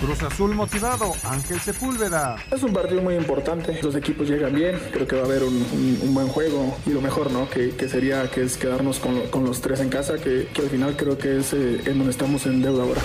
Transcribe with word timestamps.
Cruz 0.00 0.22
Azul 0.22 0.54
motivado, 0.54 1.14
Ángel 1.24 1.60
Sepúlveda. 1.60 2.36
Es 2.50 2.62
un 2.62 2.72
partido 2.72 3.02
muy 3.02 3.14
importante, 3.14 3.78
los 3.82 3.94
equipos 3.94 4.28
llegan 4.28 4.54
bien, 4.54 4.78
creo 4.92 5.06
que 5.06 5.16
va 5.16 5.22
a 5.22 5.24
haber 5.24 5.42
un, 5.42 6.14
buen 6.14 6.28
juego 6.28 6.76
y 6.86 6.90
lo 6.90 7.00
mejor, 7.00 7.30
¿no? 7.30 7.48
Que, 7.48 7.72
sería 7.88 8.30
que 8.30 8.42
es 8.42 8.56
quedarnos 8.56 8.98
con, 8.98 9.44
los 9.44 9.60
tres 9.60 9.80
en 9.80 9.88
casa, 9.88 10.16
que, 10.18 10.48
al 10.56 10.68
final 10.68 10.96
creo 10.96 11.16
que 11.16 11.38
es 11.38 11.52
eh, 11.52 11.80
en 11.86 11.98
donde 11.98 12.10
estamos 12.10 12.46
en 12.46 12.62
deuda 12.62 12.82
ahora. 12.82 13.00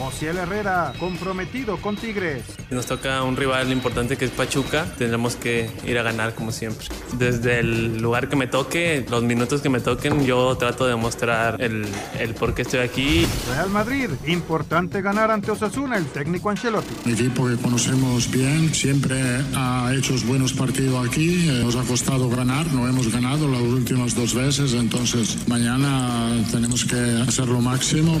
Ociel 0.00 0.38
Herrera, 0.38 0.92
comprometido 0.98 1.76
con 1.76 1.96
Tigres. 1.96 2.44
Nos 2.70 2.86
toca 2.86 3.22
un 3.22 3.36
rival 3.36 3.70
importante 3.72 4.16
que 4.16 4.24
es 4.24 4.30
Pachuca, 4.30 4.86
tendremos 4.96 5.36
que 5.36 5.70
ir 5.84 5.98
a 5.98 6.02
ganar 6.02 6.34
como 6.34 6.52
siempre. 6.52 6.86
Desde 7.18 7.60
el 7.60 7.98
lugar 7.98 8.28
que 8.28 8.36
me 8.36 8.46
toque, 8.46 9.04
los 9.10 9.22
minutos 9.22 9.60
que 9.60 9.68
me 9.68 9.80
toquen, 9.80 10.24
yo 10.24 10.56
trato 10.56 10.86
de 10.86 10.96
mostrar 10.96 11.60
el, 11.60 11.86
el 12.18 12.34
por 12.34 12.54
qué 12.54 12.62
estoy 12.62 12.80
aquí. 12.80 13.26
Real 13.48 13.70
Madrid, 13.70 14.10
importante 14.26 15.02
ganar 15.02 15.30
ante 15.30 15.50
Osasuna, 15.50 15.96
el 15.96 16.06
técnico 16.06 16.50
Ancelotti. 16.50 16.94
Un 17.04 17.12
equipo 17.12 17.48
que 17.48 17.56
conocemos 17.56 18.30
bien, 18.30 18.72
siempre 18.74 19.20
ha 19.54 19.92
hecho 19.94 20.14
buenos 20.26 20.52
partidos 20.52 21.06
aquí, 21.06 21.48
eh, 21.48 21.62
nos 21.62 21.76
ha 21.76 21.82
costado 21.82 22.28
ganar, 22.28 22.66
no 22.72 22.88
hemos 22.88 23.12
ganado 23.12 23.48
las 23.48 23.60
últimas 23.60 24.14
dos 24.14 24.34
veces, 24.34 24.74
entonces 24.74 25.48
mañana 25.48 26.30
tenemos 26.50 26.84
que 26.84 27.22
hacer 27.26 27.48
lo 27.48 27.60
máximo. 27.60 28.20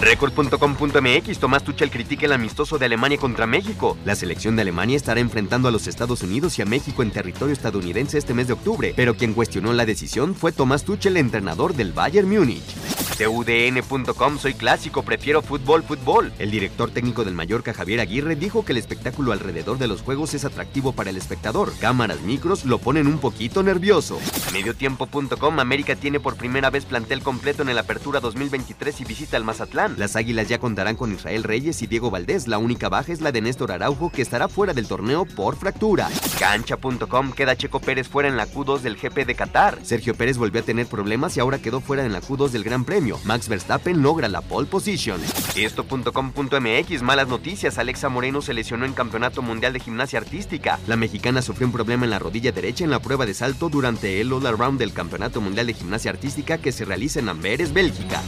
Record.com.mx 0.00 1.38
Tomás 1.38 1.64
Tuchel 1.64 1.90
critica 1.90 2.26
el 2.26 2.32
amistoso 2.32 2.78
de 2.78 2.86
Alemania 2.86 3.18
contra 3.18 3.46
México. 3.46 3.96
La 4.04 4.14
selección 4.14 4.54
de 4.54 4.62
Alemania 4.62 4.96
estará 4.96 5.20
enfrentando 5.20 5.68
a 5.68 5.70
los 5.70 5.86
Estados 5.86 6.22
Unidos 6.22 6.58
y 6.58 6.62
a 6.62 6.66
México 6.66 7.02
en 7.02 7.10
territorio 7.10 7.52
estadounidense 7.52 8.18
este 8.18 8.34
mes 8.34 8.46
de 8.46 8.52
octubre, 8.52 8.92
pero 8.94 9.16
quien 9.16 9.32
cuestionó 9.32 9.72
la 9.72 9.86
decisión 9.86 10.34
fue 10.34 10.52
Tomás 10.52 10.84
Tuchel, 10.84 11.16
entrenador 11.16 11.74
del 11.74 11.92
Bayern 11.92 12.28
Múnich. 12.28 12.74
TUDN.com 13.16 14.38
Soy 14.38 14.52
clásico, 14.54 15.02
prefiero 15.02 15.40
fútbol, 15.40 15.82
fútbol. 15.82 16.32
El 16.38 16.50
director 16.50 16.90
técnico 16.90 17.24
del 17.24 17.34
Mallorca, 17.34 17.72
Javier 17.72 18.00
Aguirre, 18.00 18.36
dijo 18.36 18.64
que 18.64 18.72
el 18.72 18.78
espectáculo 18.78 19.32
alrededor 19.32 19.78
de 19.78 19.88
los 19.88 20.02
juegos 20.02 20.34
es 20.34 20.44
atractivo 20.44 20.92
para 20.92 21.08
el 21.08 21.16
espectador. 21.16 21.72
Cámaras, 21.80 22.20
micros 22.20 22.66
lo 22.66 22.78
ponen 22.78 23.06
un 23.06 23.18
poquito 23.18 23.62
nervioso. 23.62 24.20
Mediotiempo.com 24.52 25.60
América 25.60 25.96
tiene 25.96 26.20
por 26.20 26.36
primera 26.36 26.68
vez 26.68 26.84
plantel 26.84 27.22
completo 27.22 27.62
en 27.62 27.70
el 27.70 27.78
Apertura 27.78 28.20
2023 28.20 29.00
y 29.00 29.04
visita 29.04 29.38
al 29.38 29.44
Mazatlán. 29.44 29.85
Las 29.96 30.16
Águilas 30.16 30.48
ya 30.48 30.58
contarán 30.58 30.96
con 30.96 31.12
Israel 31.12 31.44
Reyes 31.44 31.82
y 31.82 31.86
Diego 31.86 32.10
Valdés. 32.10 32.48
La 32.48 32.58
única 32.58 32.88
baja 32.88 33.12
es 33.12 33.20
la 33.20 33.32
de 33.32 33.40
Néstor 33.40 33.72
Araujo, 33.72 34.10
que 34.10 34.22
estará 34.22 34.48
fuera 34.48 34.74
del 34.74 34.88
torneo 34.88 35.24
por 35.24 35.56
fractura. 35.56 36.08
Cancha.com 36.38 37.32
queda 37.32 37.56
Checo 37.56 37.80
Pérez 37.80 38.08
fuera 38.08 38.28
en 38.28 38.36
la 38.36 38.46
Q2 38.46 38.80
del 38.80 38.96
GP 38.96 39.26
de 39.26 39.34
Qatar. 39.34 39.78
Sergio 39.82 40.14
Pérez 40.14 40.36
volvió 40.36 40.60
a 40.60 40.64
tener 40.64 40.86
problemas 40.86 41.36
y 41.36 41.40
ahora 41.40 41.58
quedó 41.58 41.80
fuera 41.80 42.04
en 42.04 42.12
la 42.12 42.20
Q2 42.20 42.50
del 42.50 42.64
Gran 42.64 42.84
Premio. 42.84 43.18
Max 43.24 43.48
Verstappen 43.48 44.02
logra 44.02 44.28
la 44.28 44.40
pole 44.40 44.66
position. 44.66 45.20
Esto.com.mx, 45.56 47.02
malas 47.02 47.28
noticias. 47.28 47.78
Alexa 47.78 48.08
Moreno 48.08 48.42
se 48.42 48.54
lesionó 48.54 48.84
en 48.84 48.92
Campeonato 48.92 49.42
Mundial 49.42 49.72
de 49.72 49.80
Gimnasia 49.80 50.18
Artística. 50.18 50.78
La 50.86 50.96
mexicana 50.96 51.42
sufrió 51.42 51.66
un 51.66 51.72
problema 51.72 52.04
en 52.04 52.10
la 52.10 52.18
rodilla 52.18 52.52
derecha 52.52 52.84
en 52.84 52.90
la 52.90 53.00
prueba 53.00 53.26
de 53.26 53.34
salto 53.34 53.68
durante 53.68 54.20
el 54.20 54.32
All 54.32 54.46
Around 54.46 54.78
del 54.78 54.92
Campeonato 54.92 55.40
Mundial 55.40 55.66
de 55.66 55.74
Gimnasia 55.74 56.10
Artística 56.10 56.58
que 56.58 56.72
se 56.72 56.84
realiza 56.84 57.20
en 57.20 57.28
Amberes, 57.28 57.72
Bélgica. 57.72 58.22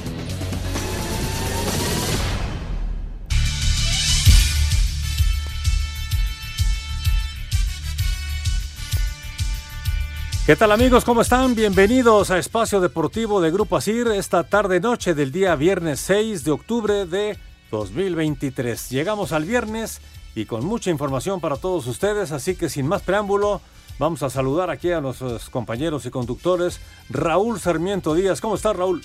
¿Qué 10.48 10.56
tal 10.56 10.72
amigos? 10.72 11.04
¿Cómo 11.04 11.20
están? 11.20 11.54
Bienvenidos 11.54 12.30
a 12.30 12.38
Espacio 12.38 12.80
Deportivo 12.80 13.42
de 13.42 13.50
Grupo 13.50 13.76
Asir 13.76 14.06
esta 14.08 14.44
tarde 14.44 14.80
noche 14.80 15.12
del 15.12 15.30
día 15.30 15.54
viernes 15.56 16.00
6 16.00 16.42
de 16.42 16.50
octubre 16.50 17.04
de 17.04 17.36
2023. 17.70 18.88
Llegamos 18.88 19.32
al 19.32 19.44
viernes 19.44 20.00
y 20.34 20.46
con 20.46 20.64
mucha 20.64 20.90
información 20.90 21.38
para 21.42 21.56
todos 21.56 21.86
ustedes, 21.86 22.32
así 22.32 22.56
que 22.56 22.70
sin 22.70 22.86
más 22.86 23.02
preámbulo, 23.02 23.60
vamos 23.98 24.22
a 24.22 24.30
saludar 24.30 24.70
aquí 24.70 24.90
a 24.90 25.02
nuestros 25.02 25.50
compañeros 25.50 26.06
y 26.06 26.10
conductores. 26.10 26.80
Raúl 27.10 27.60
Sarmiento 27.60 28.14
Díaz, 28.14 28.40
¿cómo 28.40 28.54
estás 28.54 28.74
Raúl? 28.74 29.02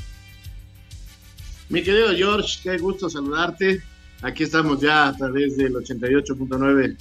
Mi 1.68 1.84
querido 1.84 2.16
George, 2.16 2.60
qué 2.64 2.78
gusto 2.78 3.10
saludarte. 3.10 3.84
Aquí 4.22 4.44
estamos 4.44 4.80
ya 4.80 5.10
a 5.10 5.18
través 5.18 5.58
del 5.58 5.74
88.9 5.74 6.96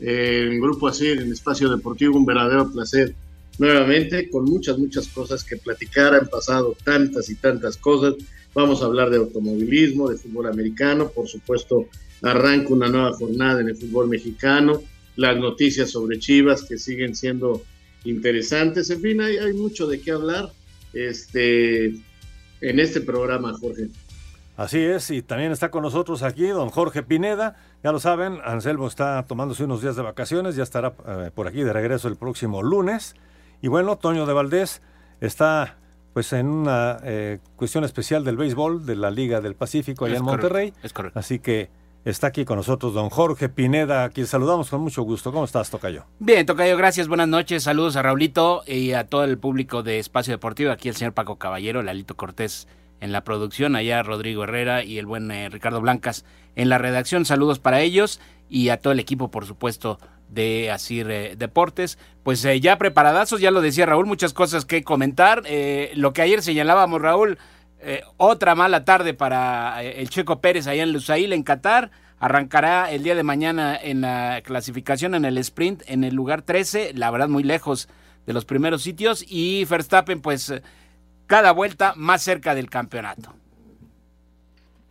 en 0.00 0.60
Grupo 0.62 0.88
Asir, 0.88 1.20
en 1.20 1.30
Espacio 1.30 1.68
Deportivo, 1.68 2.16
un 2.16 2.24
verdadero 2.24 2.72
placer 2.72 3.14
nuevamente 3.58 4.28
con 4.30 4.44
muchas, 4.44 4.78
muchas 4.78 5.08
cosas 5.08 5.44
que 5.44 5.56
platicar. 5.56 6.14
Han 6.14 6.28
pasado 6.28 6.76
tantas 6.84 7.28
y 7.30 7.36
tantas 7.36 7.76
cosas. 7.76 8.14
Vamos 8.54 8.82
a 8.82 8.86
hablar 8.86 9.10
de 9.10 9.18
automovilismo, 9.18 10.08
de 10.08 10.16
fútbol 10.16 10.46
americano, 10.46 11.08
por 11.08 11.28
supuesto, 11.28 11.88
arranca 12.22 12.72
una 12.72 12.88
nueva 12.88 13.12
jornada 13.12 13.60
en 13.60 13.68
el 13.68 13.76
fútbol 13.76 14.08
mexicano, 14.08 14.82
las 15.16 15.36
noticias 15.36 15.90
sobre 15.90 16.18
Chivas 16.18 16.64
que 16.64 16.78
siguen 16.78 17.14
siendo 17.14 17.62
interesantes. 18.04 18.88
En 18.90 19.00
fin, 19.00 19.20
hay, 19.20 19.52
mucho 19.52 19.86
de 19.86 20.00
qué 20.00 20.12
hablar 20.12 20.50
este, 20.92 21.86
en 21.86 22.80
este 22.80 23.00
programa, 23.02 23.52
Jorge. 23.58 23.88
Así 24.56 24.78
es, 24.78 25.10
y 25.10 25.20
también 25.20 25.52
está 25.52 25.70
con 25.70 25.82
nosotros 25.82 26.22
aquí 26.22 26.46
don 26.46 26.70
Jorge 26.70 27.02
Pineda. 27.02 27.56
Ya 27.84 27.92
lo 27.92 28.00
saben, 28.00 28.38
Anselmo 28.42 28.86
está 28.86 29.26
tomándose 29.28 29.64
unos 29.64 29.82
días 29.82 29.96
de 29.96 30.02
vacaciones, 30.02 30.56
ya 30.56 30.62
estará 30.62 30.94
eh, 31.06 31.30
por 31.34 31.46
aquí 31.46 31.62
de 31.62 31.74
regreso 31.74 32.08
el 32.08 32.16
próximo 32.16 32.62
lunes. 32.62 33.14
Y 33.62 33.68
bueno, 33.68 33.96
Toño 33.96 34.26
de 34.26 34.32
Valdés 34.32 34.82
está 35.20 35.76
pues 36.12 36.32
en 36.32 36.46
una 36.46 36.98
eh, 37.02 37.40
cuestión 37.56 37.84
especial 37.84 38.24
del 38.24 38.36
béisbol 38.36 38.86
de 38.86 38.96
la 38.96 39.10
Liga 39.10 39.40
del 39.40 39.54
Pacífico 39.54 40.06
allá 40.06 40.16
en 40.16 40.24
Monterrey. 40.24 40.72
es 40.82 40.92
correcto. 40.94 41.18
Así 41.18 41.40
que 41.40 41.68
está 42.06 42.28
aquí 42.28 42.44
con 42.44 42.56
nosotros 42.56 42.94
don 42.94 43.10
Jorge 43.10 43.48
Pineda, 43.48 44.04
a 44.04 44.08
quien 44.08 44.26
saludamos 44.26 44.70
con 44.70 44.80
mucho 44.80 45.02
gusto. 45.02 45.30
¿Cómo 45.30 45.44
estás, 45.44 45.68
Tocayo? 45.68 46.06
Bien, 46.18 46.46
Tocayo, 46.46 46.76
gracias. 46.76 47.08
Buenas 47.08 47.28
noches. 47.28 47.64
Saludos 47.64 47.96
a 47.96 48.02
Raulito 48.02 48.62
y 48.66 48.92
a 48.92 49.04
todo 49.06 49.24
el 49.24 49.36
público 49.36 49.82
de 49.82 49.98
Espacio 49.98 50.32
Deportivo. 50.32 50.70
Aquí 50.70 50.88
el 50.88 50.96
señor 50.96 51.12
Paco 51.12 51.36
Caballero, 51.36 51.82
Lalito 51.82 52.16
Cortés 52.16 52.66
en 53.00 53.12
la 53.12 53.24
producción, 53.24 53.76
allá 53.76 54.02
Rodrigo 54.02 54.44
Herrera 54.44 54.84
y 54.84 54.98
el 54.98 55.06
buen 55.06 55.30
eh, 55.30 55.48
Ricardo 55.50 55.80
Blancas 55.80 56.24
en 56.54 56.68
la 56.68 56.78
redacción. 56.78 57.24
Saludos 57.24 57.58
para 57.58 57.80
ellos 57.82 58.20
y 58.48 58.70
a 58.70 58.80
todo 58.80 58.92
el 58.92 59.00
equipo, 59.00 59.30
por 59.30 59.44
supuesto, 59.44 59.98
de 60.28 60.70
Asir 60.70 61.10
eh, 61.10 61.34
Deportes. 61.36 61.98
Pues 62.22 62.44
eh, 62.44 62.60
ya 62.60 62.78
preparadazos, 62.78 63.40
ya 63.40 63.50
lo 63.50 63.60
decía 63.60 63.86
Raúl, 63.86 64.06
muchas 64.06 64.32
cosas 64.32 64.64
que 64.64 64.82
comentar. 64.82 65.42
Eh, 65.46 65.92
lo 65.94 66.12
que 66.12 66.22
ayer 66.22 66.42
señalábamos, 66.42 67.00
Raúl, 67.00 67.38
otra 68.16 68.56
mala 68.56 68.84
tarde 68.84 69.14
para 69.14 69.80
el 69.80 70.10
Checo 70.10 70.40
Pérez 70.40 70.66
allá 70.66 70.82
en 70.82 70.92
Lusail, 70.92 71.32
en 71.32 71.44
Qatar. 71.44 71.92
Arrancará 72.18 72.90
el 72.90 73.04
día 73.04 73.14
de 73.14 73.22
mañana 73.22 73.78
en 73.80 74.00
la 74.00 74.40
clasificación 74.42 75.14
en 75.14 75.24
el 75.24 75.38
sprint 75.38 75.82
en 75.86 76.02
el 76.02 76.14
lugar 76.14 76.42
13, 76.42 76.94
la 76.94 77.10
verdad 77.12 77.28
muy 77.28 77.44
lejos 77.44 77.88
de 78.24 78.32
los 78.32 78.44
primeros 78.44 78.82
sitios. 78.82 79.24
Y 79.28 79.64
Verstappen, 79.66 80.20
pues 80.20 80.52
cada 81.26 81.52
vuelta 81.52 81.92
más 81.94 82.22
cerca 82.22 82.56
del 82.56 82.70
campeonato. 82.70 83.34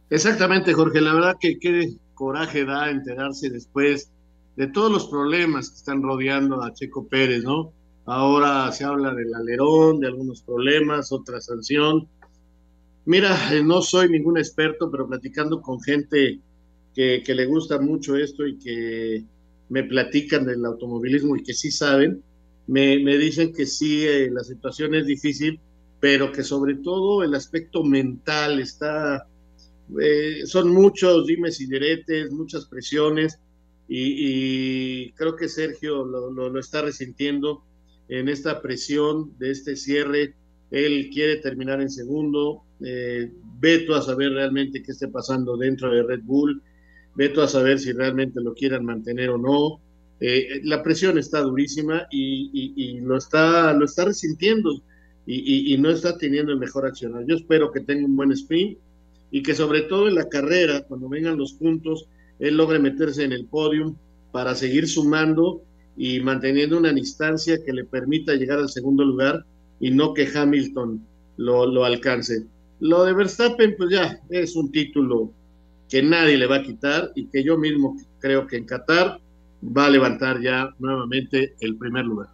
Exactamente, 0.10 0.72
Jorge. 0.74 1.02
La 1.02 1.14
verdad 1.14 1.36
que 1.38 1.58
qué 1.60 1.98
coraje 2.14 2.64
da 2.64 2.90
enterarse 2.90 3.50
después 3.50 4.12
de 4.56 4.68
todos 4.68 4.92
los 4.92 5.08
problemas 5.08 5.70
que 5.70 5.78
están 5.78 6.02
rodeando 6.02 6.64
a 6.64 6.74
Checo 6.74 7.08
Pérez, 7.08 7.44
¿no? 7.44 7.74
Ahora 8.06 8.72
se 8.72 8.84
habla 8.84 9.14
del 9.14 9.34
alerón, 9.34 10.00
de 10.00 10.08
algunos 10.08 10.42
problemas, 10.42 11.12
otra 11.12 11.42
sanción. 11.42 12.08
Mira, 13.06 13.54
eh, 13.54 13.64
no 13.64 13.82
soy 13.82 14.10
ningún 14.10 14.38
experto, 14.38 14.90
pero 14.92 15.08
platicando 15.08 15.62
con 15.62 15.82
gente 15.82 16.40
que, 16.94 17.24
le 17.28 17.46
gusta 17.46 17.80
mucho 17.80 18.16
esto 18.16 18.48
y 18.48 18.58
que 18.58 19.24
me 19.70 19.84
platican 19.84 20.46
del 20.46 20.64
automovilismo 20.66 21.36
y 21.36 21.44
que 21.44 21.54
sí 21.54 21.72
saben, 21.72 22.24
me, 22.68 22.98
dicen 23.18 23.54
que 23.54 23.66
sí, 23.66 24.06
eh, 24.06 24.30
la 24.32 24.44
situación 24.44 24.96
es 24.96 25.06
difícil, 25.06 25.60
pero 26.00 26.32
que 26.32 26.44
sobre 26.44 26.76
todo 26.76 27.24
el 27.24 27.36
aspecto 27.36 27.84
mental 27.84 28.60
está, 28.60 29.28
eh, 30.02 30.44
son 30.46 30.70
muchos 30.70 31.28
dimes 31.28 31.60
y 31.60 31.68
diretes, 31.68 32.32
muchas 32.32 32.66
presiones, 32.66 33.40
y, 33.88 35.12
creo 35.12 35.36
que 35.36 35.48
Sergio 35.48 36.06
lo, 36.06 36.60
está 36.60 36.82
resintiendo 36.82 37.64
en 38.08 38.30
esta 38.30 38.62
presión 38.62 39.38
de 39.38 39.52
este 39.52 39.76
cierre. 39.76 40.34
Él 40.72 41.10
quiere 41.14 41.38
terminar 41.38 41.82
en 41.82 41.90
segundo. 41.90 42.64
Eh, 42.84 43.32
veto 43.60 43.96
a 43.96 44.02
saber 44.02 44.32
realmente 44.32 44.82
qué 44.82 44.92
esté 44.92 45.08
pasando 45.08 45.56
dentro 45.58 45.94
de 45.94 46.04
Red 46.04 46.22
Bull. 46.24 46.62
Veto 47.16 47.42
a 47.42 47.48
saber 47.48 47.80
si 47.80 47.92
realmente 47.94 48.42
lo 48.42 48.54
quieran 48.54 48.86
mantener 48.86 49.30
o 49.30 49.38
no. 49.38 49.80
Eh, 50.20 50.62
la 50.64 50.82
presión 50.82 51.18
está 51.18 51.42
durísima 51.42 52.08
y, 52.10 53.00
lo, 53.02 53.18
está, 53.18 53.74
lo 53.74 53.86
está 53.86 54.06
resintiendo 54.06 54.82
y, 55.26 55.78
no 55.78 55.90
está 55.90 56.18
teniendo 56.18 56.52
el 56.52 56.60
mejor 56.60 56.86
accionar. 56.86 57.26
Yo 57.28 57.36
espero 57.36 57.72
que 57.72 57.82
tenga 57.82 58.06
un 58.06 58.16
buen 58.16 58.32
sprint 58.32 58.78
y 59.32 59.44
que 59.44 59.54
sobre 59.54 59.82
todo 59.82 60.08
en 60.08 60.16
la 60.16 60.30
carrera, 60.30 60.86
cuando 60.88 61.10
vengan 61.10 61.38
los 61.38 61.54
puntos, 61.54 62.08
él 62.40 62.58
logre 62.58 62.80
meterse 62.80 63.24
en 63.24 63.32
el 63.32 63.46
podium 63.46 63.96
para 64.32 64.56
seguir 64.56 64.88
sumando 64.88 65.62
y 65.98 66.20
manteniendo 66.20 66.78
una 66.78 66.92
distancia 66.92 67.64
que 67.64 67.72
le 67.72 67.86
permita 67.86 68.34
llegar 68.34 68.60
al 68.60 68.70
segundo 68.70 69.04
lugar 69.04 69.46
y 69.80 69.92
no 69.92 70.14
que 70.14 70.28
Hamilton 70.34 71.02
lo, 71.38 71.66
lo 71.66 71.86
alcance. 71.86 72.46
Lo 72.80 73.06
de 73.06 73.14
Verstappen, 73.14 73.76
pues 73.78 73.92
ya 73.92 74.20
es 74.30 74.56
un 74.56 74.72
título 74.72 75.32
que 75.90 76.04
nadie 76.04 76.38
le 76.38 76.48
va 76.48 76.58
a 76.58 76.64
quitar 76.64 77.12
y 77.16 77.28
que 77.28 77.44
yo 77.44 77.58
mismo 77.58 77.96
creo 78.20 78.48
que 78.48 78.58
en 78.58 78.66
Qatar 78.66 79.20
va 79.66 79.86
a 79.86 79.90
levantar 79.90 80.42
ya 80.42 80.70
nuevamente 80.80 81.56
el 81.60 81.78
primer 81.78 82.06
lugar. 82.06 82.30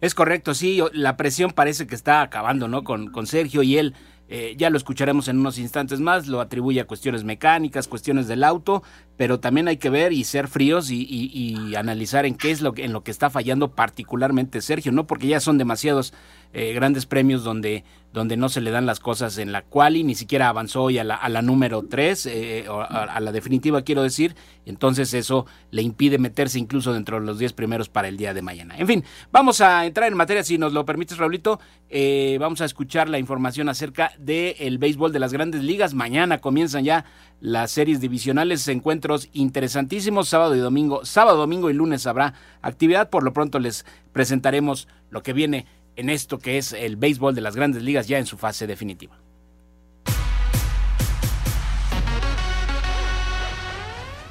Es 0.00 0.14
correcto, 0.14 0.52
sí, 0.52 0.80
la 0.92 1.16
presión 1.16 1.52
parece 1.52 1.86
que 1.86 1.94
está 1.94 2.22
acabando, 2.22 2.66
¿no? 2.66 2.82
Con, 2.82 3.12
con 3.12 3.26
Sergio 3.26 3.62
y 3.62 3.78
él 3.78 3.94
eh, 4.34 4.54
ya 4.56 4.70
lo 4.70 4.78
escucharemos 4.78 5.28
en 5.28 5.40
unos 5.40 5.58
instantes 5.58 6.00
más, 6.00 6.26
lo 6.26 6.40
atribuye 6.40 6.80
a 6.80 6.86
cuestiones 6.86 7.22
mecánicas, 7.22 7.86
cuestiones 7.86 8.28
del 8.28 8.44
auto, 8.44 8.82
pero 9.18 9.40
también 9.40 9.68
hay 9.68 9.76
que 9.76 9.90
ver 9.90 10.14
y 10.14 10.24
ser 10.24 10.48
fríos 10.48 10.90
y, 10.90 11.74
analizar 11.76 12.24
en 12.24 12.34
qué 12.34 12.50
es 12.50 12.62
lo 12.62 12.72
que, 12.72 12.86
en 12.86 12.94
lo 12.94 13.04
que 13.04 13.10
está 13.10 13.28
fallando 13.28 13.72
particularmente 13.72 14.62
Sergio, 14.62 14.90
no 14.90 15.06
porque 15.06 15.26
ya 15.26 15.38
son 15.38 15.58
demasiados 15.58 16.14
eh, 16.54 16.72
grandes 16.72 17.04
premios 17.04 17.44
donde, 17.44 17.84
donde 18.12 18.36
no 18.36 18.48
se 18.48 18.60
le 18.60 18.70
dan 18.70 18.86
las 18.86 19.00
cosas 19.00 19.38
en 19.38 19.52
la 19.52 19.62
quali, 19.62 20.04
ni 20.04 20.14
siquiera 20.14 20.48
avanzó 20.48 20.82
hoy 20.82 20.98
a 20.98 21.04
la, 21.04 21.42
número 21.42 21.82
3, 21.82 22.26
eh, 22.26 22.66
a, 22.68 23.18
la 23.20 23.32
definitiva 23.32 23.82
quiero 23.82 24.02
decir, 24.02 24.36
entonces 24.66 25.14
eso 25.14 25.46
le 25.70 25.82
impide 25.82 26.18
meterse 26.18 26.58
incluso 26.58 26.92
dentro 26.92 27.18
de 27.18 27.26
los 27.26 27.38
10 27.38 27.54
primeros 27.54 27.88
para 27.88 28.08
el 28.08 28.16
día 28.16 28.34
de 28.34 28.42
mañana. 28.42 28.76
En 28.76 28.86
fin, 28.86 29.04
vamos 29.30 29.60
a 29.60 29.86
entrar 29.86 30.10
en 30.10 30.16
materia, 30.16 30.44
si 30.44 30.58
nos 30.58 30.72
lo 30.72 30.84
permites 30.84 31.16
Raulito, 31.16 31.58
eh, 31.88 32.36
vamos 32.38 32.60
a 32.60 32.66
escuchar 32.66 33.08
la 33.08 33.18
información 33.18 33.68
acerca 33.68 34.12
del 34.18 34.78
béisbol 34.78 35.12
de 35.12 35.18
las 35.18 35.32
grandes 35.32 35.62
ligas, 35.62 35.94
mañana 35.94 36.38
comienzan 36.38 36.84
ya 36.84 37.06
las 37.40 37.70
series 37.72 38.00
divisionales, 38.00 38.68
encuentros 38.68 39.28
interesantísimos, 39.32 40.28
sábado 40.28 40.54
y 40.54 40.60
domingo, 40.60 41.04
sábado, 41.04 41.38
domingo 41.38 41.70
y 41.70 41.74
lunes 41.74 42.06
habrá 42.06 42.34
actividad, 42.60 43.10
por 43.10 43.24
lo 43.24 43.32
pronto 43.32 43.58
les 43.58 43.84
presentaremos 44.12 44.86
lo 45.10 45.22
que 45.22 45.32
viene 45.32 45.66
en 45.96 46.10
esto 46.10 46.38
que 46.38 46.58
es 46.58 46.72
el 46.72 46.96
béisbol 46.96 47.34
de 47.34 47.40
las 47.40 47.56
grandes 47.56 47.82
ligas 47.82 48.08
ya 48.08 48.18
en 48.18 48.26
su 48.26 48.36
fase 48.36 48.66
definitiva. 48.66 49.22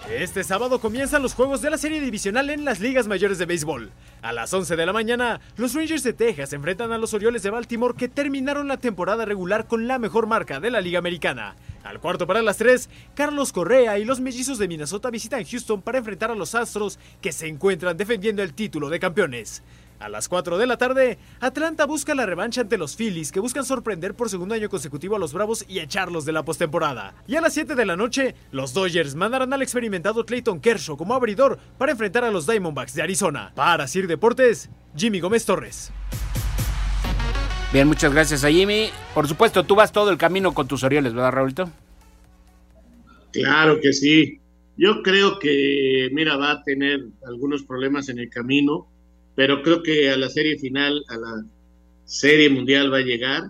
Este 0.10 0.44
sábado 0.44 0.82
comienzan 0.82 1.22
los 1.22 1.34
juegos 1.34 1.62
de 1.62 1.70
la 1.70 1.78
serie 1.78 2.02
divisional 2.02 2.50
en 2.50 2.66
las 2.66 2.82
ligas 2.82 3.08
mayores 3.08 3.38
de 3.38 3.46
béisbol. 3.46 3.92
A 4.22 4.34
las 4.34 4.54
11 4.54 4.76
de 4.76 4.86
la 4.86 4.92
mañana, 4.92 5.40
los 5.56 5.74
Rangers 5.74 6.04
de 6.04 6.12
Texas 6.12 6.52
enfrentan 6.52 6.92
a 6.92 6.98
los 6.98 7.14
Orioles 7.14 7.44
de 7.44 7.50
Baltimore 7.50 7.96
que 7.98 8.10
terminaron 8.10 8.68
la 8.68 8.76
temporada 8.76 9.24
regular 9.24 9.68
con 9.68 9.88
la 9.88 10.00
mejor 10.00 10.28
marca 10.28 10.60
de 10.60 10.70
la 10.70 10.82
Liga 10.82 11.00
Americana. 11.00 11.56
Al 11.86 12.02
cuarto 12.02 12.28
para 12.28 12.42
las 12.42 12.58
3, 12.58 12.90
Carlos 13.16 13.54
Correa 13.54 13.98
y 14.00 14.06
los 14.06 14.20
mellizos 14.20 14.58
de 14.58 14.68
Minnesota 14.68 15.10
visitan 15.10 15.46
Houston 15.46 15.82
para 15.82 16.00
enfrentar 16.00 16.30
a 16.30 16.36
los 16.36 16.56
Astros 16.56 17.00
que 17.22 17.32
se 17.32 17.48
encuentran 17.48 17.96
defendiendo 17.96 18.44
el 18.44 18.54
título 18.54 18.90
de 18.90 19.00
campeones. 19.00 19.64
A 20.02 20.10
las 20.10 20.28
4 20.28 20.58
de 20.58 20.66
la 20.66 20.78
tarde, 20.78 21.20
Atlanta 21.40 21.86
busca 21.86 22.16
la 22.16 22.26
revancha 22.26 22.62
ante 22.62 22.80
los 22.80 22.96
Phillies, 22.96 23.32
que 23.32 23.40
buscan 23.40 23.64
sorprender 23.64 24.16
por 24.16 24.32
segundo 24.32 24.56
año 24.56 24.68
consecutivo 24.68 25.16
a 25.16 25.20
los 25.20 25.32
Bravos 25.32 25.64
y 25.70 25.78
echarlos 25.78 26.26
de 26.26 26.32
la 26.32 26.44
postemporada. 26.44 27.14
Y 27.28 27.36
a 27.36 27.42
las 27.42 27.54
7 27.54 27.76
de 27.76 27.86
la 27.86 27.96
noche, 27.96 28.34
los 28.52 28.74
Dodgers 28.74 29.14
mandarán 29.14 29.54
al 29.54 29.62
experimentado 29.62 30.26
Clayton 30.26 30.60
Kershaw 30.60 30.98
como 30.98 31.14
abridor 31.14 31.60
para 31.78 31.92
enfrentar 31.92 32.24
a 32.24 32.32
los 32.32 32.48
Diamondbacks 32.48 32.96
de 32.96 33.04
Arizona. 33.04 33.52
Para 33.54 33.88
Sir 33.88 34.08
Deportes, 34.08 34.72
Jimmy 34.96 35.20
Gómez 35.20 35.46
Torres. 35.46 35.92
Bien, 37.72 37.88
muchas 37.88 38.12
gracias 38.12 38.44
a 38.44 38.50
Jimmy. 38.50 38.90
Por 39.14 39.28
supuesto, 39.28 39.64
tú 39.66 39.76
vas 39.76 39.92
todo 39.92 40.10
el 40.10 40.18
camino 40.18 40.56
con 40.56 40.68
tus 40.68 40.84
Orioles, 40.84 41.14
¿verdad, 41.14 41.32
Raulito? 41.32 41.70
Claro 43.32 43.80
que 43.80 43.94
sí. 43.94 44.42
Yo 44.78 45.04
creo 45.04 45.38
que, 45.38 46.10
mira, 46.12 46.38
va 46.38 46.52
a 46.52 46.64
tener 46.64 47.02
algunos 47.28 47.62
problemas 47.62 48.10
en 48.10 48.18
el 48.18 48.30
camino 48.32 48.91
pero 49.42 49.64
creo 49.64 49.82
que 49.82 50.08
a 50.08 50.18
la 50.18 50.30
serie 50.30 50.60
final, 50.60 51.04
a 51.08 51.18
la 51.18 51.44
serie 52.06 52.48
mundial 52.48 52.94
va 52.94 52.98
a 52.98 53.02
llegar. 53.02 53.50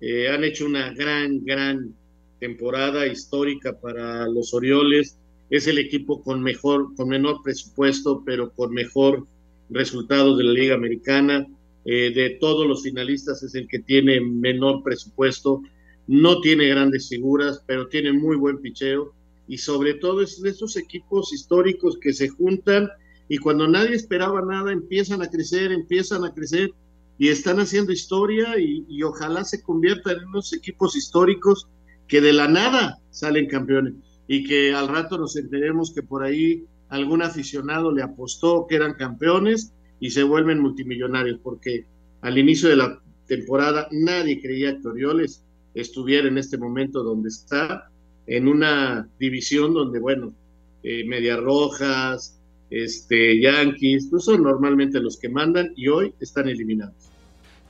Eh, 0.00 0.28
han 0.28 0.42
hecho 0.42 0.66
una 0.66 0.92
gran, 0.92 1.44
gran 1.44 1.94
temporada 2.40 3.06
histórica 3.06 3.78
para 3.78 4.26
los 4.26 4.52
Orioles. 4.52 5.16
Es 5.48 5.68
el 5.68 5.78
equipo 5.78 6.24
con 6.24 6.42
mejor, 6.42 6.92
con 6.96 7.10
menor 7.10 7.40
presupuesto, 7.44 8.24
pero 8.26 8.50
con 8.50 8.74
mejor 8.74 9.28
resultados 9.70 10.38
de 10.38 10.42
la 10.42 10.54
Liga 10.54 10.74
Americana. 10.74 11.46
Eh, 11.84 12.12
de 12.12 12.30
todos 12.40 12.66
los 12.66 12.82
finalistas 12.82 13.40
es 13.44 13.54
el 13.54 13.68
que 13.68 13.78
tiene 13.78 14.20
menor 14.20 14.82
presupuesto. 14.82 15.62
No 16.08 16.40
tiene 16.40 16.66
grandes 16.66 17.08
figuras, 17.08 17.62
pero 17.64 17.86
tiene 17.86 18.12
muy 18.12 18.34
buen 18.34 18.58
picheo. 18.58 19.14
Y 19.46 19.58
sobre 19.58 19.94
todo 19.94 20.20
es 20.20 20.42
de 20.42 20.50
esos 20.50 20.76
equipos 20.76 21.32
históricos 21.32 21.96
que 21.96 22.12
se 22.12 22.26
juntan 22.26 22.90
y 23.28 23.38
cuando 23.38 23.68
nadie 23.68 23.94
esperaba 23.94 24.42
nada 24.42 24.72
empiezan 24.72 25.22
a 25.22 25.28
crecer, 25.28 25.70
empiezan 25.70 26.24
a 26.24 26.32
crecer 26.32 26.72
y 27.18 27.28
están 27.28 27.60
haciendo 27.60 27.92
historia 27.92 28.58
y, 28.58 29.02
ojalá 29.02 29.44
se 29.44 29.62
conviertan 29.62 30.18
en 30.18 30.28
unos 30.28 30.52
equipos 30.52 30.96
históricos 30.96 31.68
que 32.06 32.20
de 32.20 32.32
la 32.32 32.48
nada 32.48 32.98
salen 33.10 33.48
campeones 33.48 33.94
y 34.26 34.44
que 34.44 34.72
al 34.72 34.88
rato 34.88 35.18
nos 35.18 35.36
enteremos 35.36 35.92
que 35.92 36.02
por 36.02 36.22
ahí 36.22 36.64
algún 36.88 37.22
aficionado 37.22 37.92
le 37.92 38.02
apostó 38.02 38.66
que 38.66 38.76
eran 38.76 38.94
campeones 38.94 39.72
y 40.00 40.10
se 40.10 40.22
vuelven 40.22 40.60
multimillonarios, 40.60 41.40
porque 41.42 41.86
al 42.22 42.38
inicio 42.38 42.68
de 42.68 42.76
la 42.76 43.02
temporada 43.26 43.88
nadie 43.90 44.40
creía 44.40 44.78
que 44.80 44.88
Orioles 44.88 45.44
estuviera 45.74 46.28
en 46.28 46.38
este 46.38 46.56
momento 46.56 47.02
donde 47.02 47.28
está, 47.28 47.90
en 48.26 48.48
una 48.48 49.08
división 49.18 49.74
donde, 49.74 49.98
bueno, 49.98 50.34
eh, 50.82 51.04
Medias 51.06 51.40
Rojas, 51.40 52.37
este, 52.70 53.40
Yankees, 53.40 54.08
pues 54.10 54.24
son 54.24 54.42
normalmente 54.42 55.00
los 55.00 55.16
que 55.18 55.28
mandan 55.28 55.72
y 55.76 55.88
hoy 55.88 56.14
están 56.20 56.48
eliminados. 56.48 57.08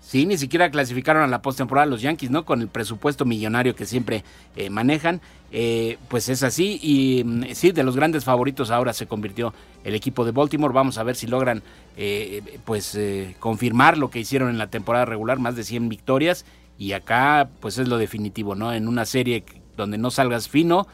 Sí, 0.08 0.24
ni 0.24 0.38
siquiera 0.38 0.70
clasificaron 0.70 1.22
a 1.22 1.26
la 1.26 1.42
postemporada 1.42 1.86
los 1.86 2.00
Yankees, 2.00 2.30
¿no? 2.30 2.46
Con 2.46 2.62
el 2.62 2.68
presupuesto 2.68 3.26
millonario 3.26 3.76
que 3.76 3.84
siempre 3.84 4.24
eh, 4.56 4.70
manejan. 4.70 5.20
Eh, 5.52 5.98
pues 6.08 6.30
es 6.30 6.42
así. 6.42 6.78
Y 6.82 7.24
mm, 7.24 7.44
sí, 7.52 7.72
de 7.72 7.82
los 7.82 7.94
grandes 7.94 8.24
favoritos 8.24 8.70
ahora 8.70 8.94
se 8.94 9.06
convirtió 9.06 9.52
el 9.84 9.94
equipo 9.94 10.24
de 10.24 10.30
Baltimore. 10.30 10.72
Vamos 10.72 10.96
a 10.96 11.02
ver 11.02 11.14
si 11.14 11.26
logran 11.26 11.62
eh, 11.98 12.42
pues 12.64 12.98
confirmar 13.38 13.98
lo 13.98 14.08
que 14.08 14.20
hicieron 14.20 14.48
en 14.48 14.56
la 14.56 14.70
temporada 14.70 15.04
regular, 15.04 15.38
más 15.40 15.56
de 15.56 15.64
100 15.64 15.90
victorias. 15.90 16.46
Y 16.78 16.92
acá 16.92 17.50
pues 17.60 17.76
es 17.76 17.86
lo 17.86 17.98
definitivo, 17.98 18.54
¿no? 18.54 18.72
En 18.72 18.88
una 18.88 19.04
serie 19.04 19.44
donde 19.76 19.98
no 19.98 20.10
salgas 20.10 20.48
fino, 20.48 20.86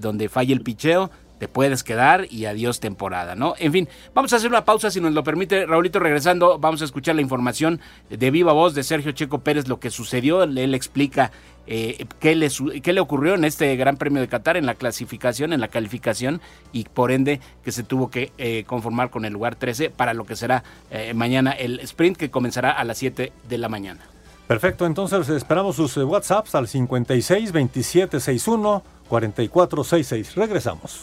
donde 0.00 0.28
falle 0.28 0.52
el 0.52 0.60
picheo, 0.60 1.10
te 1.40 1.48
puedes 1.48 1.82
quedar 1.82 2.26
y 2.30 2.44
adiós 2.44 2.80
temporada, 2.80 3.34
¿no? 3.34 3.54
En 3.58 3.72
fin, 3.72 3.88
vamos 4.14 4.32
a 4.34 4.36
hacer 4.36 4.50
una 4.50 4.66
pausa 4.66 4.90
si 4.90 5.00
nos 5.00 5.14
lo 5.14 5.24
permite. 5.24 5.64
Raulito, 5.64 5.98
regresando, 5.98 6.58
vamos 6.58 6.82
a 6.82 6.84
escuchar 6.84 7.14
la 7.16 7.22
información 7.22 7.80
de 8.10 8.30
viva 8.30 8.52
voz 8.52 8.74
de 8.74 8.82
Sergio 8.82 9.12
Checo 9.12 9.38
Pérez, 9.38 9.66
lo 9.66 9.80
que 9.80 9.88
sucedió. 9.88 10.42
Él 10.42 10.74
explica 10.74 11.32
eh, 11.66 12.04
qué, 12.18 12.36
le, 12.36 12.50
qué 12.82 12.92
le 12.92 13.00
ocurrió 13.00 13.36
en 13.36 13.44
este 13.44 13.74
Gran 13.76 13.96
Premio 13.96 14.20
de 14.20 14.28
Qatar, 14.28 14.58
en 14.58 14.66
la 14.66 14.74
clasificación, 14.74 15.54
en 15.54 15.62
la 15.62 15.68
calificación, 15.68 16.42
y 16.72 16.84
por 16.84 17.10
ende 17.10 17.40
que 17.64 17.72
se 17.72 17.84
tuvo 17.84 18.10
que 18.10 18.32
eh, 18.36 18.64
conformar 18.66 19.08
con 19.08 19.24
el 19.24 19.32
lugar 19.32 19.56
13 19.56 19.88
para 19.88 20.12
lo 20.12 20.26
que 20.26 20.36
será 20.36 20.62
eh, 20.90 21.14
mañana 21.14 21.52
el 21.52 21.80
sprint 21.80 22.18
que 22.18 22.30
comenzará 22.30 22.70
a 22.70 22.84
las 22.84 22.98
7 22.98 23.32
de 23.48 23.58
la 23.58 23.70
mañana. 23.70 24.02
Perfecto, 24.46 24.84
entonces 24.84 25.28
esperamos 25.30 25.76
sus 25.76 25.96
WhatsApps 25.96 26.54
al 26.54 26.68
56 26.68 27.52
27 27.52 28.20
61 28.20 28.82
44 29.08 29.84
66. 29.84 30.34
Regresamos. 30.34 31.00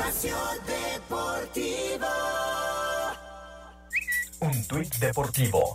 Espacio 0.00 0.36
Deportivo. 0.66 2.06
Un 4.40 4.66
tuit 4.66 4.94
deportivo. 4.96 5.74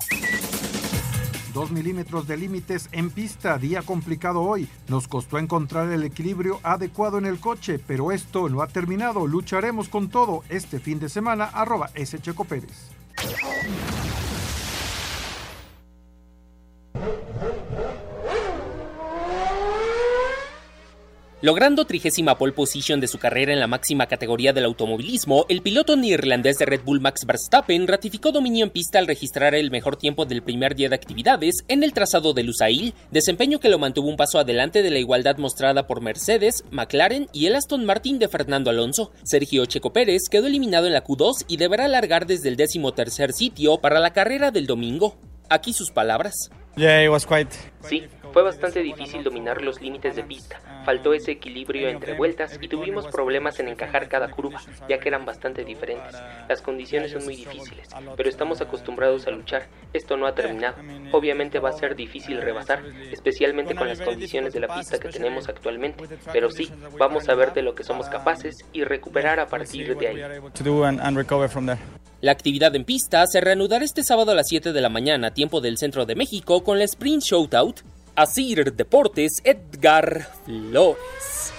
Dos 1.54 1.70
milímetros 1.70 2.28
de 2.28 2.36
límites 2.36 2.90
en 2.92 3.12
pista, 3.12 3.60
día 3.60 3.84
complicado 3.84 4.42
hoy. 4.42 4.68
Nos 4.88 5.08
costó 5.08 5.38
encontrar 5.38 5.92
el 5.92 6.04
equilibrio 6.04 6.60
adecuado 6.64 7.20
en 7.20 7.28
el 7.28 7.40
coche, 7.40 7.78
pero 7.78 8.12
esto 8.12 8.50
no 8.50 8.64
ha 8.64 8.68
terminado. 8.68 9.28
Lucharemos 9.28 9.90
con 9.90 10.10
todo 10.10 10.44
este 10.50 10.80
fin 10.80 11.00
de 11.00 11.10
semana. 11.10 11.46
Arroba 11.46 11.92
S. 11.94 12.18
Checo 12.20 12.46
Pérez. 12.46 12.90
Logrando 21.46 21.86
trigésima 21.86 22.40
pole 22.40 22.54
position 22.54 23.00
de 23.00 23.08
su 23.08 23.20
carrera 23.20 23.54
en 23.54 23.60
la 23.60 23.68
máxima 23.68 24.08
categoría 24.08 24.52
del 24.52 24.66
automovilismo, 24.66 25.46
el 25.48 25.62
piloto 25.62 25.96
neerlandés 25.96 26.58
de 26.58 26.66
Red 26.66 26.82
Bull 26.84 27.02
Max 27.02 27.24
Verstappen 27.24 27.88
ratificó 27.88 28.32
dominio 28.32 28.66
en 28.66 28.72
pista 28.72 28.98
al 28.98 29.06
registrar 29.06 29.54
el 29.54 29.70
mejor 29.70 29.96
tiempo 29.96 30.26
del 30.26 30.42
primer 30.42 30.74
día 30.74 30.90
de 30.90 30.96
actividades 30.96 31.64
en 31.68 31.84
el 31.84 31.94
trazado 31.94 32.34
de 32.34 32.42
Lusail, 32.42 32.96
desempeño 33.12 33.60
que 33.60 33.70
lo 33.70 33.78
mantuvo 33.78 34.10
un 34.10 34.18
paso 34.18 34.40
adelante 34.40 34.82
de 34.82 34.90
la 34.90 34.98
igualdad 34.98 35.38
mostrada 35.38 35.86
por 35.86 36.02
Mercedes, 36.02 36.64
McLaren 36.72 37.28
y 37.32 37.46
el 37.46 37.54
Aston 37.54 37.86
Martin 37.86 38.18
de 38.18 38.28
Fernando 38.28 38.72
Alonso. 38.72 39.12
Sergio 39.22 39.68
Checo 39.68 39.94
Pérez 39.94 40.24
quedó 40.32 40.48
eliminado 40.48 40.88
en 40.88 40.94
la 40.94 41.04
Q2 41.04 41.46
y 41.48 41.58
deberá 41.58 41.88
largar 41.88 42.26
desde 42.26 42.50
el 42.50 42.56
décimo 42.56 42.96
tercer 42.96 43.34
sitio 43.34 43.78
para 43.78 44.00
la 44.00 44.14
carrera 44.14 44.50
del 44.50 44.66
domingo. 44.66 45.16
Aquí 45.48 45.74
sus 45.74 45.92
palabras. 45.92 46.50
Sí, 47.88 48.04
fue 48.36 48.44
bastante 48.44 48.82
difícil 48.82 49.24
dominar 49.24 49.62
los 49.62 49.80
límites 49.80 50.18
de 50.18 50.24
pista. 50.24 50.60
Faltó 50.84 51.14
ese 51.14 51.32
equilibrio 51.32 51.88
entre 51.88 52.16
vueltas 52.16 52.60
y 52.62 52.68
tuvimos 52.68 53.08
problemas 53.08 53.62
en 53.62 53.70
encajar 53.70 54.10
cada 54.10 54.30
curva, 54.30 54.62
ya 54.90 55.00
que 55.00 55.08
eran 55.08 55.24
bastante 55.24 55.64
diferentes. 55.64 56.22
Las 56.50 56.62
condiciones 56.62 57.14
son 57.14 57.24
muy 57.24 57.38
difíciles, 57.38 57.88
pero 58.18 58.28
estamos 58.28 58.60
acostumbrados 58.60 59.26
a 59.26 59.32
luchar. 59.32 59.68
Esto 59.94 60.18
no 60.18 60.28
ha 60.28 60.36
terminado. 60.36 60.76
Obviamente 61.14 61.60
va 61.60 61.70
a 61.70 61.72
ser 61.80 61.96
difícil 61.96 62.42
rebasar, 62.42 62.84
especialmente 63.10 63.74
con 63.74 63.88
las 63.88 64.02
condiciones 64.02 64.52
de 64.52 64.60
la 64.60 64.76
pista 64.76 65.00
que 65.00 65.08
tenemos 65.08 65.48
actualmente. 65.48 66.04
Pero 66.34 66.52
sí, 66.52 66.70
vamos 67.00 67.30
a 67.30 67.36
ver 67.36 67.54
de 67.54 67.62
lo 67.62 67.74
que 67.74 67.86
somos 67.86 68.10
capaces 68.10 68.66
y 68.74 68.84
recuperar 68.84 69.40
a 69.40 69.48
partir 69.48 69.96
de 69.96 70.08
ahí. 70.10 70.22
La 72.20 72.34
actividad 72.34 72.76
en 72.76 72.84
pista 72.84 73.26
se 73.28 73.40
reanudará 73.40 73.86
este 73.86 74.04
sábado 74.04 74.32
a 74.32 74.36
las 74.36 74.50
7 74.50 74.74
de 74.74 74.82
la 74.82 74.90
mañana, 74.90 75.34
tiempo 75.34 75.62
del 75.62 75.78
centro 75.78 76.06
de 76.06 76.16
México, 76.16 76.66
con 76.66 76.80
la 76.80 76.84
Sprint 76.84 77.24
Shootout. 77.24 77.95
Asir 78.16 78.74
Deportes, 78.74 79.42
Edgar 79.44 80.28
Flores. 80.46 81.54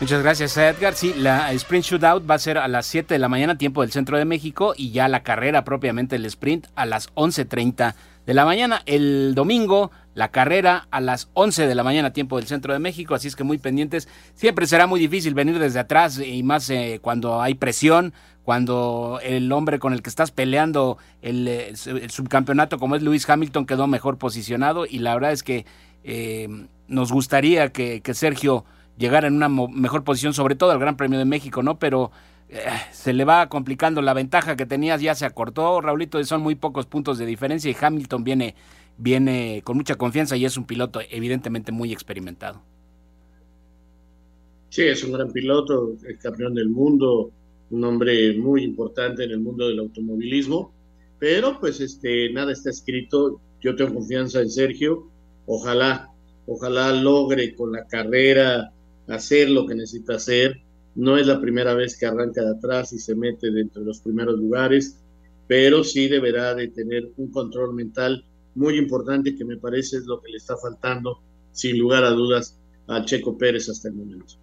Muchas 0.00 0.22
gracias, 0.22 0.56
Edgar. 0.56 0.94
Sí, 0.94 1.12
la 1.14 1.52
Sprint 1.52 1.84
Shootout 1.84 2.28
va 2.28 2.36
a 2.36 2.38
ser 2.38 2.56
a 2.56 2.68
las 2.68 2.86
7 2.86 3.12
de 3.12 3.18
la 3.18 3.28
mañana, 3.28 3.58
tiempo 3.58 3.82
del 3.82 3.92
centro 3.92 4.16
de 4.16 4.24
México, 4.24 4.72
y 4.74 4.92
ya 4.92 5.08
la 5.08 5.22
carrera 5.22 5.62
propiamente, 5.62 6.16
el 6.16 6.24
sprint, 6.24 6.68
a 6.74 6.86
las 6.86 7.12
11.30 7.14 7.94
de 8.26 8.34
la 8.34 8.44
mañana. 8.44 8.82
El 8.86 9.34
domingo, 9.34 9.90
la 10.14 10.30
carrera 10.30 10.86
a 10.90 11.00
las 11.00 11.30
11 11.34 11.66
de 11.66 11.74
la 11.74 11.82
mañana, 11.82 12.12
tiempo 12.12 12.36
del 12.36 12.46
centro 12.46 12.72
de 12.72 12.78
México, 12.78 13.14
así 13.14 13.28
es 13.28 13.36
que 13.36 13.44
muy 13.44 13.58
pendientes. 13.58 14.08
Siempre 14.34 14.66
será 14.66 14.86
muy 14.86 15.00
difícil 15.00 15.34
venir 15.34 15.58
desde 15.58 15.80
atrás 15.80 16.18
y 16.18 16.42
más 16.42 16.68
eh, 16.70 17.00
cuando 17.02 17.40
hay 17.40 17.54
presión, 17.54 18.12
cuando 18.42 19.20
el 19.22 19.50
hombre 19.52 19.78
con 19.78 19.92
el 19.92 20.02
que 20.02 20.10
estás 20.10 20.30
peleando 20.30 20.98
el, 21.22 21.46
eh, 21.46 21.72
subcampeonato 22.08 22.78
como 22.78 22.96
es 22.96 23.02
Lewis 23.02 23.28
Hamilton 23.28 23.66
quedó 23.66 23.86
mejor 23.86 24.18
posicionado 24.18 24.86
y 24.86 24.98
la 24.98 25.14
verdad 25.14 25.32
es 25.32 25.42
que 25.42 25.66
eh, 26.02 26.48
nos 26.88 27.12
gustaría 27.12 27.70
que, 27.70 28.00
que, 28.00 28.14
Sergio 28.14 28.64
llegara 28.96 29.28
en 29.28 29.36
una 29.36 29.48
mejor 29.48 30.02
posición, 30.02 30.34
sobre 30.34 30.54
todo 30.54 30.70
al 30.70 30.78
Gran 30.78 30.96
Premio 30.96 31.18
de 31.18 31.26
México, 31.26 31.62
¿no? 31.62 31.78
Pero 31.78 32.10
eh, 32.52 32.64
se 32.90 33.12
le 33.12 33.24
va 33.24 33.48
complicando 33.48 34.02
la 34.02 34.12
ventaja 34.12 34.56
que 34.56 34.66
tenías, 34.66 35.00
ya 35.00 35.14
se 35.14 35.24
acortó, 35.24 35.80
Raulito, 35.80 36.22
son 36.24 36.42
muy 36.42 36.56
pocos 36.56 36.86
puntos 36.86 37.16
de 37.16 37.24
diferencia 37.24 37.70
y 37.70 37.76
Hamilton 37.80 38.24
viene, 38.24 38.56
viene 38.98 39.62
con 39.64 39.76
mucha 39.76 39.94
confianza 39.94 40.36
y 40.36 40.44
es 40.44 40.56
un 40.56 40.64
piloto 40.64 41.00
evidentemente 41.10 41.70
muy 41.70 41.92
experimentado. 41.92 42.60
Sí, 44.68 44.82
es 44.82 45.04
un 45.04 45.12
gran 45.12 45.32
piloto, 45.32 45.96
el 46.04 46.18
campeón 46.18 46.54
del 46.54 46.68
mundo, 46.70 47.30
un 47.70 47.84
hombre 47.84 48.36
muy 48.36 48.64
importante 48.64 49.22
en 49.22 49.30
el 49.30 49.40
mundo 49.40 49.68
del 49.68 49.78
automovilismo, 49.78 50.72
pero 51.20 51.60
pues 51.60 51.80
este, 51.80 52.32
nada 52.32 52.52
está 52.52 52.70
escrito, 52.70 53.40
yo 53.60 53.76
tengo 53.76 53.94
confianza 53.94 54.40
en 54.40 54.50
Sergio, 54.50 55.08
ojalá, 55.46 56.10
ojalá 56.46 56.92
logre 56.92 57.54
con 57.54 57.70
la 57.70 57.86
carrera 57.86 58.72
hacer 59.06 59.50
lo 59.50 59.66
que 59.66 59.76
necesita 59.76 60.16
hacer, 60.16 60.62
no 60.94 61.16
es 61.16 61.26
la 61.26 61.40
primera 61.40 61.74
vez 61.74 61.98
que 61.98 62.06
arranca 62.06 62.42
de 62.42 62.50
atrás 62.50 62.92
y 62.92 62.98
se 62.98 63.14
mete 63.14 63.50
dentro 63.50 63.80
de 63.80 63.86
los 63.86 64.00
primeros 64.00 64.38
lugares, 64.38 65.00
pero 65.46 65.84
sí 65.84 66.08
deberá 66.08 66.54
de 66.54 66.68
tener 66.68 67.10
un 67.16 67.30
control 67.30 67.74
mental 67.74 68.24
muy 68.54 68.76
importante 68.76 69.34
que 69.34 69.44
me 69.44 69.56
parece 69.56 69.98
es 69.98 70.06
lo 70.06 70.20
que 70.20 70.30
le 70.30 70.36
está 70.38 70.56
faltando, 70.56 71.20
sin 71.52 71.78
lugar 71.78 72.04
a 72.04 72.10
dudas, 72.10 72.58
a 72.88 73.04
Checo 73.04 73.38
Pérez 73.38 73.68
hasta 73.68 73.88
el 73.88 73.94
momento. 73.94 74.34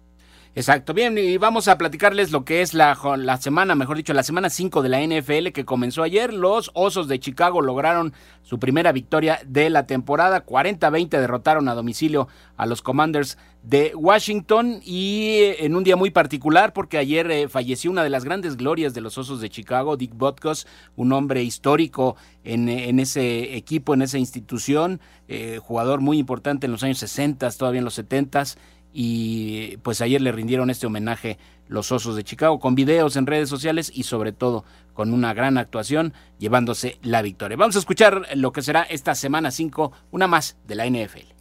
Exacto, 0.58 0.92
bien, 0.92 1.16
y 1.16 1.36
vamos 1.36 1.68
a 1.68 1.78
platicarles 1.78 2.32
lo 2.32 2.44
que 2.44 2.62
es 2.62 2.74
la, 2.74 2.98
la 3.16 3.36
semana, 3.36 3.76
mejor 3.76 3.96
dicho, 3.96 4.12
la 4.12 4.24
semana 4.24 4.50
5 4.50 4.82
de 4.82 4.88
la 4.88 5.00
NFL 5.00 5.50
que 5.54 5.64
comenzó 5.64 6.02
ayer. 6.02 6.34
Los 6.34 6.72
Osos 6.74 7.06
de 7.06 7.20
Chicago 7.20 7.62
lograron 7.62 8.12
su 8.42 8.58
primera 8.58 8.90
victoria 8.90 9.38
de 9.46 9.70
la 9.70 9.86
temporada. 9.86 10.44
40-20 10.44 11.10
derrotaron 11.10 11.68
a 11.68 11.76
domicilio 11.76 12.26
a 12.56 12.66
los 12.66 12.82
Commanders 12.82 13.38
de 13.62 13.92
Washington 13.94 14.80
y 14.84 15.38
en 15.58 15.76
un 15.76 15.84
día 15.84 15.94
muy 15.94 16.10
particular 16.10 16.72
porque 16.72 16.98
ayer 16.98 17.30
eh, 17.30 17.48
falleció 17.48 17.90
una 17.90 18.02
de 18.02 18.10
las 18.10 18.24
grandes 18.24 18.56
glorias 18.56 18.94
de 18.94 19.00
los 19.00 19.16
Osos 19.16 19.40
de 19.40 19.50
Chicago, 19.50 19.96
Dick 19.96 20.14
Butkus, 20.16 20.66
un 20.96 21.12
hombre 21.12 21.44
histórico 21.44 22.16
en, 22.42 22.68
en 22.68 22.98
ese 22.98 23.56
equipo, 23.56 23.94
en 23.94 24.02
esa 24.02 24.18
institución, 24.18 25.00
eh, 25.28 25.60
jugador 25.62 26.00
muy 26.00 26.18
importante 26.18 26.66
en 26.66 26.72
los 26.72 26.82
años 26.82 26.98
60, 26.98 27.48
todavía 27.52 27.78
en 27.78 27.84
los 27.84 27.94
70 27.94 28.44
y 28.92 29.76
pues 29.78 30.00
ayer 30.00 30.20
le 30.20 30.32
rindieron 30.32 30.70
este 30.70 30.86
homenaje 30.86 31.38
los 31.68 31.92
Osos 31.92 32.16
de 32.16 32.24
Chicago 32.24 32.58
con 32.58 32.74
videos 32.74 33.16
en 33.16 33.26
redes 33.26 33.48
sociales 33.48 33.92
y 33.94 34.04
sobre 34.04 34.32
todo 34.32 34.64
con 34.94 35.12
una 35.12 35.34
gran 35.34 35.58
actuación 35.58 36.14
llevándose 36.38 36.98
la 37.02 37.22
victoria. 37.22 37.56
Vamos 37.56 37.76
a 37.76 37.80
escuchar 37.80 38.26
lo 38.34 38.52
que 38.52 38.62
será 38.62 38.82
esta 38.82 39.14
semana 39.14 39.50
5, 39.50 39.92
una 40.10 40.26
más 40.26 40.56
de 40.66 40.74
la 40.74 40.86
NFL. 40.86 41.37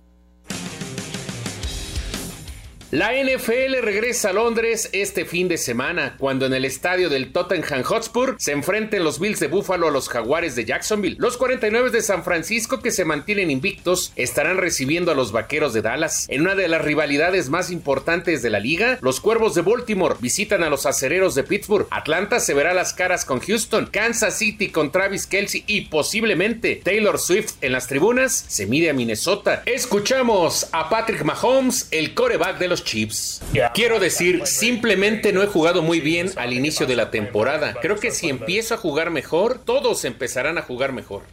La 2.91 3.12
NFL 3.12 3.82
regresa 3.82 4.29
a 4.29 4.34
Londres 4.34 4.89
este 4.94 5.25
fin 5.25 5.50
de 5.50 5.58
semana, 5.58 6.15
cuando 6.17 6.46
en 6.46 6.53
el 6.53 6.63
estadio 6.63 7.10
del 7.10 7.34
Tottenham 7.34 7.84
Hotspur 7.84 8.38
se 8.39 8.53
enfrenten 8.53 9.03
los 9.03 9.20
Bills 9.20 9.41
de 9.41 9.48
Buffalo 9.48 9.89
a 9.89 9.91
los 9.91 10.08
Jaguares 10.08 10.56
de 10.56 10.63
Jacksonville. 10.63 11.17
Los 11.20 11.36
49 11.36 11.89
de 11.89 12.01
San 12.01 12.24
Francisco, 12.24 12.79
que 12.79 12.91
se 12.91 13.03
mantienen 13.03 13.51
invictos, 13.51 14.13
estarán 14.15 14.56
recibiendo 14.56 15.12
a 15.12 15.15
los 15.15 15.34
Vaqueros 15.34 15.74
de 15.74 15.82
Dallas. 15.82 16.27
En 16.29 16.44
una 16.44 16.56
de 16.56 16.70
las 16.70 16.82
rivalidades 16.82 17.50
más 17.50 17.72
importantes 17.72 18.41
de 18.41 18.51
la 18.51 18.62
liga, 18.62 19.00
los 19.01 19.20
Cuervos 19.20 19.53
de 19.53 19.63
Baltimore 19.63 20.15
visitan 20.22 20.63
a 20.63 20.70
los 20.70 20.86
Acereros 20.86 21.36
de 21.36 21.44
Pittsburgh. 21.44 21.88
Atlanta 21.91 22.39
se 22.39 22.53
verá 22.53 22.74
las 22.74 22.94
caras 22.94 23.25
con 23.25 23.41
Houston. 23.41 23.88
Kansas 23.88 24.38
City 24.38 24.70
con 24.70 24.94
Travis 24.94 25.27
Kelsey 25.27 25.65
y 25.67 25.82
posiblemente 25.82 26.79
Taylor 26.82 27.20
Swift 27.20 27.56
en 27.60 27.74
las 27.74 27.88
tribunas 27.88 28.46
se 28.48 28.65
mide 28.65 28.89
a 28.89 28.94
Minnesota. 28.94 29.63
Escuchamos 29.65 30.70
a 30.72 30.89
Patrick 30.89 31.25
Mahomes, 31.25 31.89
el 31.91 32.13
coreback 32.13 32.60
de 32.60 32.70
los 32.70 32.77
Chips. 32.84 33.42
Quiero 33.74 34.00
decir, 34.00 34.46
simplemente 34.46 35.34
no 35.34 35.44
he 35.44 35.48
jugado 35.48 35.82
muy 35.82 36.00
bien 36.00 36.32
al 36.36 36.54
inicio 36.54 36.86
de 36.86 36.96
la 36.96 37.12
temporada. 37.12 37.76
Creo 37.82 37.98
que 37.98 38.12
si 38.12 38.30
empiezo 38.30 38.74
a 38.74 38.78
jugar 38.78 39.10
mejor, 39.10 39.60
todos 39.64 40.06
empezarán 40.06 40.58
a 40.58 40.62
jugar 40.62 40.92
mejor. 40.94 41.24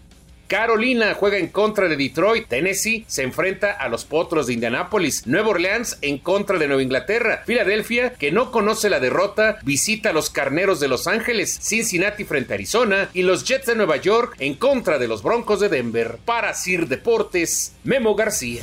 Carolina 0.47 1.15
juega 1.15 1.39
en 1.39 1.49
contra 1.49 1.89
de 1.89 1.97
Detroit. 1.97 2.49
Tennessee 2.49 3.05
se 3.09 3.23
enfrenta 3.23 3.73
a 3.73 3.89
los 3.89 4.05
Potros 4.05 4.47
de 4.47 4.53
Indianápolis. 4.53 5.27
Nueva 5.27 5.49
Orleans 5.49 5.99
en 6.03 6.19
contra 6.19 6.59
de 6.59 6.67
Nueva 6.67 6.83
Inglaterra. 6.83 7.43
Filadelfia, 7.47 8.13
que 8.13 8.31
no 8.31 8.51
conoce 8.51 8.91
la 8.91 9.01
derrota, 9.01 9.59
visita 9.63 10.11
a 10.11 10.13
los 10.13 10.31
Carneros 10.31 10.81
de 10.81 10.89
Los 10.89 11.07
Ángeles. 11.07 11.59
Cincinnati 11.61 12.25
frente 12.25 12.53
a 12.53 12.57
Arizona. 12.57 13.09
Y 13.15 13.23
los 13.23 13.45
Jets 13.45 13.67
de 13.67 13.75
Nueva 13.75 13.97
York 13.97 14.37
en 14.39 14.55
contra 14.55 14.99
de 14.99 15.09
los 15.09 15.23
Broncos 15.23 15.61
de 15.61 15.71
Denver. 15.71 16.19
Para 16.25 16.55
Sir 16.55 16.89
Deportes, 16.89 17.73
Memo 17.83 18.15
García. 18.15 18.63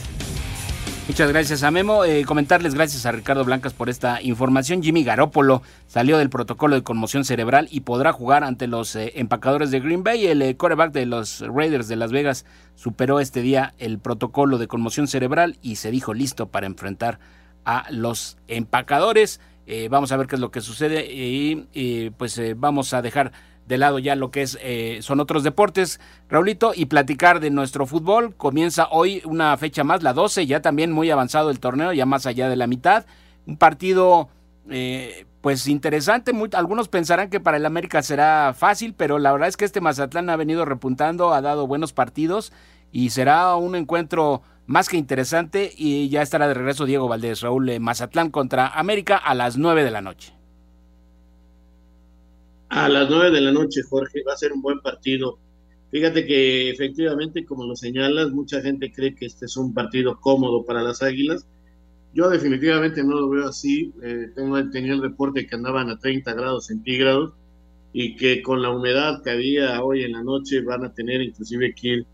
Muchas 1.07 1.29
gracias 1.29 1.63
a 1.63 1.71
Memo. 1.71 2.05
Eh, 2.05 2.23
comentarles 2.25 2.75
gracias 2.75 3.05
a 3.05 3.11
Ricardo 3.11 3.43
Blancas 3.43 3.73
por 3.73 3.89
esta 3.89 4.21
información. 4.21 4.83
Jimmy 4.83 5.03
Garoppolo 5.03 5.63
salió 5.87 6.17
del 6.17 6.29
protocolo 6.29 6.75
de 6.75 6.83
conmoción 6.83 7.25
cerebral 7.25 7.67
y 7.71 7.81
podrá 7.81 8.13
jugar 8.13 8.43
ante 8.43 8.67
los 8.67 8.95
eh, 8.95 9.13
empacadores 9.15 9.71
de 9.71 9.79
Green 9.79 10.03
Bay. 10.03 10.27
El 10.27 10.41
eh, 10.41 10.55
quarterback 10.55 10.93
de 10.93 11.07
los 11.07 11.41
Raiders 11.41 11.87
de 11.87 11.95
Las 11.95 12.11
Vegas 12.11 12.45
superó 12.75 13.19
este 13.19 13.41
día 13.41 13.73
el 13.79 13.97
protocolo 13.99 14.59
de 14.59 14.67
conmoción 14.67 15.07
cerebral 15.07 15.57
y 15.61 15.77
se 15.77 15.91
dijo 15.91 16.13
listo 16.13 16.47
para 16.49 16.67
enfrentar 16.67 17.19
a 17.65 17.87
los 17.89 18.37
empacadores. 18.47 19.41
vamos 19.89 20.11
a 20.11 20.17
ver 20.17 20.27
qué 20.27 20.35
es 20.35 20.41
lo 20.41 20.51
que 20.51 20.61
sucede 20.61 21.07
y 21.11 22.09
pues 22.11 22.39
vamos 22.57 22.93
a 22.93 23.01
dejar 23.01 23.31
de 23.67 23.77
lado 23.77 23.99
ya 23.99 24.15
lo 24.15 24.31
que 24.31 24.41
es 24.41 24.57
eh, 24.61 24.99
son 25.01 25.19
otros 25.19 25.43
deportes, 25.43 25.99
Raulito, 26.29 26.73
y 26.75 26.85
platicar 26.85 27.39
de 27.39 27.49
nuestro 27.49 27.85
fútbol. 27.85 28.35
Comienza 28.35 28.87
hoy 28.91 29.21
una 29.25 29.55
fecha 29.57 29.83
más, 29.83 30.03
la 30.03 30.13
12, 30.13 30.45
ya 30.45 30.61
también 30.61 30.91
muy 30.91 31.09
avanzado 31.09 31.49
el 31.49 31.59
torneo, 31.59 31.93
ya 31.93 32.05
más 32.05 32.25
allá 32.25 32.49
de 32.49 32.55
la 32.55 32.67
mitad. 32.67 33.05
Un 33.45 33.57
partido 33.57 34.29
eh, 34.69 35.25
pues 35.41 35.67
interesante, 35.67 36.33
algunos 36.53 36.87
pensarán 36.87 37.29
que 37.29 37.39
para 37.39 37.57
el 37.57 37.65
América 37.65 38.03
será 38.03 38.53
fácil, 38.55 38.93
pero 38.95 39.17
la 39.17 39.31
verdad 39.31 39.49
es 39.49 39.57
que 39.57 39.65
este 39.65 39.81
Mazatlán 39.81 40.29
ha 40.29 40.35
venido 40.35 40.65
repuntando, 40.65 41.33
ha 41.33 41.41
dado 41.41 41.65
buenos 41.65 41.93
partidos 41.93 42.53
y 42.91 43.09
será 43.09 43.55
un 43.55 43.75
encuentro 43.75 44.43
más 44.67 44.87
que 44.87 44.97
interesante 44.97 45.71
y 45.75 46.09
ya 46.09 46.21
estará 46.21 46.47
de 46.47 46.53
regreso 46.53 46.85
Diego 46.85 47.07
Valdés, 47.07 47.41
Raúl 47.41 47.69
eh, 47.69 47.79
Mazatlán 47.79 48.29
contra 48.29 48.67
América 48.67 49.17
a 49.17 49.33
las 49.33 49.57
9 49.57 49.83
de 49.83 49.91
la 49.91 50.01
noche 50.01 50.40
a 52.71 52.87
las 52.87 53.09
nueve 53.09 53.31
de 53.31 53.41
la 53.41 53.51
noche, 53.51 53.81
Jorge. 53.83 54.23
Va 54.27 54.33
a 54.33 54.37
ser 54.37 54.53
un 54.53 54.61
buen 54.61 54.79
partido. 54.79 55.37
Fíjate 55.91 56.25
que 56.25 56.69
efectivamente, 56.69 57.45
como 57.45 57.65
lo 57.65 57.75
señalas, 57.75 58.31
mucha 58.31 58.61
gente 58.61 58.91
cree 58.93 59.13
que 59.13 59.25
este 59.25 59.45
es 59.45 59.57
un 59.57 59.73
partido 59.73 60.17
cómodo 60.19 60.65
para 60.65 60.81
las 60.81 61.03
Águilas, 61.03 61.45
Yo 62.13 62.29
definitivamente 62.29 63.03
no 63.03 63.15
lo 63.15 63.29
veo 63.29 63.47
así. 63.47 63.93
Eh, 64.01 64.31
tengo 64.35 64.57
tenía 64.69 64.93
el 64.93 65.01
reporte 65.01 65.45
que 65.47 65.55
andaban 65.55 65.89
a 65.89 65.99
30 65.99 66.33
grados 66.33 66.67
centígrados 66.67 67.33
y 67.93 68.15
que 68.15 68.41
con 68.41 68.61
la 68.61 68.69
humedad 68.69 69.21
que 69.23 69.31
había 69.31 69.83
hoy 69.83 70.03
en 70.03 70.13
la 70.13 70.23
noche 70.23 70.61
van 70.61 70.85
a 70.85 70.93
tener 70.93 71.21
inclusive 71.21 71.73
que 71.75 71.87
ir 71.87 72.05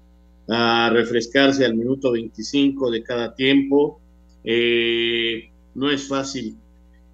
a 0.50 0.90
refrescarse 0.92 1.66
al 1.66 1.76
minuto 1.76 2.12
25 2.12 2.92
de 2.92 3.04
cada 3.04 3.36
tiempo. 3.36 4.00
Eh, 4.44 5.52
no 5.76 5.92
es 5.92 6.08
fácil 6.08 6.58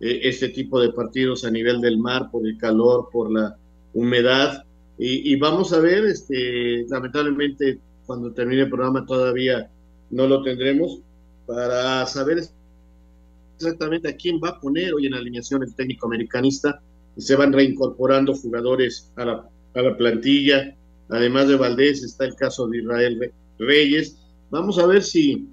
eh, 0.04 0.28
este 0.28 0.50
tipo 0.50 0.82
de 0.82 0.92
partidos 0.92 1.46
a 1.46 1.50
nivel 1.50 1.80
del 1.80 1.98
mar 1.98 2.30
por 2.30 2.46
el 2.46 2.58
calor, 2.58 3.08
por 3.10 3.32
la 3.32 3.56
humedad. 3.94 4.66
Y, 4.98 5.36
vamos 5.38 5.74
a 5.74 5.80
ver, 5.80 6.06
este, 6.06 6.86
lamentablemente 6.88 7.80
cuando 8.06 8.32
termine 8.32 8.64
el 8.64 8.70
programa 8.70 9.06
todavía 9.06 9.70
no 10.12 10.28
lo 10.28 10.44
tendremos 10.44 11.00
para 11.48 12.06
saber 12.06 12.44
exactamente 13.56 14.10
a 14.10 14.16
quién 14.16 14.40
va 14.44 14.50
a 14.50 14.60
poner 14.60 14.94
hoy 14.94 15.08
en 15.08 15.14
alineación 15.14 15.64
el 15.64 15.74
técnico 15.74 16.08
americanista. 16.08 16.82
Se 17.18 17.36
van 17.36 17.54
reincorporando 17.54 18.36
jugadores 18.36 19.12
a 19.16 19.26
la, 19.26 19.50
a 19.74 19.82
la 19.82 19.98
plantilla. 19.98 20.76
Además 21.10 21.48
de 21.48 21.56
Valdés 21.56 22.04
está 22.04 22.26
el 22.26 22.36
caso 22.36 22.68
de 22.68 22.80
Israel 22.80 23.32
Reyes. 23.58 24.18
Vamos 24.52 24.78
a 24.80 24.86
ver 24.86 25.02
si 25.02 25.48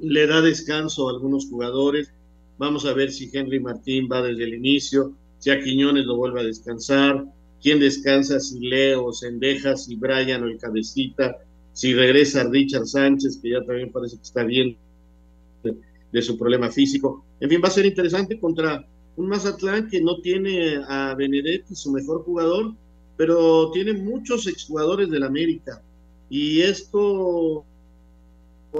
le 0.00 0.26
da 0.26 0.40
descanso 0.40 1.08
a 1.08 1.12
algunos 1.12 1.46
jugadores. 1.48 2.10
Vamos 2.58 2.86
a 2.86 2.92
ver 2.92 3.10
si 3.10 3.30
Henry 3.32 3.60
Martín 3.60 4.08
va 4.10 4.22
desde 4.22 4.44
el 4.44 4.54
inicio, 4.54 5.12
si 5.38 5.50
a 5.50 5.60
Quiñones 5.60 6.06
lo 6.06 6.16
vuelve 6.16 6.40
a 6.40 6.44
descansar, 6.44 7.24
quién 7.60 7.80
descansa, 7.80 8.38
si 8.40 8.60
Leo, 8.60 9.12
Sendejas, 9.12 9.86
si 9.86 9.96
Brian 9.96 10.42
o 10.42 10.46
el 10.46 10.58
Cabecita, 10.58 11.36
si 11.72 11.92
regresa 11.92 12.44
Richard 12.44 12.86
Sánchez, 12.86 13.38
que 13.42 13.50
ya 13.50 13.64
también 13.64 13.90
parece 13.90 14.16
que 14.16 14.22
está 14.22 14.44
bien 14.44 14.76
de, 15.62 16.22
su 16.22 16.38
problema 16.38 16.70
físico. 16.70 17.24
En 17.40 17.50
fin, 17.50 17.60
va 17.62 17.68
a 17.68 17.72
ser 17.72 17.86
interesante 17.86 18.38
contra 18.38 18.86
un 19.16 19.28
Mazatlán 19.28 19.88
que 19.88 20.00
no 20.00 20.20
tiene 20.20 20.76
a 20.86 21.14
Benedetti, 21.14 21.74
su 21.74 21.90
mejor 21.90 22.22
jugador, 22.24 22.72
pero 23.16 23.70
tiene 23.72 23.92
muchos 23.94 24.46
exjugadores 24.46 25.10
del 25.10 25.24
América. 25.24 25.82
Y 26.30 26.60
esto 26.60 27.64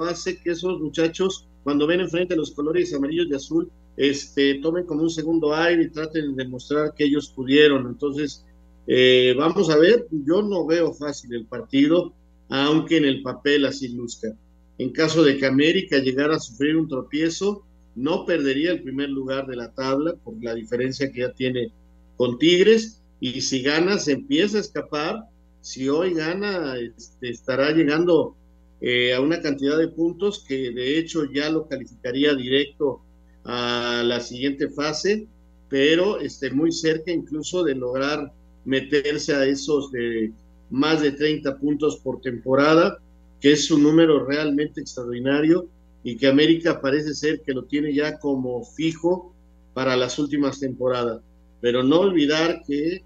hace 0.09 0.37
que 0.39 0.53
esos 0.53 0.81
muchachos, 0.81 1.47
cuando 1.65 1.87
ven 1.87 2.01
enfrente 2.01 2.37
los 2.37 2.53
colores 2.53 2.95
amarillos 2.95 3.27
y 3.29 3.35
azul, 3.35 3.71
este, 3.97 4.57
tomen 4.57 4.85
como 4.85 5.03
un 5.03 5.11
segundo 5.11 5.55
aire 5.55 5.85
y 5.85 5.91
traten 5.91 6.37
de 6.37 6.45
demostrar 6.45 6.95
que 6.95 7.05
ellos 7.05 7.33
pudieron. 7.35 7.87
Entonces, 7.87 8.45
eh, 8.87 9.35
vamos 9.37 9.71
a 9.71 9.79
ver, 9.79 10.07
yo 10.11 10.43
no 10.43 10.67
veo 10.67 10.93
fácil 10.93 11.35
el 11.35 11.47
partido, 11.47 12.13
aunque 12.51 12.99
en 12.99 13.07
el 13.07 13.23
papel 13.23 13.65
así 13.65 13.89
luzca. 13.89 14.29
En 14.77 14.91
caso 14.91 15.23
de 15.23 15.39
que 15.39 15.47
América 15.47 15.99
llegara 15.99 16.37
a 16.37 16.41
sufrir 16.41 16.77
un 16.77 16.89
tropiezo, 16.89 17.65
no 17.95 18.27
perdería 18.27 18.73
el 18.73 18.83
primer 18.83 19.09
lugar 19.09 19.47
de 19.47 19.57
la 19.57 19.73
tabla 19.73 20.17
por 20.17 20.35
la 20.43 20.55
diferencia 20.55 21.11
que 21.11 21.21
ya 21.21 21.33
tiene 21.33 21.73
con 22.17 22.39
Tigres. 22.39 23.01
Y 23.21 23.41
si 23.41 23.63
gana, 23.63 23.99
se 23.99 24.13
empieza 24.13 24.59
a 24.59 24.63
escapar. 24.63 25.29
Si 25.61 25.89
hoy 25.89 26.13
gana, 26.13 26.77
este, 26.77 27.31
estará 27.31 27.71
llegando 27.71 28.37
eh, 28.81 29.15
a 29.15 29.21
una 29.21 29.41
cantidad 29.41 29.79
de 29.79 29.89
puntos 29.89 30.45
que 30.47 30.71
de 30.71 30.99
hecho 30.99 31.25
ya 31.33 31.49
lo 31.51 31.67
calificaría 31.69 32.35
directo 32.35 33.01
a 33.45 34.03
la 34.05 34.21
siguiente 34.21 34.69
fase, 34.69 35.27
pero 35.69 36.21
esté 36.21 36.51
muy 36.51 36.73
cerca 36.73 37.11
incluso 37.11 37.65
de 37.65 37.75
lograr 37.75 38.33
meterse 38.65 39.35
a 39.35 39.45
esos 39.45 39.91
de 39.93 40.33
más 40.71 41.03
de 41.03 41.13
30 41.13 41.59
puntos 41.59 41.97
por 41.99 42.21
temporada, 42.21 42.99
que 43.41 43.53
es 43.53 43.71
un 43.71 43.83
número 43.83 44.25
realmente 44.25 44.81
extraordinario 44.81 45.69
y 46.03 46.17
que 46.17 46.27
América 46.27 46.81
parece 46.81 47.15
ser 47.15 47.43
que 47.43 47.53
lo 47.53 47.65
tiene 47.65 47.95
ya 47.95 48.19
como 48.19 48.65
fijo 48.65 49.35
para 49.73 49.97
las 49.97 50.19
últimas 50.19 50.61
temporadas. 50.61 51.21
Pero 51.61 51.83
no 51.83 52.01
olvidar 52.01 52.63
que 52.67 53.03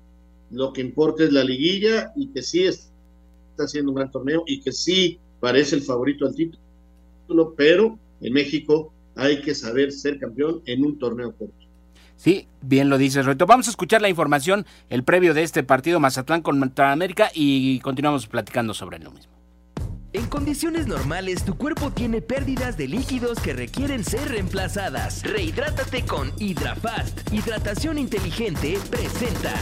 lo 0.50 0.72
que 0.72 0.80
importa 0.80 1.25
es 1.25 1.32
la 1.32 1.44
liguilla 1.44 2.12
y 2.16 2.28
que 2.28 2.42
sí 2.42 2.64
está 2.64 2.90
haciendo 3.59 3.92
un 3.92 3.96
gran 3.96 4.11
torneo 4.11 4.44
y 4.46 4.61
que 4.61 4.72
sí 4.72 5.18
parece 5.40 5.77
el 5.77 5.83
favorito 5.83 6.27
al 6.27 6.35
título, 6.35 7.55
pero 7.57 7.98
en 8.20 8.33
México 8.33 8.92
hay 9.16 9.40
que 9.40 9.55
saber 9.55 9.92
ser 9.92 10.18
campeón 10.18 10.62
en 10.66 10.85
un 10.85 10.98
torneo 10.98 11.35
corto. 11.35 11.55
Sí, 12.16 12.48
bien 12.61 12.88
lo 12.88 12.98
dices, 12.98 13.24
Roberto. 13.24 13.46
Vamos 13.46 13.68
a 13.68 13.70
escuchar 13.70 14.03
la 14.03 14.09
información, 14.09 14.66
el 14.90 15.05
previo 15.05 15.35
de 15.35 15.44
este 15.44 15.62
partido 15.62 16.01
Mazatlán 16.01 16.42
contra 16.42 16.90
América 16.90 17.31
y 17.33 17.79
continuamos 17.81 18.27
platicando 18.27 18.74
sobre 18.74 18.98
lo 18.98 19.12
mismo. 19.12 19.33
En 20.14 20.27
condiciones 20.27 20.87
normales, 20.87 21.44
tu 21.44 21.57
cuerpo 21.57 21.90
tiene 21.90 22.22
pérdidas 22.22 22.77
de 22.77 22.88
líquidos 22.88 23.38
que 23.40 23.53
requieren 23.53 24.05
ser 24.05 24.29
reemplazadas. 24.31 25.22
Rehidrátate 25.22 26.05
con 26.07 26.33
Hydrafast. 26.38 27.33
Hidratación 27.33 27.98
inteligente 27.98 28.79
presenta. 28.90 29.55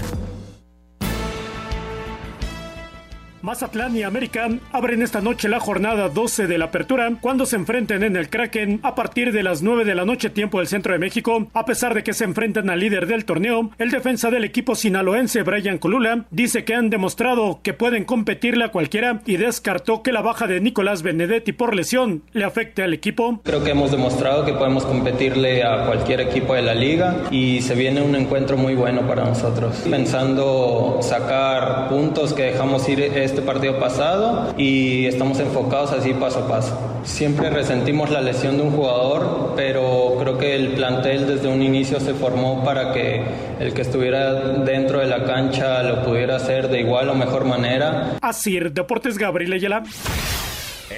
Mazatlán 3.47 3.97
y 3.97 4.03
América 4.03 4.49
abren 4.73 5.03
esta 5.03 5.21
noche 5.21 5.49
la 5.49 5.61
jornada 5.61 6.09
12 6.09 6.49
de 6.49 6.59
la 6.59 6.65
apertura 6.65 7.09
cuando 7.21 7.47
se 7.47 7.55
enfrenten 7.55 8.03
en 8.03 8.17
el 8.17 8.29
Kraken 8.29 8.81
a 8.83 8.97
partir 8.97 9.31
de 9.33 9.45
las 9.45 9.63
9 9.63 9.85
de 9.85 9.95
la 9.95 10.05
noche 10.05 10.31
tiempo 10.31 10.59
del 10.59 10.67
centro 10.67 10.93
de 10.93 10.99
México. 10.99 11.47
A 11.53 11.65
pesar 11.65 11.95
de 11.95 12.03
que 12.03 12.13
se 12.13 12.25
enfrentan 12.25 12.69
al 12.71 12.81
líder 12.81 13.07
del 13.07 13.25
torneo, 13.25 13.71
el 13.79 13.93
defensa 13.93 14.33
del 14.33 14.43
equipo 14.43 14.75
sinaloense 14.75 15.45
Brian 15.45 15.79
Colula 15.79 16.25
dice 16.33 16.65
que 16.65 16.75
han 16.75 16.91
demostrado 16.91 17.61
que 17.63 17.73
pueden 17.73 18.05
competirle 18.05 18.65
a 18.65 18.73
cualquiera 18.73 19.21
y 19.27 19.37
descartó 19.37 20.03
que 20.03 20.11
la 20.11 20.23
baja 20.23 20.49
de 20.49 20.61
Nicolás 20.61 21.03
Benedetti 21.03 21.53
por 21.53 21.77
lesión 21.77 22.25
le 22.33 22.43
afecte 22.43 22.83
al 22.83 22.95
equipo. 22.95 23.43
Creo 23.45 23.63
que 23.63 23.71
hemos 23.71 23.93
demostrado 23.93 24.45
que 24.45 24.55
podemos 24.55 24.85
competirle 24.85 25.63
a 25.63 25.87
cualquier 25.87 26.21
equipo 26.21 26.55
de 26.55 26.63
la 26.63 26.75
liga 26.75 27.19
y 27.31 27.63
se 27.63 27.77
viene 27.77 28.03
un 28.03 28.17
encuentro 28.17 28.57
muy 28.57 28.75
bueno 28.75 29.03
para 29.03 29.25
nosotros. 29.25 29.85
Pensando 29.89 30.99
sacar 31.01 31.89
puntos 31.89 32.33
que 32.33 32.43
dejamos 32.43 32.89
ir 32.89 33.03
este 33.03 33.36
este 33.37 33.47
partido 33.47 33.79
pasado 33.79 34.55
y 34.57 35.05
estamos 35.05 35.39
enfocados 35.41 35.93
así 35.93 36.15
paso 36.15 36.39
a 36.39 36.49
paso. 36.49 37.01
Siempre 37.05 37.51
resentimos 37.51 38.11
la 38.11 38.23
lesión 38.23 38.57
de 38.57 38.63
un 38.63 38.71
jugador, 38.71 39.53
pero 39.55 40.17
creo 40.19 40.39
que 40.39 40.57
el 40.57 40.69
plantel 40.69 41.27
desde 41.27 41.47
un 41.47 41.61
inicio 41.61 42.01
se 42.01 42.15
formó 42.15 42.65
para 42.65 42.95
que 42.95 43.23
el 43.61 43.75
que 43.75 43.83
estuviera 43.83 44.33
dentro 44.65 45.01
de 45.01 45.07
la 45.07 45.25
cancha 45.25 45.83
lo 45.83 46.03
pudiera 46.03 46.37
hacer 46.37 46.69
de 46.69 46.81
igual 46.81 47.11
o 47.11 47.15
mejor 47.15 47.45
manera. 47.45 48.17
Así, 48.23 48.59
Deportes 48.59 49.19
Gabriel 49.19 49.53
Ayala. 49.53 49.83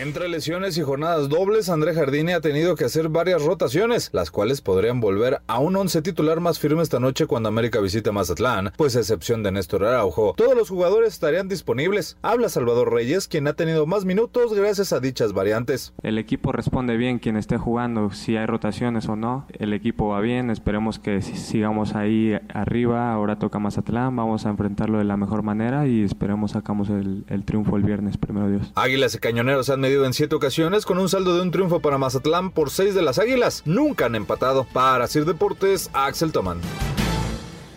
Entre 0.00 0.28
lesiones 0.28 0.78
y 0.78 0.82
jornadas 0.82 1.28
dobles, 1.28 1.68
André 1.68 1.92
Jardine 1.92 2.34
ha 2.34 2.40
tenido 2.40 2.76
que 2.76 2.84
hacer 2.84 3.08
varias 3.08 3.42
rotaciones, 3.42 4.10
las 4.12 4.30
cuales 4.30 4.60
podrían 4.60 5.00
volver 5.00 5.40
a 5.48 5.58
un 5.58 5.74
once 5.74 6.02
titular 6.02 6.38
más 6.38 6.60
firme 6.60 6.84
esta 6.84 7.00
noche 7.00 7.26
cuando 7.26 7.48
América 7.48 7.80
visite 7.80 8.12
Mazatlán, 8.12 8.70
pues 8.76 8.94
a 8.94 9.00
excepción 9.00 9.42
de 9.42 9.50
Néstor 9.50 9.84
Araujo, 9.84 10.34
todos 10.36 10.54
los 10.54 10.68
jugadores 10.68 11.14
estarían 11.14 11.48
disponibles. 11.48 12.16
Habla 12.22 12.48
Salvador 12.48 12.92
Reyes, 12.92 13.26
quien 13.26 13.48
ha 13.48 13.54
tenido 13.54 13.86
más 13.86 14.04
minutos 14.04 14.54
gracias 14.54 14.92
a 14.92 15.00
dichas 15.00 15.32
variantes. 15.32 15.92
El 16.04 16.18
equipo 16.18 16.52
responde 16.52 16.96
bien 16.96 17.18
quien 17.18 17.36
esté 17.36 17.58
jugando, 17.58 18.12
si 18.12 18.36
hay 18.36 18.46
rotaciones 18.46 19.08
o 19.08 19.16
no. 19.16 19.48
El 19.58 19.72
equipo 19.72 20.10
va 20.10 20.20
bien, 20.20 20.50
esperemos 20.50 21.00
que 21.00 21.22
sigamos 21.22 21.96
ahí 21.96 22.38
arriba. 22.54 23.12
Ahora 23.12 23.40
toca 23.40 23.58
Mazatlán, 23.58 24.14
vamos 24.14 24.46
a 24.46 24.50
enfrentarlo 24.50 24.98
de 24.98 25.04
la 25.04 25.16
mejor 25.16 25.42
manera 25.42 25.88
y 25.88 26.04
esperemos 26.04 26.52
sacamos 26.52 26.88
el, 26.88 27.24
el 27.26 27.44
triunfo 27.44 27.76
el 27.76 27.82
viernes, 27.82 28.16
primero 28.16 28.48
Dios. 28.48 28.70
Águilas 28.76 29.16
y 29.16 29.18
Cañoneros 29.18 29.70
han 29.70 29.87
en 29.88 30.12
siete 30.12 30.34
ocasiones 30.34 30.84
con 30.84 30.98
un 30.98 31.08
saldo 31.08 31.34
de 31.34 31.42
un 31.42 31.50
triunfo 31.50 31.80
para 31.80 31.98
Mazatlán 31.98 32.50
por 32.50 32.70
seis 32.70 32.94
de 32.94 33.02
las 33.02 33.18
Águilas. 33.18 33.62
Nunca 33.64 34.06
han 34.06 34.14
empatado. 34.14 34.64
Para 34.72 35.06
Sir 35.06 35.24
Deportes, 35.24 35.90
Axel 35.94 36.30
Tomán. 36.30 36.60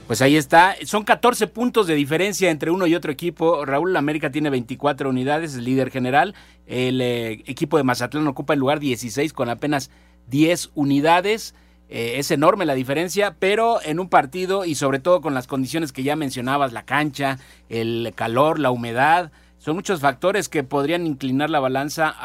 Pues 0.08 0.22
ahí 0.22 0.36
está, 0.36 0.76
son 0.84 1.04
14 1.06 1.48
puntos 1.48 1.88
de 1.88 1.96
diferencia 1.96 2.52
entre 2.52 2.70
uno 2.70 2.86
y 2.86 2.96
otro 2.96 3.14
equipo. 3.14 3.64
Raúl 3.66 3.96
América 3.96 4.30
tiene 4.30 4.50
24 4.50 5.10
unidades, 5.10 5.54
es 5.54 5.64
líder 5.64 5.90
general. 5.90 6.36
El 6.68 7.00
eh, 7.00 7.44
equipo 7.46 7.78
de 7.78 7.84
Mazatlán 7.84 8.28
ocupa 8.28 8.54
el 8.54 8.60
lugar 8.60 8.82
16 8.82 9.32
con 9.32 9.50
apenas 9.50 9.90
10 10.28 10.72
unidades. 10.76 11.56
Eh, 11.88 12.16
es 12.18 12.30
enorme 12.30 12.66
la 12.66 12.74
diferencia, 12.74 13.38
pero 13.40 13.82
en 13.84 14.02
un 14.02 14.10
partido 14.10 14.66
y 14.66 14.76
sobre 14.76 15.00
todo 15.00 15.22
con 15.22 15.34
las 15.34 15.48
condiciones 15.48 15.94
que 15.94 16.04
ya 16.04 16.18
mencionabas, 16.18 16.74
la 16.74 16.84
cancha, 16.84 17.40
el 17.70 18.12
calor, 18.14 18.60
la 18.60 18.72
humedad, 18.72 19.32
son 19.62 19.76
muchos 19.76 20.00
factores 20.00 20.50
que 20.50 20.64
podrían 20.64 21.06
inclinar 21.06 21.52
la 21.52 21.60
balanza 21.60 22.16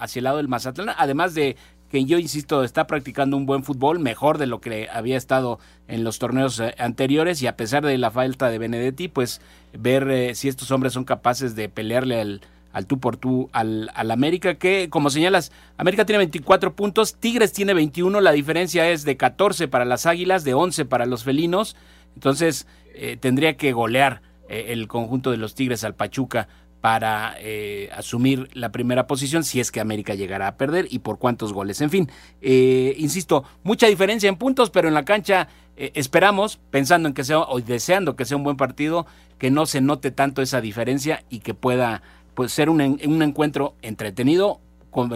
hacia 0.00 0.20
el 0.20 0.24
lado 0.24 0.36
del 0.36 0.46
Mazatlán, 0.46 0.94
además 0.96 1.34
de 1.34 1.56
que 1.90 2.04
yo 2.04 2.18
insisto, 2.18 2.62
está 2.62 2.86
practicando 2.86 3.36
un 3.36 3.46
buen 3.46 3.64
fútbol, 3.64 3.98
mejor 3.98 4.38
de 4.38 4.46
lo 4.46 4.60
que 4.60 4.88
había 4.92 5.16
estado 5.16 5.58
en 5.88 6.04
los 6.04 6.20
torneos 6.20 6.60
eh, 6.60 6.76
anteriores, 6.78 7.42
y 7.42 7.48
a 7.48 7.56
pesar 7.56 7.84
de 7.84 7.98
la 7.98 8.12
falta 8.12 8.48
de 8.48 8.58
Benedetti, 8.58 9.08
pues 9.08 9.40
ver 9.72 10.08
eh, 10.08 10.36
si 10.36 10.46
estos 10.46 10.70
hombres 10.70 10.92
son 10.92 11.02
capaces 11.02 11.56
de 11.56 11.68
pelearle 11.68 12.20
al, 12.20 12.42
al 12.72 12.86
tú 12.86 13.00
por 13.00 13.16
tú 13.16 13.48
al, 13.52 13.90
al, 13.94 14.12
América, 14.12 14.54
que 14.54 14.88
como 14.88 15.10
señalas, 15.10 15.50
América 15.78 16.04
tiene 16.04 16.18
24 16.18 16.76
puntos, 16.76 17.16
Tigres 17.16 17.52
tiene 17.52 17.74
21, 17.74 18.20
la 18.20 18.30
diferencia 18.30 18.88
es 18.88 19.02
de 19.04 19.16
14 19.16 19.66
para 19.66 19.84
las 19.84 20.06
Águilas, 20.06 20.44
de 20.44 20.54
11 20.54 20.84
para 20.84 21.06
los 21.06 21.24
Felinos, 21.24 21.74
entonces 22.14 22.68
eh, 22.94 23.16
tendría 23.18 23.56
que 23.56 23.72
golear 23.72 24.22
el 24.50 24.88
conjunto 24.88 25.30
de 25.30 25.36
los 25.36 25.54
Tigres 25.54 25.84
al 25.84 25.94
Pachuca 25.94 26.48
para 26.80 27.34
eh, 27.38 27.90
asumir 27.92 28.48
la 28.52 28.70
primera 28.70 29.06
posición 29.06 29.44
si 29.44 29.60
es 29.60 29.72
que 29.72 29.80
América 29.80 30.14
llegará 30.14 30.46
a 30.46 30.56
perder 30.56 30.86
y 30.90 31.00
por 31.00 31.18
cuántos 31.18 31.52
goles. 31.52 31.80
En 31.80 31.90
fin, 31.90 32.10
eh, 32.40 32.94
insisto, 32.98 33.44
mucha 33.62 33.86
diferencia 33.86 34.28
en 34.28 34.36
puntos, 34.36 34.70
pero 34.70 34.88
en 34.88 34.94
la 34.94 35.04
cancha 35.04 35.48
eh, 35.76 35.90
esperamos, 35.94 36.60
pensando 36.70 37.08
en 37.08 37.14
que 37.14 37.24
sea 37.24 37.40
o 37.40 37.60
deseando 37.60 38.16
que 38.16 38.24
sea 38.24 38.36
un 38.36 38.44
buen 38.44 38.56
partido, 38.56 39.06
que 39.38 39.50
no 39.50 39.66
se 39.66 39.80
note 39.80 40.10
tanto 40.10 40.42
esa 40.42 40.60
diferencia 40.60 41.24
y 41.28 41.40
que 41.40 41.54
pueda 41.54 42.02
pues, 42.34 42.52
ser 42.52 42.70
un, 42.70 42.80
un 42.80 43.22
encuentro 43.22 43.74
entretenido, 43.82 44.60
con, 44.90 45.12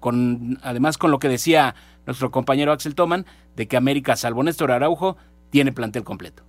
con, 0.00 0.58
además 0.62 0.98
con 0.98 1.10
lo 1.10 1.18
que 1.18 1.28
decía 1.28 1.74
nuestro 2.06 2.30
compañero 2.30 2.72
Axel 2.72 2.94
Toman, 2.94 3.26
de 3.56 3.66
que 3.66 3.76
América, 3.76 4.16
salvo 4.16 4.42
Néstor 4.42 4.70
Araujo, 4.70 5.16
tiene 5.50 5.72
plantel 5.72 6.04
completo. 6.04 6.45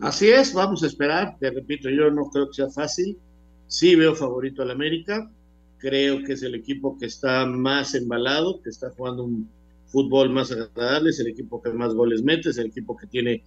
Así 0.00 0.28
es, 0.28 0.54
vamos 0.54 0.82
a 0.82 0.86
esperar. 0.86 1.36
Te 1.38 1.50
repito, 1.50 1.90
yo 1.90 2.10
no 2.10 2.30
creo 2.30 2.48
que 2.48 2.54
sea 2.54 2.70
fácil. 2.70 3.18
Sí 3.66 3.94
veo 3.94 4.14
favorito 4.14 4.62
al 4.62 4.70
América. 4.70 5.30
Creo 5.78 6.22
que 6.24 6.32
es 6.32 6.42
el 6.42 6.54
equipo 6.54 6.98
que 6.98 7.06
está 7.06 7.44
más 7.46 7.94
embalado, 7.94 8.62
que 8.62 8.70
está 8.70 8.90
jugando 8.90 9.24
un 9.24 9.48
fútbol 9.86 10.30
más 10.30 10.52
agradable, 10.52 11.10
es 11.10 11.20
el 11.20 11.28
equipo 11.28 11.60
que 11.60 11.70
más 11.70 11.94
goles 11.94 12.22
mete, 12.22 12.50
es 12.50 12.58
el 12.58 12.66
equipo 12.66 12.96
que 12.96 13.06
tiene 13.08 13.42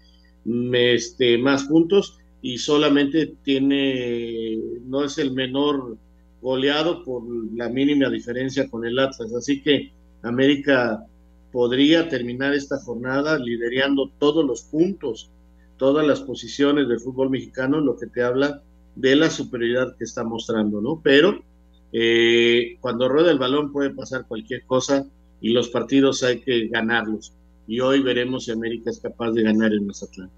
este, 0.74 1.38
más 1.38 1.64
puntos 1.66 2.18
y 2.42 2.58
solamente 2.58 3.36
tiene, 3.44 4.60
no 4.86 5.06
es 5.06 5.18
el 5.18 5.32
menor 5.32 5.98
goleado 6.42 7.04
por 7.04 7.24
la 7.56 7.70
mínima 7.70 8.10
diferencia 8.10 8.70
con 8.70 8.86
el 8.86 9.00
Atlas. 9.00 9.34
Así 9.34 9.62
que 9.62 9.92
América 10.22 11.06
podría 11.52 12.10
terminar 12.10 12.54
esta 12.54 12.78
jornada 12.80 13.40
liderando 13.40 14.12
todos 14.20 14.46
los 14.46 14.64
puntos 14.64 15.32
todas 15.84 16.08
las 16.08 16.22
posiciones 16.22 16.88
del 16.88 17.02
fútbol 17.02 17.30
mexicano, 17.30 17.82
lo 17.82 17.98
que 17.98 18.08
te 18.08 18.24
habla 18.24 18.62
de 18.96 19.18
la 19.18 19.30
superioridad 19.30 19.98
que 19.98 20.06
está 20.06 20.24
mostrando, 20.24 20.80
¿no? 20.80 21.02
Pero 21.04 21.44
eh, 21.92 22.78
cuando 22.80 23.10
rueda 23.10 23.32
el 23.32 23.38
balón 23.38 23.74
puede 23.74 23.90
pasar 23.90 24.26
cualquier 24.26 24.64
cosa 24.66 25.06
y 25.42 25.50
los 25.50 25.68
partidos 25.68 26.24
hay 26.24 26.40
que 26.40 26.70
ganarlos. 26.70 27.34
Y 27.68 27.82
hoy 27.82 28.02
veremos 28.02 28.46
si 28.46 28.52
América 28.52 28.92
es 28.92 29.02
capaz 29.02 29.32
de 29.32 29.44
ganar 29.44 29.74
el 29.74 29.82
Mazatlán. 29.82 30.30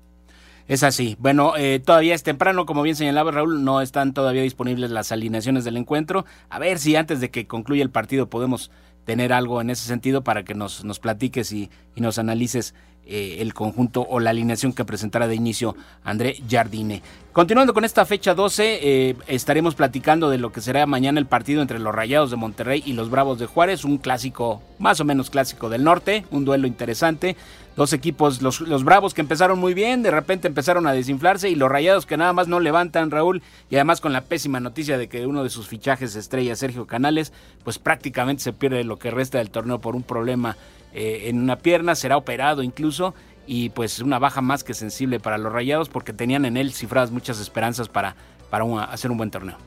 Es 0.67 0.81
así. 0.81 1.15
Bueno, 1.19 1.55
eh, 1.55 1.79
todavía 1.79 2.15
es 2.15 2.23
temprano, 2.23 2.65
como 2.65 2.81
bien 2.81 2.95
señalaba 2.95 3.29
Raúl, 3.29 3.63
no 3.63 3.81
están 3.81 4.15
todavía 4.15 4.41
disponibles 4.41 4.89
las 4.89 5.11
alineaciones 5.11 5.63
del 5.63 5.77
encuentro. 5.77 6.25
A 6.49 6.57
ver 6.57 6.79
si 6.79 6.95
antes 6.95 7.21
de 7.21 7.29
que 7.29 7.45
concluya 7.45 7.83
el 7.83 7.91
partido 7.91 8.31
podemos 8.31 8.71
tener 9.03 9.31
algo 9.31 9.61
en 9.61 9.69
ese 9.69 9.87
sentido 9.87 10.23
para 10.23 10.43
que 10.43 10.55
nos, 10.55 10.83
nos 10.83 10.97
platiques 10.97 11.51
y, 11.51 11.69
y 11.93 12.01
nos 12.01 12.17
analices 12.17 12.73
eh, 13.07 13.37
el 13.39 13.53
conjunto 13.53 14.05
o 14.09 14.19
la 14.19 14.31
alineación 14.31 14.73
que 14.73 14.83
presentará 14.83 15.27
de 15.27 15.35
inicio 15.35 15.75
André 16.03 16.37
Jardine. 16.49 17.03
Continuando 17.33 17.73
con 17.73 17.83
esta 17.83 18.05
fecha 18.05 18.33
12, 18.33 18.79
eh, 18.81 19.15
estaremos 19.27 19.75
platicando 19.75 20.29
de 20.29 20.37
lo 20.37 20.51
que 20.51 20.61
será 20.61 20.85
mañana 20.85 21.19
el 21.19 21.25
partido 21.25 21.61
entre 21.61 21.79
los 21.79 21.93
Rayados 21.93 22.31
de 22.31 22.37
Monterrey 22.37 22.81
y 22.85 22.93
los 22.93 23.09
Bravos 23.09 23.37
de 23.37 23.45
Juárez, 23.45 23.83
un 23.83 23.97
clásico, 23.97 24.63
más 24.79 25.01
o 25.01 25.05
menos 25.05 25.29
clásico 25.29 25.69
del 25.69 25.83
norte, 25.83 26.25
un 26.31 26.45
duelo 26.45 26.65
interesante. 26.65 27.35
Dos 27.75 27.91
equipos, 27.91 28.41
los, 28.41 28.61
los 28.61 28.85
Bravos 28.85 29.13
que 29.13 29.19
empezaron 29.19 29.59
muy 29.59 29.73
bien, 29.73 30.01
de 30.01 30.11
repente 30.11 30.47
empezaron 30.47 30.87
a 30.87 30.93
desinflarse 30.93 31.49
y 31.49 31.55
los 31.55 31.69
Rayados 31.69 32.05
que 32.05 32.15
nada 32.15 32.31
más 32.31 32.47
no 32.47 32.61
levantan, 32.61 33.11
Raúl, 33.11 33.43
y 33.69 33.75
además 33.75 33.99
con 33.99 34.13
la 34.13 34.21
pésima 34.21 34.61
noticia 34.61 34.97
de 34.97 35.09
que 35.09 35.27
uno 35.27 35.43
de 35.43 35.49
sus 35.49 35.67
fichajes 35.67 36.15
estrella, 36.15 36.55
Sergio 36.55 36.87
Canales, 36.87 37.33
pues 37.65 37.79
prácticamente 37.79 38.43
se 38.43 38.53
pierde 38.53 38.85
lo 38.85 38.97
que 38.97 39.11
resta 39.11 39.39
del 39.39 39.51
torneo 39.51 39.81
por 39.81 39.97
un 39.97 40.03
problema 40.03 40.55
eh, 40.95 41.27
en 41.27 41.39
una 41.41 41.57
pierna, 41.57 41.93
será 41.93 42.15
operado 42.15 42.63
incluso 42.63 43.13
y 43.45 43.69
pues 43.69 43.99
una 43.99 44.17
baja 44.17 44.39
más 44.39 44.63
que 44.63 44.73
sensible 44.73 45.19
para 45.19 45.37
los 45.37 45.51
Rayados 45.51 45.89
porque 45.89 46.13
tenían 46.13 46.45
en 46.45 46.55
él 46.55 46.71
cifradas 46.71 47.11
muchas 47.11 47.41
esperanzas 47.41 47.89
para, 47.89 48.15
para 48.49 48.85
hacer 48.85 49.11
un 49.11 49.17
buen 49.17 49.29
torneo. 49.29 49.57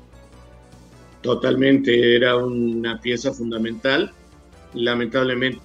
Totalmente, 1.21 2.17
era 2.17 2.35
una 2.37 2.99
pieza 2.99 3.33
fundamental. 3.35 4.11
Lamentablemente 4.73 5.61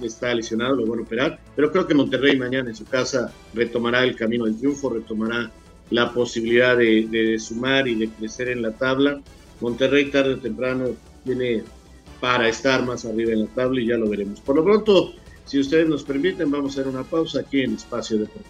está 0.00 0.32
lesionado, 0.32 0.76
lo 0.76 0.86
van 0.86 1.00
a 1.00 1.02
operar, 1.02 1.40
pero 1.56 1.72
creo 1.72 1.86
que 1.88 1.94
Monterrey 1.94 2.36
mañana 2.36 2.70
en 2.70 2.76
su 2.76 2.84
casa 2.84 3.32
retomará 3.54 4.04
el 4.04 4.14
camino 4.14 4.44
del 4.44 4.56
triunfo, 4.56 4.90
retomará 4.90 5.50
la 5.90 6.12
posibilidad 6.12 6.76
de, 6.76 7.08
de 7.10 7.36
sumar 7.40 7.88
y 7.88 7.96
de 7.96 8.08
crecer 8.08 8.48
en 8.48 8.62
la 8.62 8.70
tabla. 8.70 9.20
Monterrey 9.60 10.10
tarde 10.10 10.34
o 10.34 10.38
temprano 10.38 10.86
tiene 11.24 11.64
para 12.22 12.48
estar 12.48 12.84
más 12.84 13.04
arriba 13.04 13.32
en 13.32 13.40
la 13.40 13.46
tabla 13.48 13.80
y 13.80 13.88
ya 13.88 13.96
lo 13.96 14.08
veremos. 14.08 14.40
Por 14.40 14.54
lo 14.54 14.62
pronto, 14.62 15.12
si 15.44 15.58
ustedes 15.58 15.88
nos 15.88 16.04
permiten, 16.04 16.52
vamos 16.52 16.78
a 16.78 16.80
hacer 16.80 16.92
una 16.92 17.02
pausa 17.02 17.40
aquí 17.40 17.62
en 17.62 17.74
Espacio 17.74 18.16
Deportivo. 18.16 18.46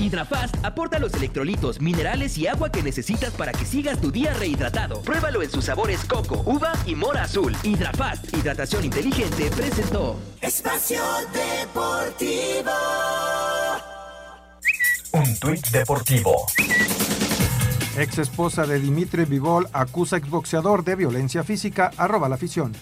Hidrafast 0.00 0.56
aporta 0.64 0.98
los 0.98 1.14
electrolitos, 1.14 1.80
minerales 1.80 2.36
y 2.38 2.48
agua 2.48 2.72
que 2.72 2.82
necesitas 2.82 3.32
para 3.34 3.52
que 3.52 3.64
sigas 3.64 4.00
tu 4.00 4.10
día 4.10 4.34
rehidratado. 4.34 5.00
Pruébalo 5.02 5.42
en 5.42 5.50
sus 5.50 5.66
sabores 5.66 6.04
coco, 6.06 6.42
uva 6.44 6.72
y 6.86 6.96
mora 6.96 7.22
azul. 7.22 7.54
Hidrafast, 7.62 8.36
hidratación 8.36 8.84
inteligente, 8.84 9.48
presentó 9.54 10.18
Espacio 10.40 11.02
Deportivo. 11.32 12.72
Un 15.12 15.38
tuit 15.38 15.64
deportivo. 15.68 16.46
Ex 17.96 18.18
esposa 18.18 18.66
de 18.66 18.78
Dimitri 18.78 19.24
Vivol 19.24 19.68
acusa 19.72 20.16
exboxeador 20.16 20.84
de 20.84 20.94
violencia 20.94 21.42
física. 21.42 21.90
Arroba 21.96 22.28
la 22.28 22.36
afición. 22.36 22.72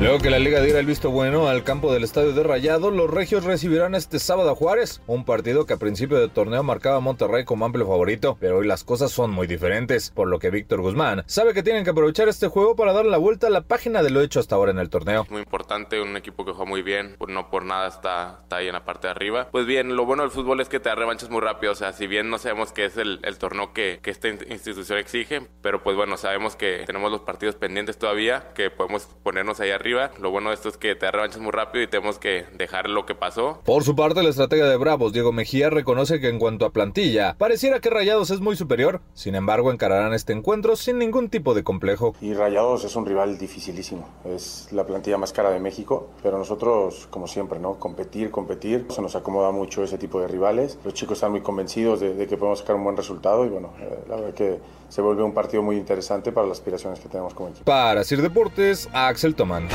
Luego 0.00 0.18
que 0.20 0.30
la 0.30 0.38
liga 0.38 0.60
diera 0.60 0.78
el 0.78 0.86
visto 0.86 1.10
bueno 1.10 1.48
al 1.48 1.64
campo 1.64 1.92
del 1.92 2.04
estadio 2.04 2.32
de 2.32 2.44
Rayado, 2.44 2.92
los 2.92 3.10
regios 3.10 3.42
recibirán 3.42 3.96
este 3.96 4.20
sábado 4.20 4.50
a 4.50 4.54
Juárez, 4.54 5.02
un 5.08 5.24
partido 5.24 5.66
que 5.66 5.72
a 5.72 5.78
principio 5.78 6.18
de 6.20 6.28
torneo 6.28 6.62
marcaba 6.62 6.98
a 6.98 7.00
Monterrey 7.00 7.44
como 7.44 7.64
amplio 7.64 7.84
favorito, 7.84 8.36
pero 8.38 8.58
hoy 8.58 8.66
las 8.68 8.84
cosas 8.84 9.10
son 9.10 9.32
muy 9.32 9.48
diferentes, 9.48 10.12
por 10.12 10.28
lo 10.28 10.38
que 10.38 10.50
Víctor 10.50 10.82
Guzmán 10.82 11.24
sabe 11.26 11.52
que 11.52 11.64
tienen 11.64 11.82
que 11.82 11.90
aprovechar 11.90 12.28
este 12.28 12.46
juego 12.46 12.76
para 12.76 12.92
darle 12.92 13.10
la 13.10 13.18
vuelta 13.18 13.48
a 13.48 13.50
la 13.50 13.62
página 13.62 14.04
de 14.04 14.10
lo 14.10 14.20
hecho 14.20 14.38
hasta 14.38 14.54
ahora 14.54 14.70
en 14.70 14.78
el 14.78 14.88
torneo. 14.88 15.26
Muy 15.30 15.40
importante, 15.40 16.00
un 16.00 16.16
equipo 16.16 16.44
que 16.44 16.52
juega 16.52 16.70
muy 16.70 16.82
bien, 16.82 17.16
no 17.26 17.50
por 17.50 17.64
nada 17.64 17.88
está, 17.88 18.38
está 18.44 18.58
ahí 18.58 18.68
en 18.68 18.74
la 18.74 18.84
parte 18.84 19.08
de 19.08 19.10
arriba. 19.10 19.48
Pues 19.50 19.66
bien, 19.66 19.96
lo 19.96 20.06
bueno 20.06 20.22
del 20.22 20.30
fútbol 20.30 20.60
es 20.60 20.68
que 20.68 20.78
te 20.78 20.90
da 20.90 20.94
revanchas 20.94 21.28
muy 21.28 21.40
rápido, 21.40 21.72
o 21.72 21.76
sea, 21.76 21.92
si 21.92 22.06
bien 22.06 22.30
no 22.30 22.38
sabemos 22.38 22.70
que 22.70 22.84
es 22.84 22.96
el, 22.98 23.18
el 23.24 23.36
torneo 23.38 23.72
que, 23.72 23.98
que 24.00 24.12
esta 24.12 24.28
institución 24.28 25.00
exige, 25.00 25.42
pero 25.60 25.82
pues 25.82 25.96
bueno, 25.96 26.16
sabemos 26.16 26.54
que 26.54 26.84
tenemos 26.86 27.10
los 27.10 27.22
partidos 27.22 27.56
pendientes 27.56 27.98
todavía, 27.98 28.52
que 28.54 28.70
podemos 28.70 29.08
ponernos 29.24 29.58
ahí 29.58 29.72
arriba. 29.72 29.87
Lo 30.20 30.30
bueno 30.30 30.50
de 30.50 30.54
esto 30.54 30.68
es 30.68 30.76
que 30.76 30.94
te 30.94 31.10
revanchas 31.10 31.40
muy 31.40 31.50
rápido 31.50 31.82
y 31.82 31.86
tenemos 31.86 32.18
que 32.18 32.44
dejar 32.58 32.90
lo 32.90 33.06
que 33.06 33.14
pasó. 33.14 33.60
Por 33.64 33.84
su 33.84 33.96
parte, 33.96 34.22
la 34.22 34.28
estratega 34.28 34.68
de 34.68 34.76
Bravos, 34.76 35.14
Diego 35.14 35.32
Mejía, 35.32 35.70
reconoce 35.70 36.20
que 36.20 36.28
en 36.28 36.38
cuanto 36.38 36.66
a 36.66 36.70
plantilla, 36.70 37.36
pareciera 37.38 37.80
que 37.80 37.88
Rayados 37.88 38.30
es 38.30 38.40
muy 38.40 38.54
superior. 38.54 39.00
Sin 39.14 39.34
embargo, 39.34 39.72
encararán 39.72 40.12
este 40.12 40.34
encuentro 40.34 40.76
sin 40.76 40.98
ningún 40.98 41.30
tipo 41.30 41.54
de 41.54 41.64
complejo. 41.64 42.14
Y 42.20 42.34
Rayados 42.34 42.84
es 42.84 42.96
un 42.96 43.06
rival 43.06 43.38
dificilísimo. 43.38 44.06
Es 44.26 44.68
la 44.72 44.84
plantilla 44.84 45.16
más 45.16 45.32
cara 45.32 45.50
de 45.50 45.58
México, 45.58 46.10
pero 46.22 46.36
nosotros, 46.36 47.06
como 47.10 47.26
siempre, 47.26 47.58
¿no? 47.58 47.78
Competir, 47.78 48.30
competir. 48.30 48.86
Se 48.90 49.00
nos 49.00 49.16
acomoda 49.16 49.52
mucho 49.52 49.82
ese 49.82 49.96
tipo 49.96 50.20
de 50.20 50.28
rivales. 50.28 50.78
Los 50.84 50.92
chicos 50.92 51.16
están 51.16 51.30
muy 51.30 51.40
convencidos 51.40 52.00
de, 52.00 52.12
de 52.12 52.26
que 52.26 52.36
podemos 52.36 52.58
sacar 52.58 52.76
un 52.76 52.84
buen 52.84 52.96
resultado 52.96 53.46
y 53.46 53.48
bueno, 53.48 53.72
eh, 53.80 54.04
la 54.06 54.16
verdad 54.16 54.34
que 54.34 54.58
se 54.88 55.02
vuelve 55.02 55.22
un 55.22 55.32
partido 55.32 55.62
muy 55.62 55.76
interesante 55.76 56.32
para 56.32 56.46
las 56.46 56.58
aspiraciones 56.58 57.00
que 57.00 57.08
tenemos 57.08 57.34
como 57.34 57.50
equipo. 57.50 57.64
Para 57.64 58.04
Sir 58.04 58.22
Deportes, 58.22 58.88
Axel 58.92 59.34
Tomán. 59.34 59.68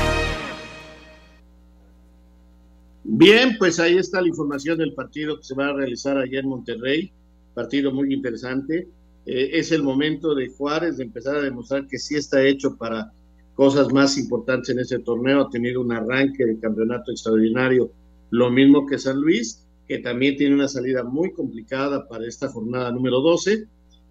Bien, 3.16 3.56
pues 3.58 3.78
ahí 3.78 3.96
está 3.96 4.20
la 4.20 4.28
información 4.28 4.76
del 4.76 4.92
partido 4.92 5.36
que 5.36 5.44
se 5.44 5.54
va 5.54 5.68
a 5.68 5.72
realizar 5.72 6.18
allá 6.18 6.40
en 6.40 6.48
Monterrey, 6.48 7.12
partido 7.54 7.92
muy 7.92 8.12
interesante. 8.12 8.88
Eh, 9.24 9.50
es 9.52 9.72
el 9.72 9.82
momento 9.82 10.34
de 10.34 10.48
Juárez 10.48 10.96
de 10.96 11.04
empezar 11.04 11.36
a 11.36 11.42
demostrar 11.42 11.86
que 11.86 11.98
sí 11.98 12.16
está 12.16 12.42
hecho 12.42 12.76
para 12.76 13.12
cosas 13.54 13.92
más 13.92 14.18
importantes 14.18 14.70
en 14.70 14.80
ese 14.80 14.98
torneo, 14.98 15.42
ha 15.42 15.50
tenido 15.50 15.80
un 15.80 15.92
arranque 15.92 16.44
de 16.44 16.58
campeonato 16.58 17.12
extraordinario, 17.12 17.92
lo 18.30 18.50
mismo 18.50 18.84
que 18.84 18.98
San 18.98 19.20
Luis, 19.20 19.64
que 19.86 19.98
también 20.00 20.36
tiene 20.36 20.54
una 20.54 20.68
salida 20.68 21.04
muy 21.04 21.32
complicada 21.32 22.08
para 22.08 22.26
esta 22.26 22.48
jornada 22.48 22.90
número 22.90 23.20
12, 23.20 23.66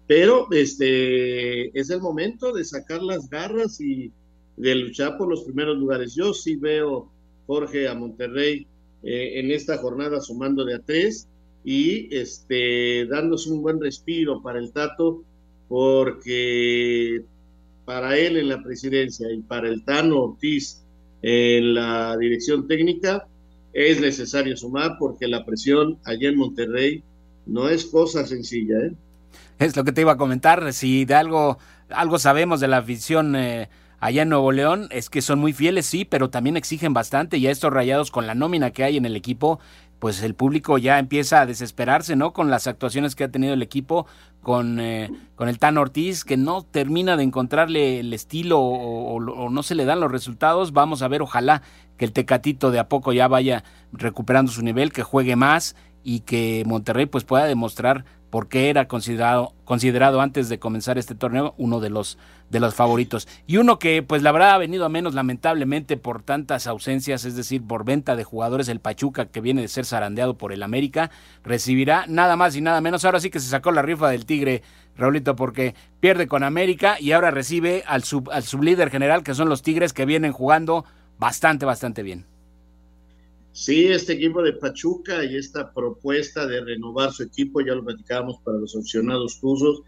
pero 0.06 0.46
este 0.50 1.78
es 1.78 1.90
el 1.90 2.00
momento 2.00 2.52
de 2.52 2.64
sacar 2.64 3.02
las 3.02 3.28
garras 3.28 3.80
y 3.80 4.10
de 4.56 4.74
luchar 4.74 5.16
por 5.16 5.28
los 5.28 5.42
primeros 5.42 5.76
lugares. 5.76 6.14
Yo 6.14 6.32
sí 6.32 6.56
veo, 6.56 7.10
Jorge, 7.46 7.88
a 7.88 7.94
Monterrey 7.94 8.66
eh, 9.02 9.40
en 9.40 9.50
esta 9.50 9.78
jornada 9.78 10.20
sumando 10.20 10.64
de 10.64 10.74
a 10.74 10.78
tres 10.78 11.28
y 11.64 12.14
este, 12.14 13.06
dándose 13.06 13.50
un 13.50 13.62
buen 13.62 13.80
respiro 13.80 14.42
para 14.42 14.58
el 14.58 14.72
Tato, 14.72 15.22
porque 15.68 17.22
para 17.84 18.16
él 18.16 18.36
en 18.36 18.48
la 18.48 18.62
presidencia 18.62 19.30
y 19.32 19.40
para 19.42 19.68
el 19.68 19.84
Tano 19.84 20.22
Ortiz 20.22 20.82
en 21.22 21.74
la 21.74 22.16
dirección 22.18 22.66
técnica 22.66 23.26
es 23.72 24.00
necesario 24.00 24.56
sumar 24.56 24.96
porque 24.98 25.26
la 25.26 25.44
presión 25.44 25.98
allá 26.04 26.28
en 26.28 26.36
Monterrey 26.36 27.02
no 27.46 27.68
es 27.68 27.86
cosa 27.86 28.26
sencilla. 28.26 28.78
¿eh? 28.78 28.92
Es 29.58 29.76
lo 29.76 29.84
que 29.84 29.92
te 29.92 30.02
iba 30.02 30.12
a 30.12 30.16
comentar, 30.16 30.72
si 30.72 31.04
de 31.04 31.14
algo, 31.14 31.58
algo 31.88 32.18
sabemos 32.18 32.60
de 32.60 32.68
la 32.68 32.78
afición. 32.78 33.36
Eh 33.36 33.68
allá 34.04 34.20
en 34.20 34.28
Nuevo 34.28 34.52
León 34.52 34.88
es 34.90 35.08
que 35.08 35.22
son 35.22 35.38
muy 35.38 35.54
fieles, 35.54 35.86
sí, 35.86 36.04
pero 36.04 36.28
también 36.28 36.58
exigen 36.58 36.92
bastante 36.92 37.38
y 37.38 37.46
a 37.46 37.50
estos 37.50 37.72
rayados 37.72 38.10
con 38.10 38.26
la 38.26 38.34
nómina 38.34 38.70
que 38.70 38.84
hay 38.84 38.98
en 38.98 39.06
el 39.06 39.16
equipo, 39.16 39.60
pues 39.98 40.22
el 40.22 40.34
público 40.34 40.76
ya 40.76 40.98
empieza 40.98 41.40
a 41.40 41.46
desesperarse, 41.46 42.14
¿no? 42.14 42.34
Con 42.34 42.50
las 42.50 42.66
actuaciones 42.66 43.14
que 43.14 43.24
ha 43.24 43.30
tenido 43.30 43.54
el 43.54 43.62
equipo, 43.62 44.06
con, 44.42 44.78
eh, 44.78 45.10
con 45.36 45.48
el 45.48 45.58
Tan 45.58 45.78
Ortiz, 45.78 46.22
que 46.22 46.36
no 46.36 46.60
termina 46.60 47.16
de 47.16 47.22
encontrarle 47.22 48.00
el 48.00 48.12
estilo 48.12 48.60
o, 48.60 49.14
o, 49.14 49.48
no 49.48 49.62
se 49.62 49.74
le 49.74 49.86
dan 49.86 50.00
los 50.00 50.12
resultados. 50.12 50.74
Vamos 50.74 51.00
a 51.00 51.08
ver, 51.08 51.22
ojalá 51.22 51.62
que 51.96 52.04
el 52.04 52.12
Tecatito 52.12 52.70
de 52.70 52.80
a 52.80 52.90
poco 52.90 53.14
ya 53.14 53.26
vaya 53.26 53.64
recuperando 53.90 54.52
su 54.52 54.60
nivel, 54.60 54.92
que 54.92 55.02
juegue 55.02 55.34
más 55.34 55.76
y 56.02 56.20
que 56.20 56.62
Monterrey 56.66 57.06
pues 57.06 57.24
pueda 57.24 57.46
demostrar 57.46 58.04
porque 58.34 58.68
era 58.68 58.88
considerado, 58.88 59.54
considerado 59.64 60.20
antes 60.20 60.48
de 60.48 60.58
comenzar 60.58 60.98
este 60.98 61.14
torneo 61.14 61.54
uno 61.56 61.78
de 61.78 61.88
los, 61.88 62.18
de 62.50 62.58
los 62.58 62.74
favoritos. 62.74 63.28
Y 63.46 63.58
uno 63.58 63.78
que 63.78 64.02
pues 64.02 64.22
la 64.22 64.32
verdad 64.32 64.50
ha 64.50 64.58
venido 64.58 64.84
a 64.84 64.88
menos 64.88 65.14
lamentablemente 65.14 65.96
por 65.96 66.20
tantas 66.20 66.66
ausencias, 66.66 67.24
es 67.26 67.36
decir, 67.36 67.64
por 67.64 67.84
venta 67.84 68.16
de 68.16 68.24
jugadores, 68.24 68.68
el 68.68 68.80
Pachuca 68.80 69.26
que 69.26 69.40
viene 69.40 69.60
de 69.62 69.68
ser 69.68 69.86
zarandeado 69.86 70.36
por 70.36 70.52
el 70.52 70.64
América, 70.64 71.12
recibirá 71.44 72.06
nada 72.08 72.34
más 72.34 72.56
y 72.56 72.60
nada 72.60 72.80
menos. 72.80 73.04
Ahora 73.04 73.20
sí 73.20 73.30
que 73.30 73.38
se 73.38 73.48
sacó 73.48 73.70
la 73.70 73.82
rifa 73.82 74.08
del 74.08 74.26
Tigre, 74.26 74.64
Raulito, 74.96 75.36
porque 75.36 75.76
pierde 76.00 76.26
con 76.26 76.42
América 76.42 76.96
y 76.98 77.12
ahora 77.12 77.30
recibe 77.30 77.84
al, 77.86 78.02
sub, 78.02 78.32
al 78.32 78.42
sublíder 78.42 78.90
general 78.90 79.22
que 79.22 79.34
son 79.34 79.48
los 79.48 79.62
Tigres 79.62 79.92
que 79.92 80.06
vienen 80.06 80.32
jugando 80.32 80.84
bastante, 81.20 81.66
bastante 81.66 82.02
bien. 82.02 82.33
Sí, 83.54 83.86
este 83.86 84.14
equipo 84.14 84.42
de 84.42 84.54
Pachuca 84.54 85.24
y 85.24 85.36
esta 85.36 85.72
propuesta 85.72 86.44
de 86.44 86.60
renovar 86.60 87.12
su 87.12 87.22
equipo, 87.22 87.60
ya 87.60 87.76
lo 87.76 87.84
platicábamos 87.84 88.38
para 88.44 88.58
los 88.58 88.74
opcionados 88.74 89.38
rusos, 89.40 89.84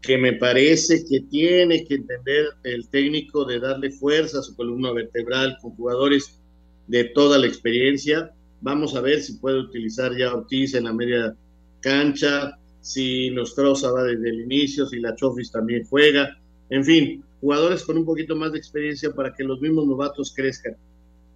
que 0.00 0.16
me 0.16 0.34
parece 0.34 1.04
que 1.04 1.18
tiene 1.22 1.84
que 1.84 1.96
entender 1.96 2.50
el 2.62 2.88
técnico 2.90 3.44
de 3.44 3.58
darle 3.58 3.90
fuerza 3.90 4.38
a 4.38 4.42
su 4.42 4.54
columna 4.54 4.92
vertebral 4.92 5.58
con 5.60 5.72
jugadores 5.72 6.38
de 6.86 7.02
toda 7.02 7.40
la 7.40 7.48
experiencia. 7.48 8.30
Vamos 8.60 8.94
a 8.94 9.00
ver 9.00 9.20
si 9.20 9.32
puede 9.32 9.58
utilizar 9.58 10.16
ya 10.16 10.32
Ortiz 10.32 10.74
en 10.74 10.84
la 10.84 10.92
media 10.92 11.34
cancha, 11.80 12.56
si 12.82 13.30
Nostroza 13.30 13.90
va 13.90 14.04
desde 14.04 14.28
el 14.28 14.42
inicio, 14.42 14.86
si 14.86 15.00
la 15.00 15.16
Chofis 15.16 15.50
también 15.50 15.84
juega. 15.86 16.38
En 16.70 16.84
fin, 16.84 17.24
jugadores 17.40 17.82
con 17.82 17.98
un 17.98 18.04
poquito 18.04 18.36
más 18.36 18.52
de 18.52 18.58
experiencia 18.58 19.12
para 19.12 19.34
que 19.34 19.42
los 19.42 19.60
mismos 19.60 19.88
novatos 19.88 20.32
crezcan. 20.32 20.76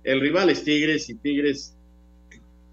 El 0.07 0.21
rival 0.21 0.51
es 0.51 0.62
Tigres 0.62 1.11
y 1.11 1.16
Tigres 1.16 1.75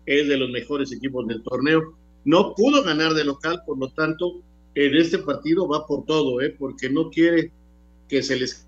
es 0.06 0.28
de 0.28 0.38
los 0.38 0.52
mejores 0.52 0.92
equipos 0.94 1.28
del 1.28 1.42
torneo. 1.42 1.98
No 2.26 2.54
pudo 2.54 2.84
ganar 2.84 3.16
de 3.16 3.26
local, 3.26 3.64
por 3.66 3.80
lo 3.80 3.90
tanto, 3.90 4.44
en 4.76 4.96
este 4.96 5.18
partido 5.18 5.68
va 5.68 5.88
por 5.88 6.06
todo, 6.06 6.42
¿eh? 6.42 6.56
porque 6.60 6.92
no 6.92 7.10
quiere 7.10 7.52
que 8.08 8.22
se 8.22 8.36
les 8.36 8.68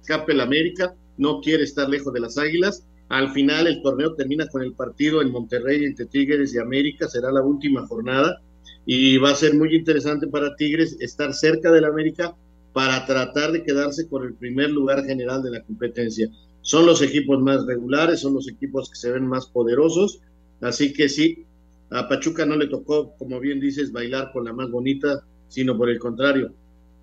escape 0.00 0.32
el 0.32 0.40
América, 0.40 0.92
no 1.18 1.40
quiere 1.40 1.62
estar 1.62 1.88
lejos 1.88 2.12
de 2.12 2.18
las 2.18 2.36
Águilas. 2.36 2.84
Al 3.10 3.30
final 3.30 3.68
el 3.68 3.80
torneo 3.80 4.12
termina 4.14 4.48
con 4.48 4.62
el 4.62 4.72
partido 4.72 5.22
en 5.22 5.30
Monterrey 5.30 5.84
entre 5.84 6.06
Tigres 6.06 6.52
y 6.54 6.58
América, 6.58 7.06
será 7.06 7.30
la 7.30 7.42
última 7.42 7.86
jornada 7.86 8.42
y 8.86 9.18
va 9.18 9.30
a 9.30 9.36
ser 9.36 9.54
muy 9.54 9.72
interesante 9.76 10.26
para 10.26 10.56
Tigres 10.56 10.96
estar 10.98 11.32
cerca 11.32 11.70
del 11.70 11.84
América 11.84 12.34
para 12.72 13.06
tratar 13.06 13.52
de 13.52 13.62
quedarse 13.62 14.08
con 14.08 14.24
el 14.24 14.34
primer 14.34 14.70
lugar 14.70 15.04
general 15.04 15.44
de 15.44 15.52
la 15.52 15.62
competencia. 15.62 16.28
Son 16.68 16.84
los 16.84 17.00
equipos 17.00 17.40
más 17.40 17.64
regulares, 17.64 18.20
son 18.20 18.34
los 18.34 18.46
equipos 18.46 18.90
que 18.90 18.96
se 18.96 19.10
ven 19.10 19.26
más 19.26 19.46
poderosos. 19.46 20.20
Así 20.60 20.92
que 20.92 21.08
sí, 21.08 21.46
a 21.88 22.06
Pachuca 22.06 22.44
no 22.44 22.56
le 22.56 22.66
tocó, 22.66 23.14
como 23.16 23.40
bien 23.40 23.58
dices, 23.58 23.90
bailar 23.90 24.32
con 24.34 24.44
la 24.44 24.52
más 24.52 24.70
bonita, 24.70 25.24
sino 25.48 25.78
por 25.78 25.88
el 25.88 25.98
contrario, 25.98 26.52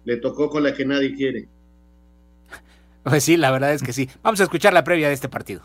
le 0.03 0.17
tocó 0.17 0.51
con 0.51 0.61
la 0.61 0.75
que 0.75 0.85
nadie 0.85 1.15
quiere. 1.15 1.47
Pues 3.01 3.23
sí, 3.23 3.37
la 3.37 3.49
verdad 3.49 3.73
es 3.73 3.81
que 3.81 3.91
sí. 3.91 4.07
Vamos 4.21 4.39
a 4.39 4.43
escuchar 4.43 4.71
la 4.71 4.83
previa 4.83 5.07
de 5.07 5.15
este 5.15 5.29
partido. 5.29 5.63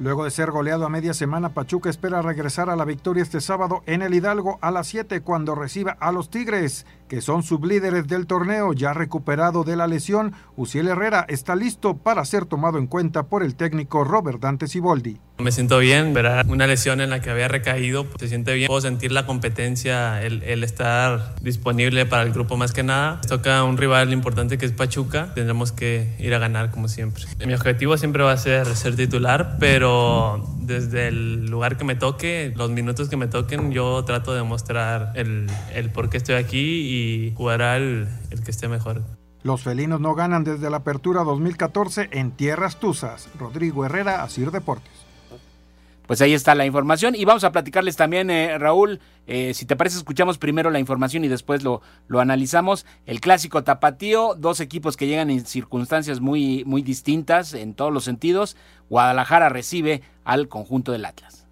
Luego 0.00 0.24
de 0.24 0.32
ser 0.32 0.50
goleado 0.50 0.86
a 0.86 0.88
media 0.88 1.14
semana, 1.14 1.54
Pachuca 1.54 1.88
espera 1.88 2.20
regresar 2.20 2.68
a 2.68 2.74
la 2.74 2.84
victoria 2.84 3.22
este 3.22 3.40
sábado 3.40 3.84
en 3.86 4.02
el 4.02 4.12
Hidalgo 4.12 4.58
a 4.60 4.72
las 4.72 4.88
7 4.88 5.20
cuando 5.20 5.54
reciba 5.54 5.92
a 6.00 6.10
los 6.10 6.30
Tigres, 6.30 6.84
que 7.10 7.20
son 7.20 7.42
sublíderes 7.42 8.06
del 8.06 8.28
torneo. 8.28 8.72
Ya 8.72 8.94
recuperado 8.94 9.64
de 9.64 9.74
la 9.74 9.88
lesión, 9.88 10.32
Uciel 10.56 10.86
Herrera 10.86 11.26
está 11.28 11.56
listo 11.56 11.96
para 11.96 12.24
ser 12.24 12.46
tomado 12.46 12.78
en 12.78 12.86
cuenta 12.86 13.24
por 13.24 13.42
el 13.42 13.56
técnico 13.56 14.04
Robert 14.04 14.40
Dante 14.40 14.68
Siboldi. 14.68 15.18
Me 15.38 15.50
siento 15.50 15.78
bien, 15.78 16.14
verá 16.14 16.44
una 16.46 16.68
lesión 16.68 17.00
en 17.00 17.10
la 17.10 17.20
que 17.20 17.30
había 17.30 17.48
recaído, 17.48 18.06
se 18.18 18.28
siente 18.28 18.54
bien. 18.54 18.68
Puedo 18.68 18.80
sentir 18.80 19.10
la 19.10 19.26
competencia, 19.26 20.22
el, 20.22 20.42
el, 20.44 20.62
estar 20.62 21.34
disponible 21.40 22.06
para 22.06 22.22
el 22.22 22.32
grupo 22.32 22.56
más 22.56 22.72
que 22.72 22.84
nada. 22.84 23.20
Toca 23.22 23.64
un 23.64 23.76
rival 23.76 24.12
importante 24.12 24.56
que 24.56 24.66
es 24.66 24.72
Pachuca, 24.72 25.34
tendremos 25.34 25.72
que 25.72 26.14
ir 26.20 26.32
a 26.34 26.38
ganar 26.38 26.70
como 26.70 26.86
siempre. 26.86 27.24
Mi 27.44 27.54
objetivo 27.54 27.96
siempre 27.96 28.22
va 28.22 28.32
a 28.32 28.36
ser 28.36 28.66
ser 28.76 28.94
titular, 28.94 29.56
pero 29.58 30.46
desde 30.60 31.08
el 31.08 31.46
lugar 31.46 31.76
que 31.76 31.84
me 31.84 31.96
toque, 31.96 32.52
los 32.54 32.70
minutos 32.70 33.08
que 33.08 33.16
me 33.16 33.26
toquen, 33.26 33.72
yo 33.72 34.04
trato 34.04 34.34
de 34.34 34.42
mostrar 34.42 35.12
el, 35.16 35.46
el 35.74 35.90
por 35.90 36.10
qué 36.10 36.18
estoy 36.18 36.36
aquí 36.36 36.82
y 36.82 36.99
jugará 37.36 37.76
el, 37.76 38.08
el 38.30 38.42
que 38.42 38.50
esté 38.50 38.68
mejor. 38.68 39.02
Los 39.42 39.62
felinos 39.62 40.00
no 40.00 40.14
ganan 40.14 40.44
desde 40.44 40.68
la 40.68 40.78
apertura 40.78 41.24
2014 41.24 42.10
en 42.12 42.32
Tierras 42.32 42.78
Tuzas. 42.78 43.28
Rodrigo 43.38 43.84
Herrera, 43.86 44.22
Asir 44.22 44.50
Deportes. 44.50 45.00
Pues 46.10 46.20
ahí 46.22 46.34
está 46.34 46.56
la 46.56 46.66
información 46.66 47.14
y 47.14 47.24
vamos 47.24 47.44
a 47.44 47.52
platicarles 47.52 47.94
también, 47.94 48.30
eh, 48.30 48.58
Raúl, 48.58 48.98
eh, 49.28 49.54
si 49.54 49.64
te 49.64 49.76
parece, 49.76 49.96
escuchamos 49.96 50.38
primero 50.38 50.68
la 50.70 50.80
información 50.80 51.24
y 51.24 51.28
después 51.28 51.62
lo, 51.62 51.82
lo 52.08 52.18
analizamos. 52.18 52.84
El 53.06 53.20
clásico 53.20 53.62
tapatío, 53.62 54.34
dos 54.34 54.58
equipos 54.58 54.96
que 54.96 55.06
llegan 55.06 55.30
en 55.30 55.46
circunstancias 55.46 56.18
muy, 56.18 56.64
muy 56.64 56.82
distintas 56.82 57.54
en 57.54 57.74
todos 57.74 57.92
los 57.92 58.02
sentidos. 58.02 58.56
Guadalajara 58.88 59.50
recibe 59.50 60.02
al 60.24 60.48
conjunto 60.48 60.90
del 60.90 61.04
Atlas. 61.04 61.46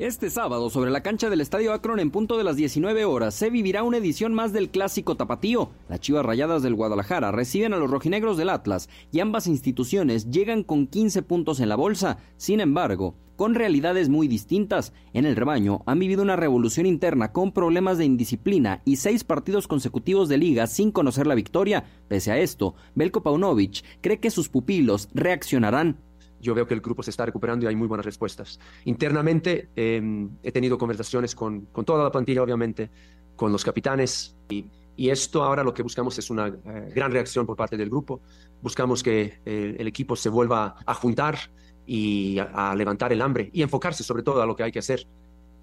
Este 0.00 0.28
sábado, 0.28 0.70
sobre 0.70 0.90
la 0.90 1.04
cancha 1.04 1.30
del 1.30 1.40
Estadio 1.40 1.72
Akron 1.72 2.00
en 2.00 2.10
punto 2.10 2.36
de 2.36 2.42
las 2.42 2.56
19 2.56 3.04
horas, 3.04 3.32
se 3.32 3.48
vivirá 3.48 3.84
una 3.84 3.98
edición 3.98 4.34
más 4.34 4.52
del 4.52 4.68
Clásico 4.68 5.16
Tapatío. 5.16 5.70
Las 5.88 6.00
Chivas 6.00 6.26
Rayadas 6.26 6.64
del 6.64 6.74
Guadalajara 6.74 7.30
reciben 7.30 7.72
a 7.74 7.76
los 7.76 7.88
rojinegros 7.88 8.36
del 8.36 8.48
Atlas 8.48 8.88
y 9.12 9.20
ambas 9.20 9.46
instituciones 9.46 10.32
llegan 10.32 10.64
con 10.64 10.88
15 10.88 11.22
puntos 11.22 11.60
en 11.60 11.68
la 11.68 11.76
bolsa. 11.76 12.18
Sin 12.36 12.58
embargo, 12.58 13.14
con 13.36 13.54
realidades 13.54 14.08
muy 14.08 14.28
distintas. 14.28 14.92
En 15.12 15.26
el 15.26 15.36
rebaño 15.36 15.82
han 15.86 15.98
vivido 15.98 16.22
una 16.22 16.36
revolución 16.36 16.86
interna 16.86 17.32
con 17.32 17.52
problemas 17.52 17.98
de 17.98 18.04
indisciplina 18.04 18.82
y 18.84 18.96
seis 18.96 19.24
partidos 19.24 19.68
consecutivos 19.68 20.28
de 20.28 20.38
liga 20.38 20.66
sin 20.66 20.90
conocer 20.90 21.26
la 21.26 21.34
victoria. 21.34 21.84
Pese 22.08 22.32
a 22.32 22.38
esto, 22.38 22.74
Belko 22.94 23.22
Paunovic 23.22 23.84
cree 24.00 24.20
que 24.20 24.30
sus 24.30 24.48
pupilos 24.48 25.08
reaccionarán 25.14 25.98
yo 26.44 26.54
veo 26.54 26.66
que 26.66 26.74
el 26.74 26.80
grupo 26.80 27.02
se 27.02 27.10
está 27.10 27.24
recuperando 27.24 27.64
y 27.64 27.68
hay 27.68 27.74
muy 27.74 27.88
buenas 27.88 28.04
respuestas. 28.04 28.60
Internamente 28.84 29.70
eh, 29.74 30.28
he 30.42 30.52
tenido 30.52 30.76
conversaciones 30.78 31.34
con, 31.34 31.62
con, 31.72 31.84
toda 31.84 32.04
la 32.04 32.12
plantilla, 32.12 32.42
obviamente, 32.42 32.90
con 33.34 33.50
los 33.50 33.64
capitanes 33.64 34.36
y, 34.48 34.66
y 34.96 35.08
esto 35.08 35.42
ahora 35.42 35.64
lo 35.64 35.72
que 35.72 35.82
buscamos 35.82 36.18
es 36.18 36.30
una 36.30 36.48
eh, 36.48 36.92
gran 36.94 37.10
reacción 37.10 37.46
por 37.46 37.56
parte 37.56 37.76
del 37.76 37.88
grupo. 37.88 38.20
Buscamos 38.62 39.02
que 39.02 39.40
eh, 39.44 39.76
el 39.78 39.88
equipo 39.88 40.14
se 40.14 40.28
vuelva 40.28 40.76
a 40.84 40.94
juntar 40.94 41.38
y 41.86 42.38
a, 42.38 42.70
a 42.70 42.74
levantar 42.74 43.12
el 43.12 43.22
hambre 43.22 43.50
y 43.52 43.62
enfocarse 43.62 44.04
sobre 44.04 44.22
todo 44.22 44.42
a 44.42 44.46
lo 44.46 44.54
que 44.54 44.64
hay 44.64 44.72
que 44.72 44.78
hacer. 44.78 45.06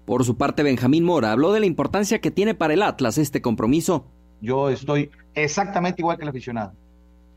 Por 0.04 0.24
su 0.24 0.36
parte, 0.36 0.64
Benjamín 0.64 1.04
Mora 1.04 1.30
habló 1.30 1.52
de 1.52 1.60
la 1.60 1.66
importancia 1.66 2.20
que 2.20 2.32
tiene 2.32 2.56
para 2.56 2.74
el 2.74 2.82
Atlas 2.82 3.18
este 3.18 3.40
compromiso. 3.40 4.04
Yo 4.40 4.68
estoy 4.68 5.10
exactamente 5.34 6.02
igual 6.02 6.16
que 6.16 6.24
el 6.24 6.28
aficionado. 6.28 6.72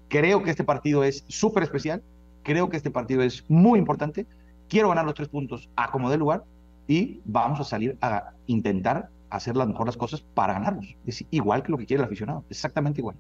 Creo 0.09 0.41
que 0.41 0.49
este 0.49 0.63
partido 0.63 1.03
es 1.03 1.23
súper 1.27 1.61
especial 1.61 2.01
Creo 2.45 2.69
que 2.69 2.77
este 2.77 2.91
partido 2.91 3.23
es 3.23 3.43
muy 3.47 3.79
importante. 3.79 4.27
Quiero 4.69 4.89
ganar 4.89 5.03
los 5.03 5.15
tres 5.15 5.29
puntos 5.29 5.67
a 5.75 5.89
como 5.89 6.11
de 6.11 6.17
lugar 6.17 6.43
y 6.87 7.19
vamos 7.25 7.59
a 7.59 7.63
salir 7.63 7.97
a 8.01 8.33
intentar 8.45 9.09
hacer 9.31 9.57
las 9.57 9.67
mejores 9.67 9.97
cosas 9.97 10.21
para 10.21 10.53
ganarlos. 10.53 10.95
Es 11.07 11.25
igual 11.31 11.63
que 11.63 11.71
lo 11.71 11.77
que 11.79 11.87
quiere 11.87 12.03
el 12.03 12.05
aficionado, 12.05 12.45
exactamente 12.51 13.01
igual. 13.01 13.15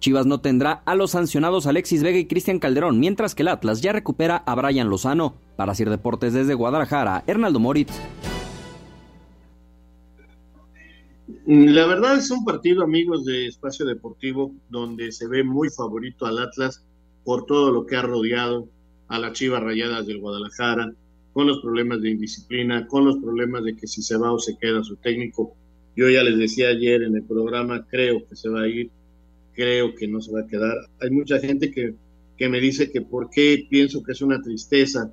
Chivas 0.00 0.26
no 0.26 0.40
tendrá 0.40 0.82
a 0.84 0.96
los 0.96 1.12
sancionados 1.12 1.68
Alexis 1.68 2.02
Vega 2.02 2.18
y 2.18 2.26
Cristian 2.26 2.58
Calderón, 2.58 2.98
mientras 2.98 3.36
que 3.36 3.42
el 3.42 3.48
Atlas 3.48 3.80
ya 3.80 3.92
recupera 3.92 4.38
a 4.38 4.56
Brian 4.56 4.90
Lozano. 4.90 5.34
Para 5.54 5.70
hacer 5.70 5.88
deportes 5.88 6.32
desde 6.32 6.54
Guadalajara, 6.54 7.22
Hernaldo 7.28 7.60
Moritz. 7.60 7.92
La 11.46 11.86
verdad 11.86 12.16
es 12.16 12.28
un 12.32 12.44
partido, 12.44 12.82
amigos 12.82 13.24
de 13.24 13.46
Espacio 13.46 13.86
Deportivo, 13.86 14.52
donde 14.68 15.12
se 15.12 15.28
ve 15.28 15.44
muy 15.44 15.70
favorito 15.70 16.26
al 16.26 16.38
Atlas 16.38 16.84
por 17.24 17.46
todo 17.46 17.72
lo 17.72 17.86
que 17.86 17.96
ha 17.96 18.02
rodeado 18.02 18.68
a 19.08 19.18
las 19.18 19.32
Chivas 19.32 19.62
Rayadas 19.62 20.06
del 20.06 20.18
Guadalajara, 20.18 20.92
con 21.32 21.46
los 21.46 21.60
problemas 21.60 22.00
de 22.00 22.10
indisciplina, 22.10 22.86
con 22.86 23.04
los 23.04 23.16
problemas 23.18 23.64
de 23.64 23.76
que 23.76 23.86
si 23.86 24.02
se 24.02 24.16
va 24.16 24.32
o 24.32 24.38
se 24.38 24.56
queda 24.56 24.84
su 24.84 24.96
técnico. 24.96 25.54
Yo 25.96 26.08
ya 26.08 26.22
les 26.22 26.38
decía 26.38 26.68
ayer 26.68 27.02
en 27.02 27.16
el 27.16 27.24
programa, 27.24 27.86
creo 27.88 28.26
que 28.28 28.36
se 28.36 28.48
va 28.48 28.62
a 28.62 28.68
ir, 28.68 28.90
creo 29.52 29.94
que 29.94 30.06
no 30.06 30.20
se 30.20 30.32
va 30.32 30.40
a 30.40 30.46
quedar. 30.46 30.76
Hay 31.00 31.10
mucha 31.10 31.38
gente 31.40 31.70
que, 31.70 31.94
que 32.36 32.48
me 32.48 32.60
dice 32.60 32.90
que 32.90 33.00
por 33.02 33.30
qué 33.30 33.66
pienso 33.68 34.02
que 34.02 34.12
es 34.12 34.22
una 34.22 34.40
tristeza 34.40 35.12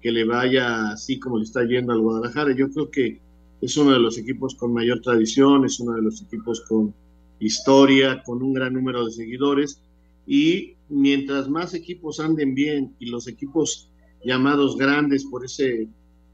que 0.00 0.12
le 0.12 0.24
vaya 0.24 0.92
así 0.92 1.18
como 1.18 1.38
le 1.38 1.44
está 1.44 1.64
yendo 1.64 1.92
al 1.92 2.00
Guadalajara. 2.00 2.54
Yo 2.54 2.70
creo 2.70 2.90
que 2.90 3.20
es 3.60 3.76
uno 3.76 3.92
de 3.92 3.98
los 3.98 4.16
equipos 4.16 4.54
con 4.54 4.72
mayor 4.72 5.00
tradición, 5.00 5.64
es 5.64 5.80
uno 5.80 5.94
de 5.94 6.02
los 6.02 6.22
equipos 6.22 6.62
con 6.62 6.94
historia, 7.40 8.22
con 8.22 8.42
un 8.42 8.54
gran 8.54 8.72
número 8.72 9.04
de 9.04 9.12
seguidores 9.12 9.82
y 10.28 10.76
mientras 10.90 11.48
más 11.48 11.72
equipos 11.72 12.20
anden 12.20 12.54
bien 12.54 12.94
y 12.98 13.06
los 13.06 13.26
equipos 13.26 13.90
llamados 14.22 14.76
grandes 14.76 15.24
por 15.24 15.44
ese 15.44 15.88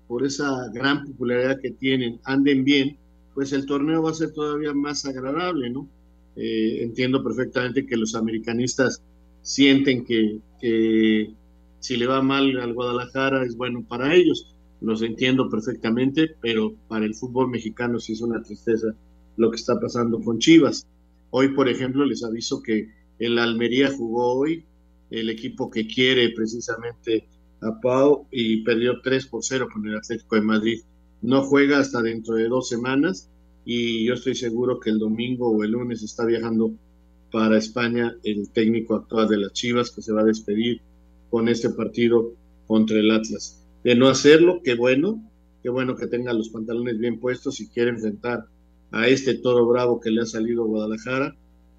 por 0.08 0.26
esa 0.26 0.68
gran 0.74 1.04
popularidad 1.06 1.60
que 1.62 1.70
tienen 1.70 2.20
anden 2.24 2.62
bien, 2.62 2.98
pues 3.34 3.52
el 3.52 3.64
torneo 3.64 4.02
va 4.02 4.10
a 4.10 4.14
ser 4.14 4.32
todavía 4.32 4.74
más 4.74 5.06
agradable, 5.06 5.70
¿no? 5.70 5.88
Eh, 6.36 6.82
entiendo 6.82 7.22
perfectamente 7.22 7.86
que 7.86 7.96
los 7.96 8.14
americanistas 8.14 9.00
sienten 9.40 10.04
que, 10.04 10.40
que 10.60 11.32
si 11.78 11.96
le 11.96 12.06
va 12.06 12.20
mal 12.20 12.58
al 12.58 12.74
Guadalajara 12.74 13.44
es 13.44 13.56
bueno 13.56 13.82
para 13.88 14.14
ellos, 14.14 14.54
los 14.82 15.00
entiendo 15.00 15.48
perfectamente, 15.48 16.32
pero 16.42 16.74
para 16.88 17.06
el 17.06 17.14
fútbol 17.14 17.48
mexicano 17.48 17.98
sí 17.98 18.12
es 18.12 18.20
una 18.20 18.42
tristeza 18.42 18.88
lo 19.36 19.50
que 19.50 19.56
está 19.56 19.80
pasando 19.80 20.20
con 20.20 20.38
Chivas. 20.38 20.86
Hoy, 21.30 21.54
por 21.54 21.68
ejemplo, 21.68 22.04
les 22.04 22.22
aviso 22.22 22.62
que 22.62 22.88
el 23.18 23.38
Almería 23.38 23.90
jugó 23.92 24.34
hoy, 24.34 24.64
el 25.10 25.30
equipo 25.30 25.70
que 25.70 25.86
quiere 25.86 26.30
precisamente 26.30 27.28
a 27.60 27.80
Pau 27.80 28.26
y 28.30 28.62
perdió 28.62 29.00
3 29.00 29.26
por 29.26 29.42
0 29.42 29.68
con 29.72 29.86
el 29.86 29.96
Atlético 29.96 30.36
de 30.36 30.42
Madrid. 30.42 30.80
No 31.22 31.42
juega 31.42 31.78
hasta 31.78 32.02
dentro 32.02 32.34
de 32.34 32.48
dos 32.48 32.68
semanas 32.68 33.30
y 33.64 34.04
yo 34.04 34.14
estoy 34.14 34.34
seguro 34.34 34.78
que 34.80 34.90
el 34.90 34.98
domingo 34.98 35.50
o 35.50 35.64
el 35.64 35.70
lunes 35.70 36.02
está 36.02 36.24
viajando 36.26 36.72
para 37.30 37.56
España 37.56 38.14
el 38.22 38.50
técnico 38.50 38.94
actual 38.94 39.28
de 39.28 39.38
las 39.38 39.52
Chivas 39.52 39.90
que 39.90 40.02
se 40.02 40.12
va 40.12 40.20
a 40.20 40.26
despedir 40.26 40.80
con 41.30 41.48
este 41.48 41.70
partido 41.70 42.32
contra 42.66 42.98
el 42.98 43.10
Atlas. 43.10 43.64
De 43.82 43.94
no 43.94 44.08
hacerlo, 44.08 44.60
qué 44.62 44.74
bueno, 44.74 45.22
qué 45.62 45.70
bueno 45.70 45.96
que 45.96 46.06
tenga 46.06 46.32
los 46.32 46.50
pantalones 46.50 46.98
bien 46.98 47.18
puestos 47.18 47.60
y 47.60 47.68
quiere 47.68 47.90
enfrentar 47.90 48.46
a 48.90 49.08
este 49.08 49.34
toro 49.34 49.66
bravo 49.66 50.00
que 50.00 50.10
le 50.10 50.22
ha 50.22 50.26
salido 50.26 50.62
a 50.62 50.66
Guadalajara 50.66 51.34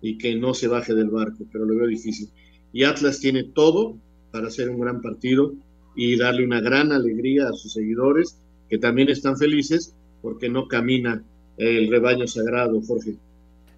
y 0.06 0.20
que 0.20 0.36
no 0.36 0.54
se 0.54 0.68
baje 0.68 0.94
del 0.94 1.10
barco, 1.10 1.46
pero 1.52 1.66
lo 1.66 1.76
veo 1.76 1.88
difícil. 1.88 2.30
Y 2.72 2.84
Atlas 2.84 3.20
tiene 3.20 3.44
todo 3.44 3.98
para 4.32 4.50
hacer 4.50 4.70
un 4.70 4.80
gran 4.80 5.02
partido 5.02 5.54
y 5.96 6.16
darle 6.16 6.46
una 6.46 6.62
gran 6.62 6.92
alegría 6.92 7.48
a 7.48 7.54
sus 7.54 7.74
seguidores, 7.74 8.40
que 8.70 8.78
también 8.78 9.10
están 9.10 9.36
felices 9.36 9.96
porque 10.22 10.48
no 10.48 10.68
camina 10.68 11.24
el 11.58 11.90
rebaño 11.90 12.28
sagrado, 12.28 12.80
Jorge. 12.88 13.16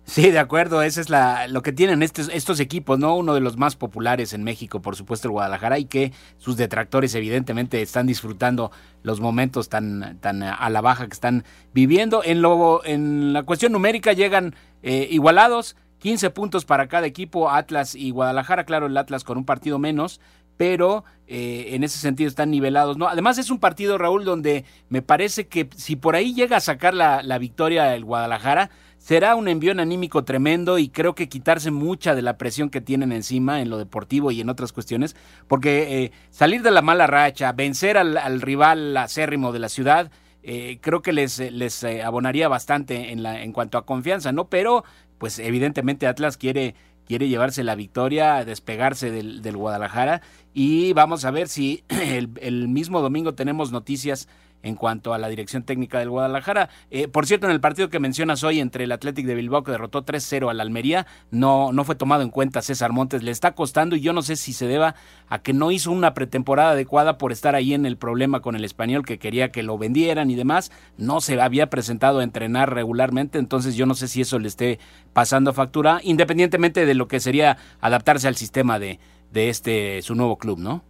Sí, 0.04 0.32
de 0.32 0.40
acuerdo, 0.40 0.82
ese 0.82 1.00
es 1.00 1.10
la, 1.10 1.48
lo 1.48 1.62
que 1.62 1.72
tienen 1.72 2.04
estos, 2.04 2.30
estos 2.34 2.60
equipos, 2.60 3.00
¿no? 3.00 3.16
Uno 3.16 3.34
de 3.34 3.42
los 3.42 3.56
más 3.56 3.78
populares 3.78 4.34
en 4.34 4.44
México, 4.44 4.82
por 4.82 4.98
supuesto, 4.98 5.30
el 5.30 5.34
Guadalajara, 5.34 5.80
y 5.80 5.86
que 5.86 6.12
sus 6.38 6.58
detractores 6.58 7.16
evidentemente 7.16 7.82
están 7.82 8.06
disfrutando 8.06 8.72
los 9.04 9.22
momentos 9.22 9.70
tan, 9.70 10.18
tan 10.20 10.44
a 10.44 10.70
la 10.70 10.82
baja 10.82 11.08
que 11.08 11.13
están 11.13 11.46
viviendo. 11.74 12.22
En, 12.24 12.42
lo, 12.42 12.84
en 12.86 13.32
la 13.32 13.44
cuestión 13.44 13.72
numérica 13.72 14.12
llegan 14.12 14.56
eh, 14.82 15.08
igualados, 15.12 15.76
15 16.00 16.30
puntos 16.30 16.66
para 16.66 16.88
cada 16.88 17.08
equipo, 17.08 17.50
Atlas 17.50 17.96
y 17.96 18.12
Guadalajara, 18.12 18.66
claro, 18.66 18.88
el 18.88 18.98
Atlas 18.98 19.24
con 19.24 19.38
un 19.38 19.46
partido 19.46 19.80
menos, 19.80 20.20
pero 20.58 21.04
eh, 21.28 21.70
en 21.72 21.84
ese 21.84 22.00
sentido 22.00 22.28
están 22.28 22.52
nivelados. 22.52 22.98
¿no? 22.98 23.08
Además 23.08 23.38
es 23.38 23.50
un 23.50 23.60
partido, 23.60 23.98
Raúl, 23.98 24.26
donde 24.26 24.66
me 24.90 25.02
parece 25.02 25.48
que 25.48 25.70
si 25.76 25.96
por 25.96 26.16
ahí 26.16 26.34
llega 26.34 26.58
a 26.58 26.62
sacar 26.62 26.94
la, 26.94 27.22
la 27.24 27.38
victoria 27.38 27.96
el 27.96 28.04
Guadalajara, 28.04 28.70
será 28.98 29.36
un 29.36 29.48
envión 29.48 29.80
anímico 29.80 30.24
tremendo 30.24 30.80
y 30.80 30.90
creo 30.90 31.16
que 31.16 31.30
quitarse 31.30 31.72
mucha 31.72 32.16
de 32.16 32.24
la 32.24 32.38
presión 32.38 32.70
que 32.70 32.82
tienen 32.82 33.12
encima 33.12 33.62
en 33.62 33.70
lo 33.70 33.78
deportivo 33.78 34.32
y 34.32 34.42
en 34.42 34.50
otras 34.50 34.74
cuestiones, 34.74 35.16
porque 35.48 36.04
eh, 36.04 36.12
salir 36.32 36.64
de 36.64 36.72
la 36.72 36.82
mala 36.82 37.08
racha, 37.08 37.52
vencer 37.52 37.98
al, 37.98 38.18
al 38.18 38.42
rival 38.42 38.98
acérrimo 38.98 39.52
de 39.52 39.60
la 39.60 39.70
ciudad, 39.70 40.12
eh, 40.50 40.80
creo 40.82 41.02
que 41.02 41.12
les, 41.12 41.40
les 41.40 41.84
abonaría 41.84 42.48
bastante 42.48 43.12
en, 43.12 43.22
la, 43.22 43.44
en 43.44 43.52
cuanto 43.52 43.78
a 43.78 43.86
confianza, 43.86 44.32
¿no? 44.32 44.48
Pero, 44.48 44.86
pues 45.18 45.40
evidentemente 45.40 46.08
Atlas 46.08 46.38
quiere 46.38 46.76
quiere 47.08 47.30
llevarse 47.30 47.64
la 47.64 47.76
victoria, 47.76 48.44
despegarse 48.44 49.12
del, 49.12 49.42
del 49.42 49.56
Guadalajara. 49.56 50.22
Y 50.54 50.92
vamos 50.94 51.24
a 51.26 51.32
ver 51.32 51.48
si 51.48 51.84
el, 51.90 52.30
el, 52.42 52.68
mismo 52.68 53.02
domingo 53.02 53.34
tenemos 53.34 53.72
noticias 53.72 54.28
en 54.63 54.76
cuanto 54.76 55.13
a 55.13 55.17
la 55.17 55.30
dirección 55.30 55.63
técnica 55.63 56.00
del 56.00 56.10
Guadalajara. 56.10 56.70
Eh, 56.91 57.08
por 57.08 57.26
cierto, 57.26 57.48
en 57.48 57.54
el 57.54 57.62
partido 57.62 57.89
que 57.89 58.00
mencionas 58.00 58.43
hoy 58.43 58.60
entre 58.60 58.84
el 58.84 58.91
Athletic 58.91 59.26
de 59.26 59.36
Bilbao 59.36 59.63
que 59.63 59.72
derrotó 59.72 60.04
3-0 60.04 60.50
al 60.50 60.60
Almería, 60.60 61.08
no, 61.32 61.72
no 61.72 61.84
fue 61.84 61.96
tomado 61.96 62.24
en 62.24 62.30
cuenta 62.30 62.62
César 62.62 62.91
Montes. 62.91 63.24
Le 63.24 63.32
está 63.32 63.54
costando 63.54 63.96
y 63.96 64.02
yo 64.02 64.13
no 64.13 64.22
sé 64.22 64.36
si 64.36 64.54
se 64.54 64.67
deba 64.67 64.96
a 65.30 65.39
que 65.39 65.54
no 65.54 65.72
hizo 65.72 65.91
una 65.91 66.13
pretemporada 66.13 66.72
adecuada 66.72 67.17
por 67.17 67.32
estar 67.32 67.56
ahí 67.56 67.74
en 67.74 67.86
el 67.86 67.98
problema 67.98 68.41
con 68.41 68.56
el 68.56 68.65
español 68.65 69.06
que 69.06 69.20
quería 69.20 69.52
que 69.52 69.63
lo 69.63 69.78
vendieran 69.78 70.32
y 70.32 70.36
demás. 70.36 70.72
No 70.98 71.22
se 71.22 71.39
había 71.39 71.70
presentado 71.70 72.20
a 72.20 72.24
entrenar 72.24 72.74
regularmente, 72.74 73.39
entonces 73.39 73.76
yo 73.76 73.86
no 73.86 73.96
sé 73.96 74.08
si 74.08 74.22
eso 74.22 74.39
le 74.39 74.48
esté 74.48 74.80
pasando 75.13 75.54
factura, 75.54 76.00
independientemente 76.04 76.86
de 76.86 76.93
lo 76.93 77.08
que 77.08 77.20
sería 77.20 77.58
adaptarse 77.80 78.28
al 78.28 78.36
sistema 78.36 78.80
de, 78.80 79.00
de 79.32 79.50
este 79.50 80.02
su 80.02 80.15
nuevo 80.15 80.38
club, 80.38 80.60
¿no? 80.60 80.84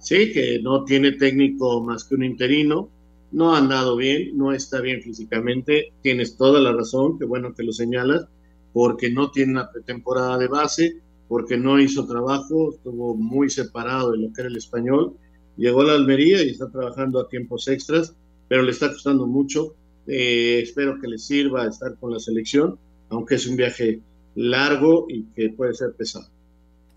Sí, 0.00 0.32
que 0.32 0.60
no 0.62 0.84
tiene 0.84 1.12
técnico 1.12 1.82
más 1.82 2.04
que 2.04 2.14
un 2.14 2.24
interino, 2.24 2.88
no 3.32 3.54
ha 3.54 3.58
andado 3.58 3.96
bien, 3.96 4.36
no 4.36 4.52
está 4.52 4.80
bien 4.80 5.02
físicamente, 5.02 5.92
tienes 6.02 6.36
toda 6.36 6.60
la 6.60 6.72
razón, 6.72 7.18
qué 7.18 7.24
bueno 7.24 7.54
que 7.54 7.64
lo 7.64 7.72
señalas, 7.72 8.26
porque 8.72 9.10
no 9.10 9.30
tiene 9.30 9.52
una 9.52 9.70
pretemporada 9.70 10.38
de 10.38 10.48
base, 10.48 11.00
porque 11.28 11.56
no 11.58 11.78
hizo 11.80 12.06
trabajo, 12.06 12.72
estuvo 12.72 13.14
muy 13.14 13.50
separado 13.50 14.12
de 14.12 14.18
lo 14.18 14.32
que 14.32 14.40
era 14.40 14.48
el 14.48 14.56
español, 14.56 15.14
llegó 15.56 15.82
a 15.82 15.86
la 15.86 15.94
Almería 15.94 16.42
y 16.42 16.50
está 16.50 16.70
trabajando 16.70 17.20
a 17.20 17.28
tiempos 17.28 17.68
extras, 17.68 18.14
pero 18.48 18.62
le 18.62 18.70
está 18.70 18.88
costando 18.88 19.26
mucho, 19.26 19.74
eh, 20.06 20.60
espero 20.62 20.98
que 21.00 21.08
le 21.08 21.18
sirva 21.18 21.66
estar 21.66 21.96
con 21.98 22.12
la 22.12 22.18
selección, 22.18 22.78
aunque 23.10 23.34
es 23.34 23.46
un 23.46 23.56
viaje 23.56 24.00
largo 24.36 25.06
y 25.08 25.24
que 25.34 25.50
puede 25.50 25.74
ser 25.74 25.92
pesado. 25.92 26.28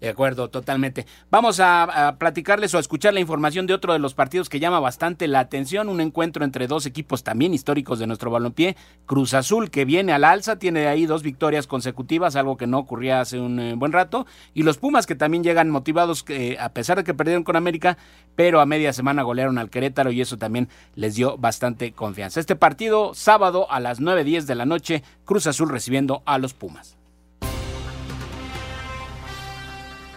De 0.01 0.09
acuerdo, 0.09 0.49
totalmente. 0.49 1.05
Vamos 1.29 1.59
a, 1.59 2.15
platicarles 2.17 2.73
o 2.73 2.77
a 2.77 2.79
escuchar 2.79 3.13
la 3.13 3.19
información 3.19 3.67
de 3.67 3.75
otro 3.75 3.93
de 3.93 3.99
los 3.99 4.15
partidos 4.15 4.49
que 4.49 4.59
llama 4.59 4.79
bastante 4.79 5.27
la 5.27 5.39
atención, 5.39 5.89
un 5.89 6.01
encuentro 6.01 6.43
entre 6.43 6.65
dos 6.65 6.87
equipos 6.87 7.23
también 7.23 7.53
históricos 7.53 7.99
de 7.99 8.07
nuestro 8.07 8.31
balompié, 8.31 8.75
Cruz 9.05 9.35
Azul 9.35 9.69
que 9.69 9.85
viene 9.85 10.11
al 10.11 10.23
alza, 10.23 10.55
tiene 10.57 10.87
ahí 10.87 11.05
dos 11.05 11.21
victorias 11.21 11.67
consecutivas, 11.67 12.35
algo 12.35 12.57
que 12.57 12.65
no 12.65 12.79
ocurría 12.79 13.21
hace 13.21 13.39
un 13.39 13.59
eh, 13.59 13.75
buen 13.75 13.91
rato, 13.91 14.25
y 14.55 14.63
los 14.63 14.79
Pumas 14.79 15.05
que 15.05 15.13
también 15.13 15.43
llegan 15.43 15.69
motivados 15.69 16.25
a 16.59 16.69
pesar 16.69 16.97
de 16.97 17.03
que 17.03 17.13
perdieron 17.13 17.43
con 17.43 17.55
América, 17.55 17.99
pero 18.35 18.59
a 18.59 18.65
media 18.65 18.93
semana 18.93 19.21
golearon 19.21 19.59
al 19.59 19.69
Querétaro 19.69 20.11
y 20.11 20.21
eso 20.21 20.35
también 20.37 20.67
les 20.95 21.13
dio 21.13 21.37
bastante 21.37 21.91
confianza. 21.91 22.39
Este 22.39 22.55
partido 22.55 23.13
sábado 23.13 23.67
a 23.69 23.79
las 23.79 23.99
9:10 24.01 24.47
de 24.47 24.55
la 24.55 24.65
noche, 24.65 25.03
Cruz 25.25 25.45
Azul 25.45 25.69
recibiendo 25.69 26.23
a 26.25 26.39
los 26.39 26.55
Pumas. 26.55 27.00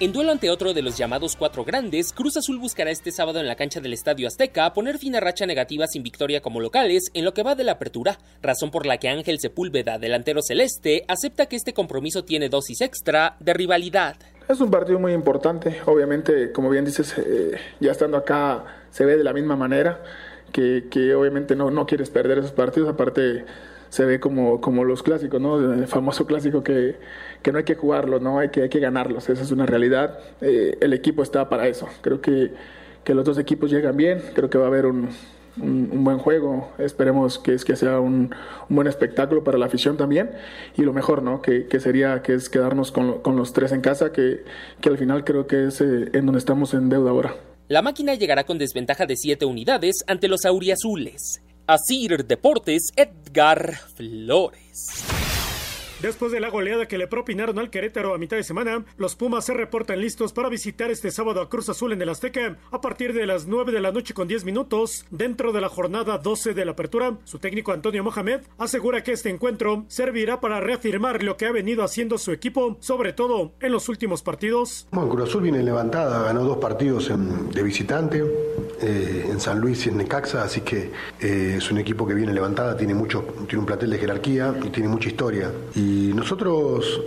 En 0.00 0.12
duelo 0.12 0.32
ante 0.32 0.50
otro 0.50 0.74
de 0.74 0.82
los 0.82 0.98
llamados 0.98 1.36
cuatro 1.36 1.64
grandes, 1.64 2.12
Cruz 2.12 2.36
Azul 2.36 2.58
buscará 2.58 2.90
este 2.90 3.12
sábado 3.12 3.38
en 3.38 3.46
la 3.46 3.54
cancha 3.54 3.80
del 3.80 3.92
Estadio 3.92 4.26
Azteca 4.26 4.72
poner 4.72 4.98
fin 4.98 5.14
a 5.14 5.20
racha 5.20 5.46
negativa 5.46 5.86
sin 5.86 6.02
victoria 6.02 6.40
como 6.40 6.60
locales 6.60 7.12
en 7.14 7.24
lo 7.24 7.32
que 7.32 7.44
va 7.44 7.54
de 7.54 7.62
la 7.62 7.72
apertura, 7.72 8.18
razón 8.42 8.72
por 8.72 8.86
la 8.86 8.98
que 8.98 9.08
Ángel 9.08 9.38
Sepúlveda, 9.38 10.00
delantero 10.00 10.42
celeste, 10.42 11.04
acepta 11.06 11.46
que 11.46 11.54
este 11.54 11.74
compromiso 11.74 12.24
tiene 12.24 12.48
dosis 12.48 12.80
extra 12.80 13.36
de 13.38 13.54
rivalidad. 13.54 14.16
Es 14.48 14.60
un 14.60 14.72
partido 14.72 14.98
muy 14.98 15.12
importante, 15.12 15.80
obviamente, 15.86 16.50
como 16.50 16.70
bien 16.70 16.84
dices, 16.84 17.14
eh, 17.16 17.52
ya 17.78 17.92
estando 17.92 18.16
acá 18.16 18.64
se 18.90 19.04
ve 19.04 19.16
de 19.16 19.22
la 19.22 19.32
misma 19.32 19.54
manera, 19.54 20.02
que, 20.50 20.88
que 20.90 21.14
obviamente 21.14 21.54
no, 21.54 21.70
no 21.70 21.86
quieres 21.86 22.10
perder 22.10 22.38
esos 22.38 22.52
partidos, 22.52 22.88
aparte 22.88 23.44
se 23.90 24.04
ve 24.04 24.18
como, 24.18 24.60
como 24.60 24.82
los 24.82 25.04
clásicos, 25.04 25.40
¿no? 25.40 25.72
El 25.72 25.86
famoso 25.86 26.26
clásico 26.26 26.64
que, 26.64 26.96
que 27.44 27.52
no 27.52 27.58
hay 27.58 27.64
que 27.64 27.74
jugarlos, 27.74 28.22
¿no? 28.22 28.38
Hay 28.38 28.48
que, 28.48 28.62
hay 28.62 28.68
que 28.70 28.80
ganarlos, 28.80 29.28
esa 29.28 29.42
es 29.42 29.52
una 29.52 29.66
realidad. 29.66 30.18
Eh, 30.40 30.78
el 30.80 30.94
equipo 30.94 31.22
está 31.22 31.48
para 31.48 31.68
eso. 31.68 31.86
Creo 32.00 32.20
que, 32.20 32.52
que, 33.04 33.14
los 33.14 33.24
dos 33.24 33.38
equipos 33.38 33.70
llegan 33.70 33.96
bien, 33.96 34.22
creo 34.32 34.48
que 34.48 34.56
va 34.56 34.64
a 34.64 34.68
haber 34.68 34.86
un, 34.86 35.10
un, 35.60 36.02
buen 36.02 36.18
juego, 36.18 36.72
esperemos 36.78 37.38
que, 37.38 37.52
es, 37.52 37.66
que 37.66 37.76
sea 37.76 38.00
un, 38.00 38.34
un, 38.68 38.76
buen 38.76 38.88
espectáculo 38.88 39.44
para 39.44 39.58
la 39.58 39.66
afición 39.66 39.98
también 39.98 40.30
y 40.74 40.82
lo 40.82 40.94
mejor, 40.94 41.22
¿no? 41.22 41.42
Que, 41.42 41.66
que 41.66 41.80
sería 41.80 42.22
que 42.22 42.32
es 42.32 42.48
quedarnos 42.48 42.90
con, 42.90 43.20
con, 43.20 43.36
los 43.36 43.52
tres 43.52 43.72
en 43.72 43.82
casa, 43.82 44.10
que, 44.10 44.42
que 44.80 44.88
al 44.88 44.96
final 44.96 45.24
creo 45.24 45.46
que 45.46 45.66
es 45.66 45.82
eh, 45.82 46.08
en 46.14 46.24
donde 46.24 46.38
estamos 46.38 46.72
en 46.72 46.88
deuda 46.88 47.10
ahora. 47.10 47.34
La 47.68 47.82
máquina 47.82 48.14
llegará 48.14 48.44
con 48.44 48.56
desventaja 48.56 49.04
de 49.04 49.16
7 49.16 49.44
unidades 49.44 50.02
ante 50.06 50.28
los 50.28 50.46
auriazules. 50.46 51.42
Asir 51.66 52.24
Deportes, 52.24 52.90
Edgar 52.96 53.74
Flores. 53.96 55.23
Después 56.04 56.32
de 56.32 56.38
la 56.38 56.50
goleada 56.50 56.86
que 56.86 56.98
le 56.98 57.06
propinaron 57.06 57.58
al 57.58 57.70
Querétaro 57.70 58.12
a 58.12 58.18
mitad 58.18 58.36
de 58.36 58.42
semana, 58.42 58.84
los 58.98 59.16
Pumas 59.16 59.46
se 59.46 59.54
reportan 59.54 60.02
listos 60.02 60.34
para 60.34 60.50
visitar 60.50 60.90
este 60.90 61.10
sábado 61.10 61.40
a 61.40 61.48
Cruz 61.48 61.70
Azul 61.70 61.94
en 61.94 62.02
el 62.02 62.10
Azteca 62.10 62.58
a 62.70 62.82
partir 62.82 63.14
de 63.14 63.24
las 63.24 63.46
9 63.46 63.72
de 63.72 63.80
la 63.80 63.90
noche 63.90 64.12
con 64.12 64.28
10 64.28 64.44
minutos 64.44 65.06
dentro 65.10 65.50
de 65.50 65.62
la 65.62 65.70
jornada 65.70 66.18
12 66.18 66.52
de 66.52 66.66
la 66.66 66.72
apertura. 66.72 67.16
Su 67.24 67.38
técnico 67.38 67.72
Antonio 67.72 68.04
Mohamed 68.04 68.42
asegura 68.58 69.02
que 69.02 69.12
este 69.12 69.30
encuentro 69.30 69.86
servirá 69.88 70.42
para 70.42 70.60
reafirmar 70.60 71.22
lo 71.22 71.38
que 71.38 71.46
ha 71.46 71.52
venido 71.52 71.82
haciendo 71.82 72.18
su 72.18 72.32
equipo, 72.32 72.76
sobre 72.80 73.14
todo 73.14 73.54
en 73.62 73.72
los 73.72 73.88
últimos 73.88 74.22
partidos. 74.22 74.86
Bueno, 74.90 75.08
Cruz 75.08 75.30
Azul 75.30 75.40
viene 75.40 75.62
levantada, 75.62 76.22
ganó 76.22 76.44
dos 76.44 76.58
partidos 76.58 77.08
en, 77.08 77.48
de 77.50 77.62
visitante 77.62 78.22
eh, 78.82 79.28
en 79.30 79.40
San 79.40 79.58
Luis 79.58 79.86
y 79.86 79.88
en 79.88 79.96
Necaxa, 79.96 80.42
así 80.42 80.60
que 80.60 80.92
eh, 81.18 81.54
es 81.56 81.70
un 81.70 81.78
equipo 81.78 82.06
que 82.06 82.12
viene 82.12 82.34
levantada, 82.34 82.76
tiene 82.76 82.92
mucho, 82.92 83.24
tiene 83.46 83.60
un 83.60 83.66
plantel 83.66 83.88
de 83.88 83.96
jerarquía 83.96 84.54
y 84.62 84.68
tiene 84.68 84.90
mucha 84.90 85.08
historia. 85.08 85.50
Y 85.74 85.93
y 85.94 86.12
nosotros 86.12 87.00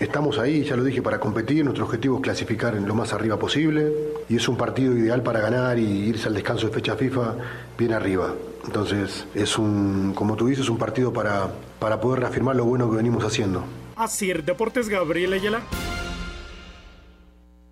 Estamos 0.00 0.38
ahí, 0.38 0.64
ya 0.64 0.76
lo 0.76 0.82
dije, 0.82 1.00
para 1.02 1.20
competir. 1.20 1.64
Nuestro 1.64 1.84
objetivo 1.84 2.16
es 2.16 2.22
clasificar 2.22 2.76
en 2.76 2.86
lo 2.86 2.96
más 2.96 3.12
arriba 3.12 3.38
posible. 3.38 3.92
Y 4.28 4.36
es 4.36 4.48
un 4.48 4.56
partido 4.56 4.96
ideal 4.98 5.22
para 5.22 5.40
ganar 5.40 5.78
y 5.78 5.84
irse 5.84 6.26
al 6.26 6.34
descanso 6.34 6.66
de 6.66 6.72
fecha 6.72 6.96
FIFA 6.96 7.36
bien 7.78 7.92
arriba. 7.92 8.34
Entonces, 8.66 9.24
es 9.34 9.56
un, 9.56 10.12
como 10.14 10.34
tú 10.34 10.48
dices, 10.48 10.68
un 10.68 10.78
partido 10.78 11.12
para, 11.12 11.48
para 11.78 12.00
poder 12.00 12.20
reafirmar 12.20 12.56
lo 12.56 12.64
bueno 12.64 12.90
que 12.90 12.96
venimos 12.96 13.22
haciendo. 13.24 13.64
Así, 13.94 14.32
Deportes 14.32 14.88
Gabriel 14.88 15.32
Ayala. 15.32 15.62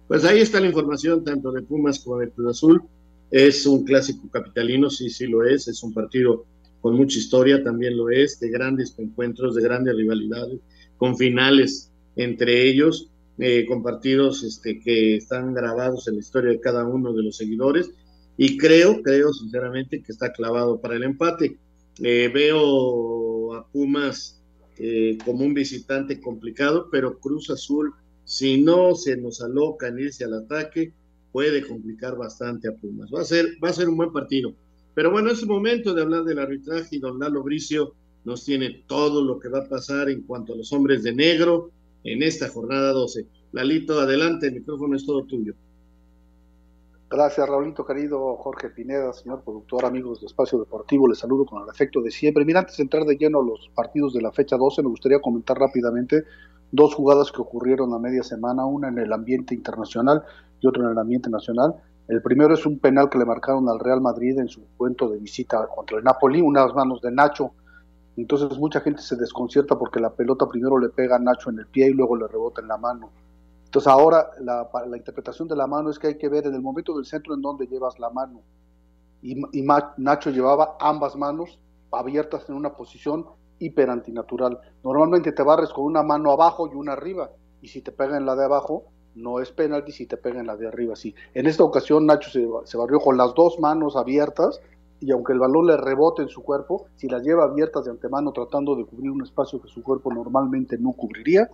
Pues 0.06 0.24
ahí 0.24 0.40
está 0.40 0.60
la 0.60 0.68
información 0.68 1.24
tanto 1.24 1.50
de 1.50 1.62
Pumas 1.62 1.98
como 1.98 2.18
de 2.18 2.30
Cruz 2.30 2.50
Azul. 2.50 2.82
Es 3.32 3.66
un 3.66 3.84
clásico 3.84 4.28
capitalino, 4.30 4.90
sí, 4.90 5.10
sí 5.10 5.26
lo 5.26 5.44
es. 5.44 5.66
Es 5.66 5.82
un 5.82 5.92
partido 5.92 6.44
con 6.82 6.96
mucha 6.96 7.18
historia, 7.18 7.62
también 7.62 7.96
lo 7.96 8.10
es, 8.10 8.38
de 8.40 8.50
grandes 8.50 8.94
encuentros, 8.98 9.54
de 9.54 9.62
grandes 9.62 9.96
rivalidades, 9.96 10.60
con 10.98 11.16
finales 11.16 11.90
entre 12.16 12.68
ellos, 12.68 13.08
eh, 13.38 13.64
con 13.66 13.82
partidos 13.82 14.42
este, 14.42 14.80
que 14.80 15.16
están 15.16 15.54
grabados 15.54 16.08
en 16.08 16.14
la 16.14 16.20
historia 16.20 16.50
de 16.50 16.60
cada 16.60 16.84
uno 16.86 17.12
de 17.14 17.22
los 17.22 17.36
seguidores. 17.36 17.90
Y 18.36 18.58
creo, 18.58 19.00
creo 19.02 19.32
sinceramente 19.32 20.02
que 20.02 20.12
está 20.12 20.32
clavado 20.32 20.80
para 20.80 20.96
el 20.96 21.04
empate. 21.04 21.56
Eh, 22.02 22.30
veo 22.34 23.54
a 23.54 23.66
Pumas 23.68 24.42
eh, 24.78 25.16
como 25.24 25.44
un 25.44 25.54
visitante 25.54 26.20
complicado, 26.20 26.88
pero 26.90 27.18
Cruz 27.20 27.48
Azul, 27.50 27.92
si 28.24 28.60
no 28.60 28.94
se 28.96 29.16
nos 29.16 29.40
aloca 29.40 29.88
en 29.88 30.00
irse 30.00 30.24
al 30.24 30.34
ataque, 30.34 30.92
puede 31.30 31.64
complicar 31.66 32.16
bastante 32.16 32.68
a 32.68 32.74
Pumas. 32.74 33.10
Va 33.14 33.20
a 33.20 33.24
ser, 33.24 33.46
va 33.62 33.68
a 33.68 33.72
ser 33.72 33.88
un 33.88 33.96
buen 33.96 34.12
partido. 34.12 34.54
Pero 34.94 35.10
bueno, 35.10 35.30
es 35.30 35.46
momento 35.46 35.94
de 35.94 36.02
hablar 36.02 36.24
del 36.24 36.38
arbitraje 36.38 36.96
y 36.96 36.98
don 36.98 37.18
Lalo 37.18 37.42
Bricio 37.42 37.94
nos 38.24 38.44
tiene 38.44 38.84
todo 38.86 39.24
lo 39.24 39.38
que 39.38 39.48
va 39.48 39.60
a 39.60 39.68
pasar 39.68 40.08
en 40.08 40.22
cuanto 40.22 40.52
a 40.52 40.56
los 40.56 40.72
hombres 40.72 41.02
de 41.02 41.14
negro 41.14 41.70
en 42.04 42.22
esta 42.22 42.48
jornada 42.48 42.92
12. 42.92 43.26
Lalito, 43.52 44.00
adelante, 44.00 44.46
el 44.46 44.54
micrófono 44.54 44.96
es 44.96 45.04
todo 45.04 45.24
tuyo. 45.24 45.54
Gracias, 47.10 47.46
Raulito, 47.46 47.84
querido 47.84 48.36
Jorge 48.36 48.70
Pineda, 48.70 49.12
señor 49.12 49.42
productor, 49.42 49.84
amigos 49.84 50.20
de 50.20 50.28
Espacio 50.28 50.58
Deportivo, 50.58 51.06
les 51.06 51.18
saludo 51.18 51.44
con 51.44 51.62
el 51.62 51.68
afecto 51.68 52.00
de 52.00 52.10
siempre. 52.10 52.42
Mira, 52.42 52.60
antes 52.60 52.78
de 52.78 52.84
entrar 52.84 53.04
de 53.04 53.16
lleno 53.16 53.40
a 53.40 53.44
los 53.44 53.70
partidos 53.74 54.14
de 54.14 54.22
la 54.22 54.32
fecha 54.32 54.56
12, 54.56 54.82
me 54.82 54.88
gustaría 54.88 55.20
comentar 55.20 55.58
rápidamente 55.58 56.24
dos 56.70 56.94
jugadas 56.94 57.30
que 57.30 57.42
ocurrieron 57.42 57.92
a 57.92 57.98
media 57.98 58.22
semana, 58.22 58.64
una 58.64 58.88
en 58.88 58.98
el 58.98 59.12
ambiente 59.12 59.54
internacional 59.54 60.22
y 60.60 60.66
otra 60.66 60.84
en 60.84 60.92
el 60.92 60.98
ambiente 60.98 61.28
nacional. 61.28 61.74
El 62.12 62.20
primero 62.20 62.52
es 62.52 62.66
un 62.66 62.78
penal 62.78 63.08
que 63.08 63.16
le 63.16 63.24
marcaron 63.24 63.70
al 63.70 63.78
Real 63.78 64.02
Madrid 64.02 64.38
en 64.38 64.46
su 64.46 64.62
cuento 64.76 65.08
de 65.08 65.18
visita 65.18 65.66
contra 65.66 65.96
el 65.96 66.04
Napoli, 66.04 66.42
unas 66.42 66.74
manos 66.74 67.00
de 67.00 67.10
Nacho. 67.10 67.52
Entonces 68.18 68.58
mucha 68.58 68.82
gente 68.82 69.00
se 69.00 69.16
desconcierta 69.16 69.78
porque 69.78 69.98
la 69.98 70.10
pelota 70.10 70.46
primero 70.46 70.76
le 70.78 70.90
pega 70.90 71.16
a 71.16 71.18
Nacho 71.18 71.48
en 71.48 71.60
el 71.60 71.66
pie 71.68 71.86
y 71.86 71.94
luego 71.94 72.14
le 72.16 72.28
rebota 72.28 72.60
en 72.60 72.68
la 72.68 72.76
mano. 72.76 73.08
Entonces 73.64 73.90
ahora 73.90 74.28
la, 74.40 74.68
interpretación 74.94 75.48
de 75.48 75.56
la 75.56 75.66
mano 75.66 75.88
es 75.88 75.98
que 75.98 76.08
hay 76.08 76.18
que 76.18 76.28
ver 76.28 76.46
en 76.46 76.54
el 76.54 76.60
momento 76.60 76.94
del 76.94 77.06
centro 77.06 77.32
en 77.32 77.40
donde 77.40 77.66
llevas 77.66 77.98
la 77.98 78.10
mano. 78.10 78.42
Y, 79.22 79.40
y 79.58 79.66
Nacho 79.96 80.28
llevaba 80.28 80.76
ambas 80.80 81.16
manos 81.16 81.58
abiertas 81.90 82.46
en 82.46 82.56
una 82.56 82.74
posición 82.74 83.24
hiper 83.58 83.88
antinatural. 83.88 84.60
Normalmente 84.84 85.32
te 85.32 85.42
barres 85.42 85.70
con 85.70 85.86
una 85.86 86.02
mano 86.02 86.30
abajo 86.30 86.68
y 86.70 86.74
una 86.74 86.92
arriba. 86.92 87.30
Y 87.62 87.68
si 87.68 87.80
te 87.80 87.90
pega 87.90 88.18
en 88.18 88.26
la 88.26 88.36
de 88.36 88.44
abajo, 88.44 88.92
no 89.14 89.40
es 89.40 89.50
penalti, 89.52 89.92
si 89.92 90.06
te 90.06 90.16
pega 90.16 90.40
en 90.40 90.46
la 90.46 90.56
de 90.56 90.68
arriba, 90.68 90.96
sí. 90.96 91.14
En 91.34 91.46
esta 91.46 91.64
ocasión 91.64 92.06
Nacho 92.06 92.30
se, 92.30 92.46
se 92.64 92.76
barrió 92.76 93.00
con 93.00 93.16
las 93.16 93.34
dos 93.34 93.58
manos 93.60 93.96
abiertas 93.96 94.60
y 95.00 95.10
aunque 95.10 95.32
el 95.32 95.40
balón 95.40 95.66
le 95.66 95.76
rebote 95.76 96.22
en 96.22 96.28
su 96.28 96.42
cuerpo, 96.42 96.86
si 96.96 97.08
las 97.08 97.22
lleva 97.22 97.44
abiertas 97.44 97.84
de 97.84 97.90
antemano 97.90 98.32
tratando 98.32 98.76
de 98.76 98.84
cubrir 98.84 99.10
un 99.10 99.22
espacio 99.22 99.60
que 99.60 99.68
su 99.68 99.82
cuerpo 99.82 100.12
normalmente 100.12 100.78
no 100.78 100.92
cubriría, 100.92 101.50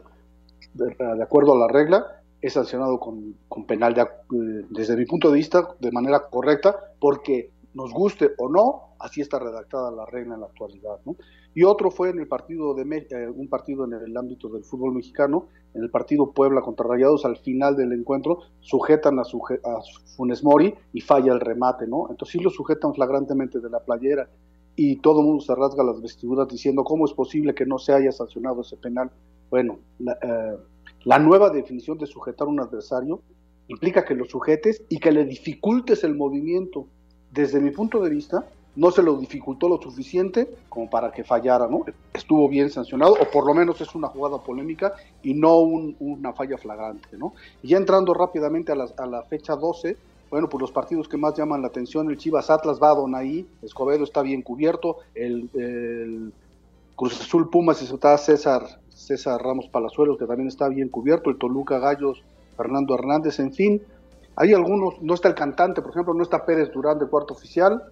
de, 0.74 1.22
acuerdo 1.22 1.54
a 1.54 1.58
la 1.58 1.68
regla, 1.68 2.20
es 2.40 2.52
sancionado 2.52 3.00
con, 3.00 3.34
con 3.48 3.64
penal 3.64 3.94
de, 3.94 4.02
eh, 4.02 4.66
desde 4.68 4.96
mi 4.96 5.06
punto 5.06 5.30
de 5.30 5.36
vista 5.36 5.74
de 5.80 5.90
manera 5.90 6.28
correcta, 6.28 6.76
porque 7.00 7.50
nos 7.78 7.92
guste 7.92 8.32
o 8.38 8.48
no, 8.48 8.96
así 8.98 9.20
está 9.20 9.38
redactada 9.38 9.92
la 9.92 10.04
regla 10.04 10.34
en 10.34 10.40
la 10.40 10.46
actualidad. 10.46 10.98
¿no? 11.06 11.14
Y 11.54 11.62
otro 11.62 11.92
fue 11.92 12.10
en 12.10 12.18
el 12.18 12.26
partido 12.26 12.74
de 12.74 12.82
eh, 12.82 13.28
un 13.28 13.48
partido 13.48 13.84
en 13.84 13.92
el 13.92 14.16
ámbito 14.16 14.48
del 14.48 14.64
fútbol 14.64 14.94
mexicano, 14.94 15.46
en 15.74 15.84
el 15.84 15.90
partido 15.90 16.32
Puebla 16.32 16.60
contra 16.60 16.88
Rayados, 16.88 17.24
al 17.24 17.36
final 17.36 17.76
del 17.76 17.92
encuentro 17.92 18.40
sujetan 18.58 19.20
a, 19.20 19.24
suje 19.24 19.60
a 19.64 19.78
Funes 20.16 20.42
Mori 20.42 20.74
y 20.92 21.00
falla 21.00 21.32
el 21.32 21.38
remate, 21.38 21.86
¿no? 21.86 22.08
Entonces 22.10 22.32
sí 22.32 22.40
lo 22.40 22.50
sujetan 22.50 22.92
flagrantemente 22.94 23.60
de 23.60 23.70
la 23.70 23.78
playera 23.78 24.28
y 24.74 24.96
todo 24.96 25.20
el 25.20 25.26
mundo 25.26 25.40
se 25.40 25.54
rasga 25.54 25.84
las 25.84 26.02
vestiduras 26.02 26.48
diciendo 26.48 26.82
cómo 26.82 27.04
es 27.04 27.12
posible 27.12 27.54
que 27.54 27.64
no 27.64 27.78
se 27.78 27.92
haya 27.92 28.10
sancionado 28.10 28.62
ese 28.62 28.76
penal. 28.76 29.08
Bueno, 29.50 29.78
la, 30.00 30.18
eh, 30.20 30.56
la 31.04 31.20
nueva 31.20 31.50
definición 31.50 31.96
de 31.96 32.06
sujetar 32.06 32.48
a 32.48 32.50
un 32.50 32.58
adversario 32.58 33.22
implica 33.68 34.04
que 34.04 34.14
lo 34.14 34.24
sujetes 34.24 34.82
y 34.88 34.98
que 34.98 35.12
le 35.12 35.24
dificultes 35.24 36.02
el 36.02 36.16
movimiento. 36.16 36.88
Desde 37.30 37.60
mi 37.60 37.70
punto 37.70 38.00
de 38.00 38.10
vista, 38.10 38.46
no 38.78 38.92
se 38.92 39.02
lo 39.02 39.16
dificultó 39.16 39.68
lo 39.68 39.82
suficiente 39.82 40.48
como 40.68 40.88
para 40.88 41.10
que 41.10 41.24
fallara, 41.24 41.66
¿no? 41.66 41.84
Estuvo 42.14 42.48
bien 42.48 42.70
sancionado, 42.70 43.14
o 43.14 43.30
por 43.30 43.44
lo 43.44 43.52
menos 43.52 43.80
es 43.80 43.92
una 43.94 44.06
jugada 44.06 44.38
polémica 44.38 44.94
y 45.22 45.34
no 45.34 45.58
un, 45.58 45.96
una 45.98 46.32
falla 46.32 46.56
flagrante, 46.56 47.16
¿no? 47.18 47.34
Y 47.60 47.68
ya 47.68 47.76
entrando 47.76 48.14
rápidamente 48.14 48.70
a 48.70 48.76
la, 48.76 48.86
a 48.96 49.06
la, 49.06 49.22
fecha 49.24 49.56
12, 49.56 49.96
bueno, 50.30 50.48
pues 50.48 50.60
los 50.60 50.70
partidos 50.70 51.08
que 51.08 51.16
más 51.16 51.34
llaman 51.34 51.62
la 51.62 51.68
atención, 51.68 52.08
el 52.08 52.18
Chivas 52.18 52.50
Atlas 52.50 52.78
va 52.80 52.90
a 52.90 52.94
Donaí, 52.94 53.46
Escobedo 53.62 54.04
está 54.04 54.22
bien 54.22 54.42
cubierto, 54.42 54.98
el, 55.14 56.32
Cruz 56.94 57.20
Azul 57.20 57.48
Pumas 57.50 57.80
está 57.82 58.16
César, 58.18 58.62
César 58.90 59.42
Ramos 59.42 59.68
Palazuelos, 59.68 60.18
que 60.18 60.26
también 60.26 60.48
está 60.48 60.68
bien 60.68 60.88
cubierto, 60.88 61.30
el 61.30 61.38
Toluca 61.38 61.78
Gallos, 61.78 62.22
Fernando 62.56 62.94
Hernández, 62.94 63.38
en 63.38 63.52
fin, 63.52 63.82
hay 64.40 64.52
algunos, 64.52 65.02
no 65.02 65.14
está 65.14 65.28
el 65.28 65.34
cantante, 65.34 65.82
por 65.82 65.90
ejemplo, 65.90 66.14
no 66.14 66.22
está 66.22 66.46
Pérez 66.46 66.70
Durán 66.72 66.98
de 67.00 67.06
cuarto 67.06 67.34
oficial, 67.34 67.82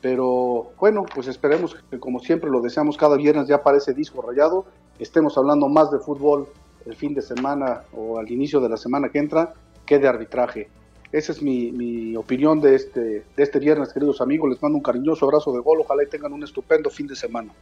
pero 0.00 0.72
bueno, 0.80 1.04
pues 1.14 1.28
esperemos 1.28 1.76
que 1.88 2.00
como 2.00 2.18
siempre 2.18 2.50
lo 2.50 2.60
deseamos 2.60 2.96
cada 2.96 3.16
viernes 3.16 3.46
ya 3.46 3.56
aparece 3.56 3.94
disco 3.94 4.20
rayado, 4.20 4.66
estemos 4.98 5.38
hablando 5.38 5.68
más 5.68 5.92
de 5.92 6.00
fútbol 6.00 6.48
el 6.86 6.96
fin 6.96 7.14
de 7.14 7.22
semana 7.22 7.82
o 7.92 8.18
al 8.18 8.28
inicio 8.32 8.58
de 8.58 8.68
la 8.68 8.76
semana 8.76 9.10
que 9.10 9.20
entra 9.20 9.54
que 9.86 10.00
de 10.00 10.08
arbitraje. 10.08 10.68
Esa 11.12 11.30
es 11.30 11.40
mi, 11.40 11.70
mi 11.70 12.16
opinión 12.16 12.60
de 12.60 12.74
este, 12.74 13.00
de 13.00 13.42
este 13.42 13.60
viernes, 13.60 13.92
queridos 13.92 14.20
amigos. 14.20 14.50
Les 14.50 14.60
mando 14.60 14.78
un 14.78 14.82
cariñoso 14.82 15.26
abrazo 15.26 15.52
de 15.52 15.60
gol. 15.60 15.80
Ojalá 15.82 16.02
y 16.02 16.08
tengan 16.08 16.32
un 16.32 16.42
estupendo 16.42 16.88
fin 16.88 17.06
de 17.06 17.14
semana. 17.14 17.52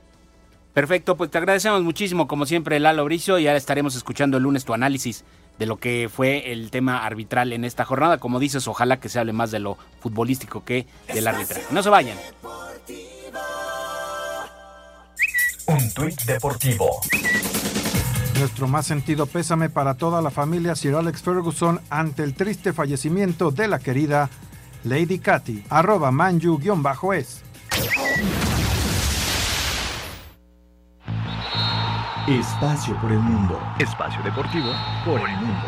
Perfecto, 0.72 1.16
pues 1.16 1.30
te 1.30 1.38
agradecemos 1.38 1.82
muchísimo, 1.82 2.28
como 2.28 2.46
siempre, 2.46 2.78
Lalo 2.78 3.04
Bricio, 3.04 3.40
y 3.40 3.48
ahora 3.48 3.58
estaremos 3.58 3.96
escuchando 3.96 4.36
el 4.36 4.44
lunes 4.44 4.64
tu 4.64 4.72
análisis 4.72 5.24
de 5.60 5.66
lo 5.66 5.76
que 5.76 6.10
fue 6.12 6.52
el 6.52 6.70
tema 6.70 7.04
arbitral 7.04 7.52
en 7.52 7.66
esta 7.66 7.84
jornada. 7.84 8.18
Como 8.18 8.40
dices, 8.40 8.66
ojalá 8.66 8.98
que 8.98 9.10
se 9.10 9.20
hable 9.20 9.34
más 9.34 9.50
de 9.50 9.60
lo 9.60 9.76
futbolístico 10.00 10.64
que 10.64 10.86
del 11.12 11.28
arbitraje. 11.28 11.66
No 11.70 11.82
se 11.82 11.90
vayan. 11.90 12.16
Un 15.66 15.92
tuit 15.92 16.18
deportivo. 16.22 16.88
Nuestro 18.38 18.68
más 18.68 18.86
sentido 18.86 19.26
pésame 19.26 19.68
para 19.68 19.98
toda 19.98 20.22
la 20.22 20.30
familia 20.30 20.74
Sir 20.74 20.94
Alex 20.94 21.20
Ferguson 21.20 21.78
ante 21.90 22.22
el 22.22 22.32
triste 22.32 22.72
fallecimiento 22.72 23.50
de 23.50 23.68
la 23.68 23.78
querida 23.78 24.30
Lady 24.84 25.18
Katy, 25.18 25.64
arroba 25.68 26.10
manju-es. 26.10 27.42
Espacio 32.30 32.94
por 33.00 33.10
el 33.10 33.18
mundo. 33.18 33.60
Espacio 33.80 34.22
deportivo 34.22 34.72
por 35.04 35.18
el 35.18 35.36
mundo. 35.38 35.66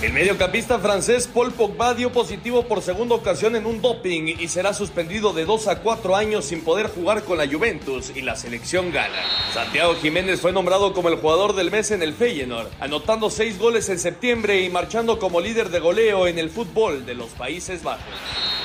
El 0.00 0.14
mediocampista 0.14 0.78
francés 0.78 1.28
Paul 1.28 1.52
Pogba 1.52 1.92
dio 1.92 2.10
positivo 2.10 2.62
por 2.62 2.80
segunda 2.80 3.14
ocasión 3.14 3.54
en 3.54 3.66
un 3.66 3.82
doping 3.82 4.34
y 4.38 4.48
será 4.48 4.72
suspendido 4.72 5.34
de 5.34 5.44
2 5.44 5.68
a 5.68 5.80
4 5.80 6.16
años 6.16 6.46
sin 6.46 6.62
poder 6.62 6.88
jugar 6.88 7.22
con 7.22 7.36
la 7.36 7.46
Juventus 7.46 8.12
y 8.16 8.22
la 8.22 8.34
selección 8.34 8.90
gana. 8.92 9.18
Santiago 9.52 9.94
Jiménez 9.96 10.40
fue 10.40 10.52
nombrado 10.52 10.94
como 10.94 11.10
el 11.10 11.16
jugador 11.16 11.54
del 11.54 11.70
mes 11.70 11.90
en 11.90 12.02
el 12.02 12.14
Feyenoord, 12.14 12.68
anotando 12.80 13.28
6 13.28 13.58
goles 13.58 13.90
en 13.90 13.98
septiembre 13.98 14.62
y 14.62 14.70
marchando 14.70 15.18
como 15.18 15.38
líder 15.38 15.68
de 15.68 15.80
goleo 15.80 16.26
en 16.26 16.38
el 16.38 16.48
fútbol 16.48 17.04
de 17.04 17.12
los 17.12 17.28
Países 17.32 17.82
Bajos. 17.82 18.06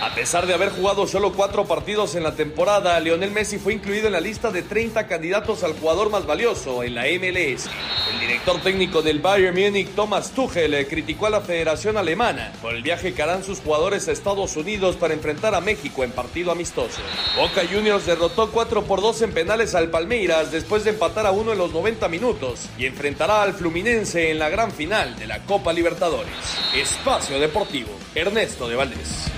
A 0.03 0.13
pesar 0.13 0.45
de 0.45 0.53
haber 0.53 0.69
jugado 0.69 1.07
solo 1.07 1.31
4 1.31 1.63
partidos 1.63 2.15
en 2.15 2.23
la 2.23 2.35
temporada, 2.35 2.99
Lionel 2.99 3.31
Messi 3.31 3.57
fue 3.57 3.73
incluido 3.73 4.07
en 4.07 4.11
la 4.11 4.19
lista 4.19 4.51
de 4.51 4.61
30 4.61 5.07
candidatos 5.07 5.63
al 5.63 5.79
jugador 5.79 6.09
más 6.09 6.25
valioso 6.25 6.83
en 6.83 6.95
la 6.95 7.03
MLS. 7.03 7.69
El 8.11 8.19
director 8.19 8.61
técnico 8.61 9.01
del 9.01 9.19
Bayern 9.19 9.57
Múnich, 9.57 9.87
Thomas 9.95 10.31
Tuchel, 10.31 10.85
criticó 10.89 11.27
a 11.27 11.29
la 11.29 11.39
Federación 11.39 11.95
Alemana 11.95 12.51
por 12.61 12.75
el 12.75 12.83
viaje 12.83 13.13
que 13.13 13.23
harán 13.23 13.45
sus 13.45 13.61
jugadores 13.61 14.09
a 14.09 14.11
Estados 14.11 14.57
Unidos 14.57 14.97
para 14.97 15.13
enfrentar 15.13 15.55
a 15.55 15.61
México 15.61 16.03
en 16.03 16.11
partido 16.11 16.51
amistoso. 16.51 16.99
Boca 17.37 17.61
Juniors 17.65 18.05
derrotó 18.05 18.51
4 18.51 18.83
por 18.83 18.99
2 18.99 19.21
en 19.21 19.31
penales 19.31 19.73
al 19.73 19.89
Palmeiras 19.89 20.51
después 20.51 20.83
de 20.83 20.89
empatar 20.89 21.25
a 21.25 21.31
uno 21.31 21.53
en 21.53 21.57
los 21.57 21.71
90 21.71 22.09
minutos 22.09 22.67
y 22.77 22.87
enfrentará 22.87 23.41
al 23.41 23.53
Fluminense 23.53 24.31
en 24.31 24.39
la 24.39 24.49
gran 24.49 24.73
final 24.73 25.15
de 25.15 25.27
la 25.27 25.39
Copa 25.45 25.71
Libertadores. 25.71 26.33
Espacio 26.75 27.39
Deportivo, 27.39 27.91
Ernesto 28.13 28.67
de 28.67 28.75
Valdés. 28.75 29.31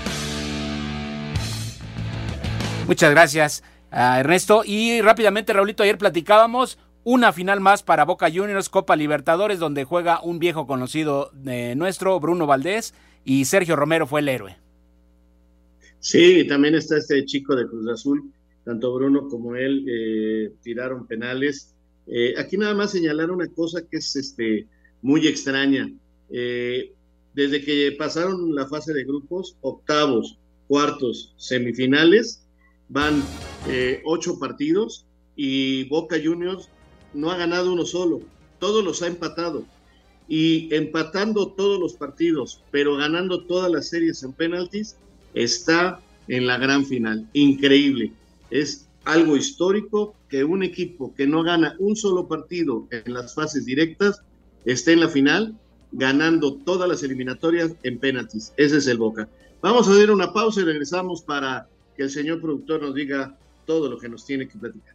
Muchas 2.86 3.10
gracias, 3.10 3.64
Ernesto. 3.90 4.62
Y 4.64 5.00
rápidamente, 5.00 5.52
Raulito, 5.52 5.82
ayer 5.82 5.98
platicábamos 5.98 6.78
una 7.02 7.32
final 7.32 7.60
más 7.60 7.82
para 7.82 8.04
Boca 8.04 8.30
Juniors, 8.32 8.68
Copa 8.68 8.94
Libertadores, 8.94 9.58
donde 9.58 9.84
juega 9.84 10.20
un 10.22 10.38
viejo 10.38 10.66
conocido 10.66 11.30
de 11.32 11.74
nuestro, 11.74 12.18
Bruno 12.20 12.46
Valdés, 12.46 12.94
y 13.24 13.44
Sergio 13.44 13.74
Romero 13.74 14.06
fue 14.06 14.20
el 14.20 14.28
héroe. 14.28 14.56
Sí, 15.98 16.46
también 16.46 16.76
está 16.76 16.96
este 16.98 17.24
chico 17.24 17.56
de 17.56 17.66
Cruz 17.66 17.88
Azul, 17.88 18.32
tanto 18.64 18.94
Bruno 18.94 19.28
como 19.28 19.56
él 19.56 19.84
eh, 19.88 20.52
tiraron 20.62 21.08
penales. 21.08 21.74
Eh, 22.06 22.34
aquí 22.38 22.56
nada 22.56 22.74
más 22.74 22.92
señalar 22.92 23.32
una 23.32 23.48
cosa 23.48 23.82
que 23.90 23.96
es 23.96 24.14
este, 24.14 24.68
muy 25.02 25.26
extraña. 25.26 25.90
Eh, 26.30 26.92
desde 27.34 27.62
que 27.62 27.96
pasaron 27.98 28.54
la 28.54 28.68
fase 28.68 28.92
de 28.92 29.04
grupos, 29.04 29.56
octavos, 29.60 30.38
cuartos, 30.68 31.34
semifinales, 31.36 32.45
van 32.88 33.22
ocho 34.04 34.38
partidos 34.38 35.06
y 35.34 35.84
Boca 35.88 36.16
Juniors 36.22 36.68
no 37.14 37.30
ha 37.30 37.36
ganado 37.36 37.72
uno 37.72 37.84
solo, 37.84 38.20
todos 38.58 38.84
los 38.84 39.02
ha 39.02 39.06
empatado. 39.06 39.64
Y 40.28 40.74
empatando 40.74 41.52
todos 41.52 41.78
los 41.78 41.94
partidos, 41.94 42.64
pero 42.72 42.96
ganando 42.96 43.44
todas 43.44 43.70
las 43.70 43.88
series 43.88 44.24
en 44.24 44.32
penaltis, 44.32 44.96
está 45.34 46.00
en 46.26 46.48
la 46.48 46.58
gran 46.58 46.84
final. 46.84 47.28
Increíble. 47.32 48.12
Es 48.50 48.88
algo 49.04 49.36
histórico 49.36 50.16
que 50.28 50.42
un 50.42 50.64
equipo 50.64 51.14
que 51.14 51.28
no 51.28 51.44
gana 51.44 51.76
un 51.78 51.94
solo 51.94 52.26
partido 52.26 52.88
en 52.90 53.14
las 53.14 53.36
fases 53.36 53.64
directas 53.64 54.20
esté 54.64 54.94
en 54.94 55.00
la 55.00 55.08
final 55.08 55.56
ganando 55.92 56.54
todas 56.56 56.88
las 56.88 57.04
eliminatorias 57.04 57.76
en 57.84 58.00
penaltis. 58.00 58.52
Ese 58.56 58.78
es 58.78 58.88
el 58.88 58.98
Boca. 58.98 59.28
Vamos 59.62 59.86
a 59.86 59.94
dar 59.94 60.10
una 60.10 60.32
pausa 60.32 60.60
y 60.60 60.64
regresamos 60.64 61.22
para 61.22 61.68
que 61.96 62.02
el 62.02 62.10
señor 62.10 62.40
productor 62.40 62.82
nos 62.82 62.94
diga 62.94 63.36
todo 63.64 63.88
lo 63.88 63.98
que 63.98 64.08
nos 64.08 64.24
tiene 64.24 64.46
que 64.46 64.58
platicar. 64.58 64.94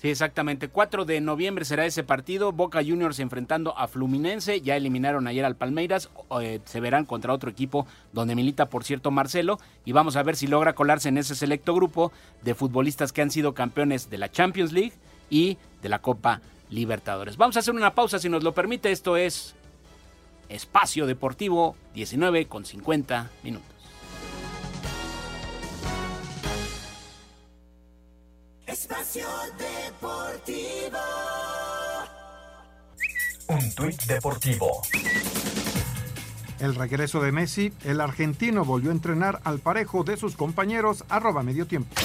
Sí, 0.00 0.08
exactamente. 0.08 0.68
4 0.68 1.04
de 1.04 1.20
noviembre 1.20 1.66
será 1.66 1.84
ese 1.84 2.02
partido. 2.02 2.52
Boca 2.52 2.82
Juniors 2.82 3.18
enfrentando 3.18 3.76
a 3.76 3.86
Fluminense. 3.86 4.62
Ya 4.62 4.74
eliminaron 4.74 5.26
ayer 5.26 5.44
al 5.44 5.56
Palmeiras. 5.56 6.08
Eh, 6.40 6.60
se 6.64 6.80
verán 6.80 7.04
contra 7.04 7.34
otro 7.34 7.50
equipo 7.50 7.86
donde 8.14 8.34
milita, 8.34 8.70
por 8.70 8.82
cierto, 8.82 9.10
Marcelo. 9.10 9.58
Y 9.84 9.92
vamos 9.92 10.16
a 10.16 10.22
ver 10.22 10.36
si 10.36 10.46
logra 10.46 10.74
colarse 10.74 11.10
en 11.10 11.18
ese 11.18 11.34
selecto 11.34 11.74
grupo 11.74 12.12
de 12.40 12.54
futbolistas 12.54 13.12
que 13.12 13.20
han 13.20 13.30
sido 13.30 13.52
campeones 13.52 14.08
de 14.08 14.16
la 14.16 14.30
Champions 14.30 14.72
League 14.72 14.94
y 15.28 15.58
de 15.82 15.90
la 15.90 15.98
Copa 15.98 16.40
Libertadores. 16.70 17.36
Vamos 17.36 17.56
a 17.56 17.58
hacer 17.58 17.74
una 17.74 17.94
pausa 17.94 18.18
si 18.18 18.30
nos 18.30 18.42
lo 18.42 18.54
permite. 18.54 18.90
Esto 18.90 19.18
es 19.18 19.54
Espacio 20.48 21.06
Deportivo 21.06 21.76
19 21.92 22.46
con 22.46 22.64
50 22.64 23.30
minutos. 23.42 23.79
Espacio 28.70 29.26
Deportivo. 29.58 30.98
Un 33.48 33.74
tuit 33.74 34.00
deportivo. 34.04 34.82
El 36.60 36.76
regreso 36.76 37.20
de 37.20 37.32
Messi, 37.32 37.72
el 37.82 38.00
argentino 38.00 38.64
volvió 38.64 38.90
a 38.90 38.92
entrenar 38.92 39.40
al 39.42 39.58
parejo 39.58 40.04
de 40.04 40.16
sus 40.16 40.36
compañeros 40.36 41.04
arroba 41.08 41.42
medio 41.42 41.66
tiempo. 41.66 41.96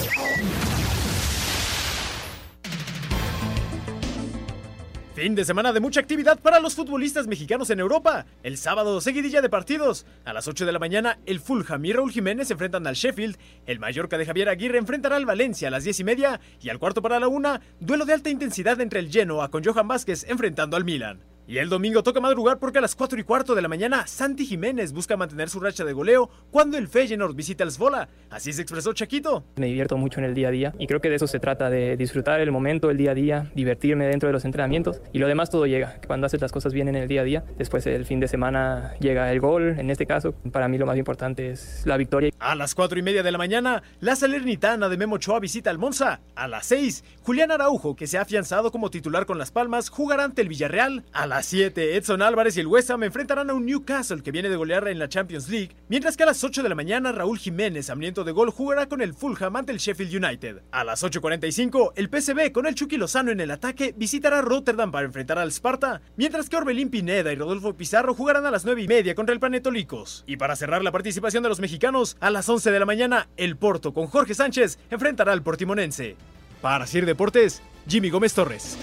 Fin 5.15 5.33
de 5.33 5.45
semana 5.45 5.71
de 5.71 5.79
mucha 5.79 6.01
actividad 6.01 6.41
para 6.41 6.59
los 6.59 6.75
futbolistas 6.75 7.25
mexicanos 7.25 7.69
en 7.69 7.79
Europa. 7.79 8.25
El 8.43 8.57
sábado, 8.57 8.99
seguidilla 8.99 9.41
de 9.41 9.47
partidos. 9.47 10.05
A 10.25 10.33
las 10.33 10.49
8 10.49 10.65
de 10.65 10.73
la 10.73 10.77
mañana, 10.77 11.19
el 11.25 11.39
Fulham 11.39 11.85
y 11.85 11.93
Raúl 11.93 12.11
Jiménez 12.11 12.51
enfrentan 12.51 12.85
al 12.85 12.95
Sheffield. 12.95 13.37
El 13.65 13.79
Mallorca 13.79 14.17
de 14.17 14.25
Javier 14.25 14.49
Aguirre 14.49 14.77
enfrentará 14.77 15.15
al 15.15 15.25
Valencia 15.25 15.69
a 15.69 15.71
las 15.71 15.85
10 15.85 16.01
y 16.01 16.03
media. 16.03 16.41
Y 16.61 16.67
al 16.67 16.79
cuarto 16.79 17.01
para 17.01 17.17
la 17.21 17.29
una, 17.29 17.61
duelo 17.79 18.03
de 18.03 18.11
alta 18.11 18.29
intensidad 18.29 18.81
entre 18.81 18.99
el 18.99 19.09
Genoa 19.09 19.49
con 19.49 19.63
Johan 19.63 19.87
Vázquez 19.87 20.25
enfrentando 20.27 20.75
al 20.75 20.83
Milan. 20.83 21.34
Y 21.47 21.59
el 21.59 21.69
domingo 21.69 22.01
toca 22.01 22.19
madrugar 22.19 22.57
porque 22.57 22.79
a 22.79 22.81
las 22.81 22.95
4 22.95 23.19
y 23.19 23.23
cuarto 23.23 23.53
de 23.53 23.61
la 23.61 23.67
mañana 23.67 24.07
Santi 24.07 24.47
Jiménez 24.47 24.93
busca 24.93 25.15
mantener 25.15 25.47
su 25.47 25.59
racha 25.59 25.85
de 25.85 25.93
goleo 25.93 26.27
cuando 26.49 26.75
el 26.75 26.87
Feyenoord 26.87 27.35
visita 27.35 27.63
el 27.63 27.69
Svola. 27.69 28.09
Así 28.31 28.51
se 28.51 28.63
expresó 28.63 28.93
Chaquito. 28.93 29.43
Me 29.57 29.67
divierto 29.67 29.95
mucho 29.95 30.19
en 30.19 30.25
el 30.25 30.33
día 30.33 30.47
a 30.47 30.51
día 30.51 30.73
y 30.79 30.87
creo 30.87 31.01
que 31.01 31.09
de 31.09 31.17
eso 31.17 31.27
se 31.27 31.39
trata, 31.39 31.69
de 31.69 31.97
disfrutar 31.97 32.39
el 32.39 32.51
momento, 32.51 32.89
el 32.89 32.97
día 32.97 33.11
a 33.11 33.13
día, 33.13 33.51
divertirme 33.53 34.07
dentro 34.07 34.27
de 34.27 34.33
los 34.33 34.43
entrenamientos 34.43 35.01
y 35.13 35.19
lo 35.19 35.27
demás 35.27 35.51
todo 35.51 35.67
llega. 35.67 35.99
Cuando 36.07 36.25
haces 36.25 36.41
las 36.41 36.51
cosas 36.51 36.73
bien 36.73 36.87
en 36.87 36.95
el 36.95 37.07
día 37.07 37.21
a 37.21 37.25
día, 37.25 37.43
después 37.59 37.85
el 37.85 38.05
fin 38.05 38.19
de 38.19 38.27
semana 38.27 38.95
llega 38.99 39.31
el 39.31 39.39
gol. 39.39 39.77
En 39.77 39.91
este 39.91 40.07
caso, 40.07 40.31
para 40.51 40.67
mí 40.67 40.79
lo 40.79 40.87
más 40.87 40.97
importante 40.97 41.51
es 41.51 41.83
la 41.85 41.97
victoria. 41.97 42.31
A 42.39 42.55
las 42.55 42.73
4 42.73 42.97
y 42.97 43.03
media 43.03 43.21
de 43.21 43.31
la 43.31 43.37
mañana, 43.37 43.83
la 43.99 44.15
Salernitana 44.15 44.89
de 44.89 44.97
Memo 44.97 45.15
Ochoa 45.15 45.39
visita 45.39 45.69
al 45.69 45.77
Monza. 45.77 46.21
A 46.35 46.47
las 46.47 46.65
6, 46.65 47.03
Julián 47.21 47.51
Araujo, 47.51 47.95
que 47.95 48.07
se 48.07 48.17
ha 48.17 48.21
afianzado 48.21 48.71
como 48.71 48.89
titular 48.89 49.27
con 49.27 49.37
Las 49.37 49.51
Palmas, 49.51 49.89
jugará 49.89 50.23
ante 50.23 50.41
el 50.41 50.47
Villarreal. 50.47 51.03
A 51.13 51.27
las 51.27 51.34
7, 51.41 51.97
Edson 51.97 52.21
Álvarez 52.21 52.55
y 52.57 52.59
el 52.59 52.67
West 52.67 52.91
Ham 52.91 53.03
enfrentarán 53.03 53.49
a 53.49 53.53
un 53.53 53.65
Newcastle 53.65 54.21
que 54.21 54.31
viene 54.31 54.49
de 54.49 54.55
golear 54.55 54.87
en 54.87 54.99
la 54.99 55.09
Champions 55.09 55.49
League, 55.49 55.75
mientras 55.89 56.15
que 56.15 56.23
a 56.23 56.25
las 56.27 56.43
8 56.43 56.63
de 56.63 56.69
la 56.69 56.75
mañana 56.75 57.11
Raúl 57.11 57.39
Jiménez, 57.39 57.89
hambriento 57.89 58.23
de 58.23 58.31
gol, 58.31 58.51
jugará 58.51 58.87
con 58.87 59.01
el 59.01 59.13
Fulham 59.13 59.55
ante 59.55 59.71
el 59.71 59.79
Sheffield 59.79 60.23
United. 60.23 60.61
A 60.71 60.83
las 60.83 61.03
8.45, 61.03 61.93
el 61.95 62.09
PSV 62.09 62.51
con 62.51 62.67
el 62.67 62.75
Chucky 62.75 62.97
Lozano 62.97 63.31
en 63.31 63.39
el 63.39 63.51
ataque 63.51 63.93
visitará 63.97 64.41
Rotterdam 64.41 64.91
para 64.91 65.05
enfrentar 65.05 65.39
al 65.39 65.51
Sparta, 65.51 66.01
mientras 66.15 66.49
que 66.49 66.57
Orbelín 66.57 66.89
Pineda 66.89 67.33
y 67.33 67.35
Rodolfo 67.35 67.73
Pizarro 67.73 68.13
jugarán 68.13 68.45
a 68.45 68.51
las 68.51 68.65
9 68.65 68.83
y 68.83 68.87
media 68.87 69.15
contra 69.15 69.33
el 69.33 69.39
Planeta 69.39 69.71
Licos. 69.71 70.23
Y 70.27 70.37
para 70.37 70.55
cerrar 70.55 70.83
la 70.83 70.91
participación 70.91 71.43
de 71.43 71.49
los 71.49 71.59
mexicanos, 71.59 72.17
a 72.19 72.29
las 72.29 72.47
11 72.47 72.71
de 72.71 72.79
la 72.79 72.85
mañana, 72.85 73.29
el 73.37 73.57
Porto 73.57 73.93
con 73.93 74.07
Jorge 74.07 74.33
Sánchez 74.33 74.79
enfrentará 74.89 75.33
al 75.33 75.43
Portimonense. 75.43 76.15
Para 76.61 76.87
Sir 76.87 77.05
Deportes, 77.05 77.61
Jimmy 77.87 78.09
Gómez 78.09 78.33
Torres. 78.33 78.77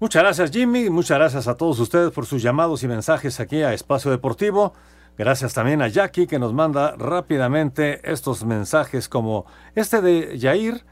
Muchas 0.00 0.22
gracias 0.22 0.52
Jimmy, 0.52 0.90
muchas 0.90 1.18
gracias 1.18 1.48
a 1.48 1.56
todos 1.56 1.80
ustedes 1.80 2.12
por 2.12 2.24
sus 2.24 2.40
llamados 2.40 2.84
y 2.84 2.88
mensajes 2.88 3.40
aquí 3.40 3.62
a 3.62 3.74
Espacio 3.74 4.12
Deportivo. 4.12 4.72
Gracias 5.16 5.54
también 5.54 5.82
a 5.82 5.88
Jackie 5.88 6.28
que 6.28 6.38
nos 6.38 6.54
manda 6.54 6.94
rápidamente 6.96 8.00
estos 8.08 8.44
mensajes 8.44 9.08
como 9.08 9.46
este 9.74 10.00
de 10.00 10.38
Yair 10.38 10.84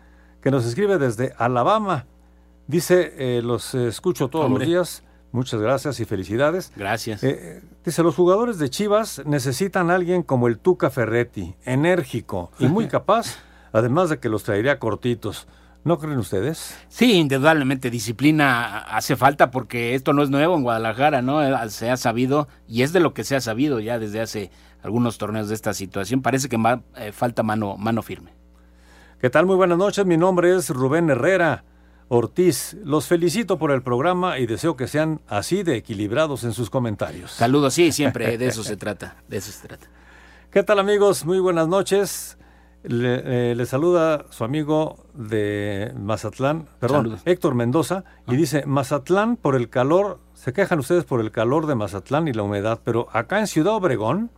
que 0.42 0.50
nos 0.50 0.66
escribe 0.66 0.98
desde 0.98 1.34
Alabama. 1.38 2.07
Dice, 2.66 3.14
eh, 3.16 3.42
los 3.42 3.76
escucho 3.76 4.26
todos 4.26 4.46
Hombre. 4.46 4.64
los 4.64 4.68
días. 4.68 5.04
Muchas 5.30 5.61
gracias 5.61 6.00
y 6.00 6.04
felicidades. 6.04 6.72
Gracias. 6.74 7.22
Eh, 7.22 7.62
dice, 7.84 8.02
los 8.02 8.16
jugadores 8.16 8.59
de 8.59 8.70
Chivas 8.70 9.22
necesitan 9.24 9.92
a 9.92 9.94
alguien 9.94 10.24
como 10.24 10.48
el 10.48 10.59
Tuca 10.59 10.90
Ferretti, 10.90 11.54
enérgico 11.64 12.50
y 12.59 12.66
muy 12.66 12.88
capaz, 12.88 13.36
además 13.72 14.11
de 14.11 14.18
que 14.18 14.28
los 14.28 14.42
traería 14.42 14.80
cortitos. 14.80 15.46
¿No 15.87 15.99
creen 16.01 16.18
ustedes? 16.18 16.76
Sí, 16.89 17.12
indudablemente 17.12 17.91
disciplina 17.91 18.78
hace 18.78 19.14
falta 19.14 19.53
porque 19.53 19.95
esto 19.95 20.12
no 20.12 20.24
es 20.24 20.30
nuevo 20.30 20.57
en 20.57 20.64
Guadalajara, 20.64 21.22
¿no? 21.22 21.45
Eh, 21.45 21.70
Se 21.70 21.91
ha 21.91 21.97
sabido 21.97 22.49
y 22.66 22.82
es 22.82 22.93
de 22.93 22.99
lo 22.99 23.14
que 23.14 23.22
se 23.22 23.37
ha 23.37 23.41
sabido 23.41 23.78
ya 23.78 24.01
desde 24.01 24.20
hace 24.20 24.51
algunos 24.82 25.16
torneos 25.16 25.49
de 25.49 25.55
esta 25.55 25.74
situación. 25.74 26.22
Parece 26.22 26.49
que 26.49 26.59
ma- 26.59 26.82
eh, 26.97 27.12
falta 27.12 27.45
mano, 27.45 27.76
mano 27.76 28.03
firme. 28.03 28.32
¿Qué 29.20 29.30
tal? 29.30 29.47
Muy 29.47 29.55
buenas 29.55 29.78
noches. 29.78 30.05
Mi 30.05 30.16
nombre 30.16 30.57
es 30.57 30.70
Rubén 30.70 31.09
Herrera 31.09 31.62
Ortiz. 32.09 32.76
Los 32.82 33.07
felicito 33.07 33.57
por 33.57 33.70
el 33.70 33.82
programa 33.82 34.41
y 34.41 34.47
deseo 34.47 34.74
que 34.74 34.89
sean 34.89 35.20
así 35.28 35.62
de 35.62 35.76
equilibrados 35.76 36.43
en 36.43 36.53
sus 36.53 36.68
comentarios. 36.68 37.30
Saludos, 37.30 37.74
sí, 37.74 37.93
siempre 37.93 38.37
de 38.37 38.47
eso 38.49 38.64
se 38.64 38.76
trata, 38.76 39.18
de 39.28 39.37
eso 39.37 39.53
se 39.53 39.68
trata. 39.68 39.87
¿Qué 40.51 40.64
tal 40.64 40.80
amigos? 40.80 41.24
Muy 41.24 41.39
buenas 41.39 41.68
noches. 41.68 42.39
Le, 42.89 43.51
eh, 43.51 43.55
le 43.55 43.66
saluda 43.66 44.26
su 44.30 44.45
amigo 44.45 44.97
de 45.14 45.93
Mazatlán, 45.99 46.68
perdón, 46.78 46.99
Saludos. 46.99 47.20
Héctor 47.24 47.55
Mendoza, 47.55 48.05
y 48.28 48.37
dice, 48.37 48.64
Mazatlán 48.64 49.37
por 49.37 49.57
el 49.57 49.68
calor, 49.68 50.20
se 50.34 50.53
quejan 50.53 50.78
ustedes 50.78 51.05
por 51.05 51.20
el 51.20 51.30
calor 51.32 51.66
de 51.66 51.74
Mazatlán 51.74 52.28
y 52.28 52.32
la 52.32 52.43
humedad, 52.43 52.80
pero 52.84 53.09
acá 53.12 53.41
en 53.41 53.47
Ciudad 53.49 53.74
Obregón 53.74 54.30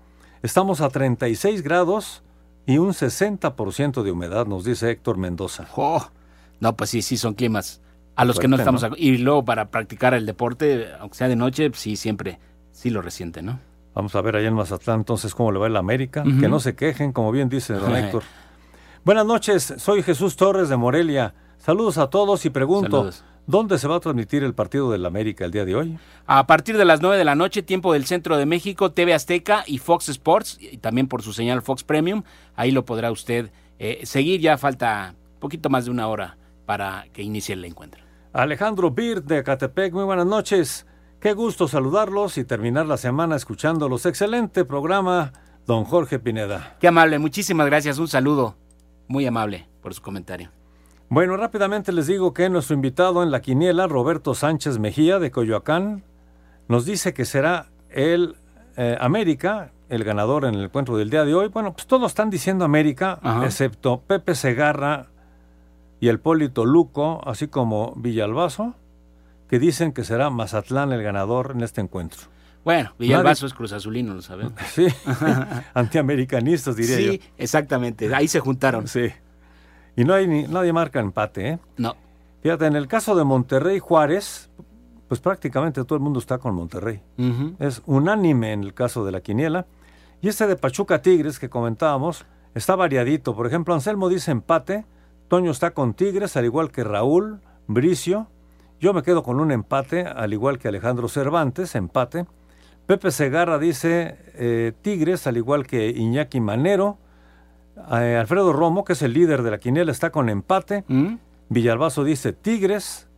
estamos 0.43 0.81
a 0.81 0.89
36 0.89 1.63
grados 1.63 2.23
y 2.67 2.79
un 2.79 2.91
60% 2.91 4.03
de 4.03 4.11
humedad, 4.11 4.47
nos 4.47 4.65
dice 4.65 4.91
Héctor 4.91 5.19
Mendoza. 5.19 5.67
Oh, 5.77 6.07
no, 6.61 6.77
pues 6.77 6.91
sí, 6.91 7.03
sí 7.03 7.17
son 7.17 7.35
climas 7.35 7.81
a 8.19 8.25
los 8.25 8.39
que 8.39 8.49
no 8.49 8.57
estamos 8.57 8.83
¿no? 8.83 8.91
y 8.97 9.19
luego 9.19 9.45
para 9.45 9.71
practicar 9.71 10.13
el 10.13 10.27
deporte, 10.27 10.89
aunque 10.99 11.17
sea 11.17 11.29
de 11.29 11.37
noche, 11.37 11.71
sí 11.75 11.97
siempre 11.97 12.41
sí 12.73 12.91
lo 12.91 13.01
resiente, 13.01 13.43
¿no? 13.43 13.61
Vamos 13.99 14.15
a 14.15 14.21
ver 14.21 14.37
allá 14.37 14.47
en 14.47 14.55
Mazatlán 14.55 15.01
entonces 15.01 15.35
cómo 15.35 15.51
le 15.51 15.59
va 15.59 15.67
el 15.67 15.77
América. 15.77 16.23
Que 16.23 16.49
no 16.49 16.61
se 16.61 16.77
quejen, 16.77 17.13
como 17.13 17.33
bien 17.33 17.49
dice 17.49 17.75
don 17.75 17.97
Héctor. 17.97 18.23
Buenas 19.05 19.27
noches, 19.27 19.75
soy 19.79 20.05
Jesús 20.05 20.37
Torres 20.37 20.69
de 20.69 20.77
Morelia. 20.77 21.35
Saludos 21.57 21.99
a 21.99 22.09
todos 22.09 22.47
y 22.47 22.51
pregunto, 22.51 22.99
Saludos. 22.99 23.25
¿dónde 23.49 23.77
se 23.77 23.89
va 23.89 23.97
a 23.97 24.01
transmitir 24.01 24.45
el 24.45 24.55
partido 24.55 24.93
del 24.93 25.05
América 25.05 25.47
el 25.47 25.51
día 25.51 25.65
de 25.65 25.75
hoy? 25.75 25.99
A 26.29 26.47
partir 26.47 26.79
de 26.79 26.85
las 26.85 27.01
9 27.03 27.17
de 27.17 27.25
la 27.25 27.35
noche, 27.35 27.65
tiempo 27.65 27.93
del 27.93 28.07
centro 28.07 28.37
de 28.37 28.47
México, 28.47 28.93
TV 28.93 29.15
Azteca 29.15 29.65
y 29.67 29.79
Fox 29.79 30.09
Sports, 30.11 30.59
y 30.61 30.77
también 30.77 31.09
por 31.09 31.23
su 31.23 31.33
señal 31.33 31.61
Fox 31.61 31.83
Premium, 31.83 32.23
ahí 32.55 32.71
lo 32.71 32.85
podrá 32.85 33.11
usted 33.11 33.51
eh, 33.81 34.03
seguir. 34.05 34.41
Ya 34.41 34.59
falta 34.59 35.17
poquito 35.41 35.71
más 35.71 35.87
de 35.87 35.91
una 35.91 36.07
hora 36.07 36.39
para 36.67 37.07
que 37.13 37.23
inicie 37.23 37.55
el 37.55 37.65
encuentro. 37.65 38.01
Alejandro 38.33 38.93
Bird 38.93 39.25
de 39.25 39.43
Catepec, 39.43 39.93
muy 39.93 40.05
buenas 40.05 40.27
noches. 40.27 40.87
Qué 41.21 41.33
gusto 41.33 41.67
saludarlos 41.67 42.39
y 42.39 42.45
terminar 42.45 42.87
la 42.87 42.97
semana 42.97 43.35
escuchándolos. 43.35 44.07
Excelente 44.07 44.65
programa, 44.65 45.33
don 45.67 45.85
Jorge 45.85 46.21
Pineda. 46.21 46.77
Qué 46.79 46.87
amable, 46.87 47.19
muchísimas 47.19 47.67
gracias, 47.67 47.99
un 47.99 48.07
saludo. 48.07 48.55
Muy 49.09 49.27
amable 49.27 49.67
por 49.83 49.95
su 49.95 50.01
comentario. 50.01 50.51
Bueno, 51.09 51.37
rápidamente 51.37 51.91
les 51.91 52.07
digo 52.07 52.33
que 52.33 52.49
nuestro 52.49 52.75
invitado 52.77 53.25
en 53.25 53.33
la 53.33 53.41
quiniela, 53.41 53.89
Roberto 53.89 54.35
Sánchez 54.35 54.79
Mejía 54.79 55.19
de 55.19 55.33
Coyoacán, 55.33 56.05
nos 56.69 56.85
dice 56.85 57.13
que 57.15 57.25
será 57.25 57.67
el 57.91 58.37
eh, 58.77 58.97
América, 59.01 59.73
el 59.89 60.05
ganador 60.05 60.45
en 60.45 60.55
el 60.55 60.65
encuentro 60.67 60.99
del 60.99 61.11
día 61.11 61.25
de 61.25 61.35
hoy. 61.35 61.49
Bueno, 61.49 61.73
pues 61.73 61.89
todos 61.89 62.13
están 62.13 62.31
diciendo 62.31 62.65
América, 62.65 63.19
Ajá. 63.23 63.45
excepto 63.45 64.03
Pepe 64.03 64.37
Segarra 64.37 65.07
y 65.99 66.09
el 66.09 66.21
Polito 66.21 66.65
Luco, 66.65 67.23
así 67.27 67.49
como 67.49 67.95
Villalbazo, 67.97 68.75
que 69.49 69.59
dicen 69.59 69.93
que 69.93 70.05
será 70.05 70.31
Mazatlán 70.31 70.93
el 70.93 71.03
ganador 71.03 71.53
en 71.55 71.63
este 71.63 71.81
encuentro. 71.81 72.21
Bueno, 72.65 72.93
Villalbazo 72.99 73.47
es 73.47 73.55
Cruz 73.55 73.73
Azulino, 73.73 74.15
lo 74.15 74.23
sabemos. 74.23 74.53
Sí, 74.73 74.87
antiamericanistas 75.75 76.77
diría 76.77 76.97
sí, 76.97 77.19
yo. 77.19 77.25
exactamente. 77.39 78.15
Ahí 78.15 78.29
se 78.29 78.41
juntaron. 78.41 78.89
Sí. 78.89 79.09
Y 79.97 80.05
no 80.05 80.15
hay 80.15 80.27
ni, 80.27 80.43
nadie 80.43 80.73
marca 80.73 81.01
empate, 81.01 81.49
¿eh? 81.49 81.59
No. 81.77 81.97
Fíjate, 82.43 82.67
en 82.67 82.77
el 82.77 82.87
caso 82.87 83.17
de 83.17 83.25
Monterrey 83.25 83.79
Juárez, 83.79 84.51
pues 85.09 85.21
prácticamente 85.21 85.83
todo 85.85 85.97
el 85.97 86.03
mundo 86.03 86.21
está 86.21 86.39
con 86.39 86.55
Monterrey. 86.55 87.01
Es 87.59 87.83
unánime 87.87 88.53
en 88.53 88.63
el 88.63 88.75
caso 88.75 89.05
de 89.05 89.13
la 89.13 89.23
quiniela. 89.23 89.67
Y 90.21 90.29
este 90.29 90.47
de 90.47 90.57
Pachuca 90.57 91.01
Tigres 91.01 91.39
que 91.39 91.49
comentábamos 91.49 92.27
está 92.55 92.77
variadito. 92.77 93.35
Por 93.35 93.47
ejemplo, 93.47 93.75
Anselmo 93.75 94.09
dice 94.09 94.31
empate. 94.31 94.85
Toño 95.29 95.51
está 95.51 95.73
con 95.73 95.95
Tigres, 95.95 96.37
al 96.37 96.45
igual 96.45 96.71
que 96.71 96.85
Raúl, 96.85 97.41
Bricio. 97.67 98.29
Yo 98.81 98.95
me 98.95 99.03
quedo 99.03 99.23
con 99.23 99.41
un 99.41 99.51
empate, 99.51 100.03
al 100.07 100.33
igual 100.33 100.59
que 100.59 100.69
Alejandro 100.69 101.09
Cervantes, 101.09 101.75
empate. 101.75 102.27
Pepe 102.87 103.11
Segarra 103.11 103.59
dice 103.59 104.17
eh, 104.35 104.73
Tigres, 104.83 105.27
al 105.27 105.37
igual 105.37 105.67
que 105.67 105.89
Iñaki 105.91 106.41
Manero. 106.41 106.99
Eh, 107.93 108.17
Alfredo 108.17 108.53
Romo, 108.53 108.85
que 108.85 108.93
es 108.93 109.03
el 109.03 109.13
líder 109.13 109.43
de 109.43 109.51
la 109.51 109.59
quiniela, 109.59 109.91
está 109.91 110.11
con 110.11 110.29
empate. 110.29 110.85
Villalbazo 111.49 112.05
dice 112.05 112.33
Tigres. 112.33 113.09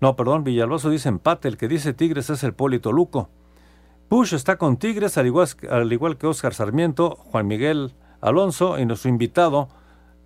No, 0.00 0.16
perdón, 0.16 0.42
Villalbazo 0.42 0.88
dice 0.88 1.10
empate. 1.10 1.48
El 1.48 1.58
que 1.58 1.68
dice 1.68 1.92
Tigres 1.92 2.30
es 2.30 2.42
el 2.42 2.54
Polito 2.54 2.90
Luco. 2.90 3.28
Push 4.08 4.34
está 4.34 4.56
con 4.56 4.78
Tigres, 4.78 5.18
al 5.18 5.26
igual, 5.26 5.48
al 5.70 5.92
igual 5.92 6.16
que 6.16 6.26
Oscar 6.26 6.52
Sarmiento, 6.52 7.14
Juan 7.30 7.46
Miguel 7.46 7.94
Alonso 8.20 8.78
y 8.78 8.84
nuestro 8.84 9.08
invitado, 9.08 9.68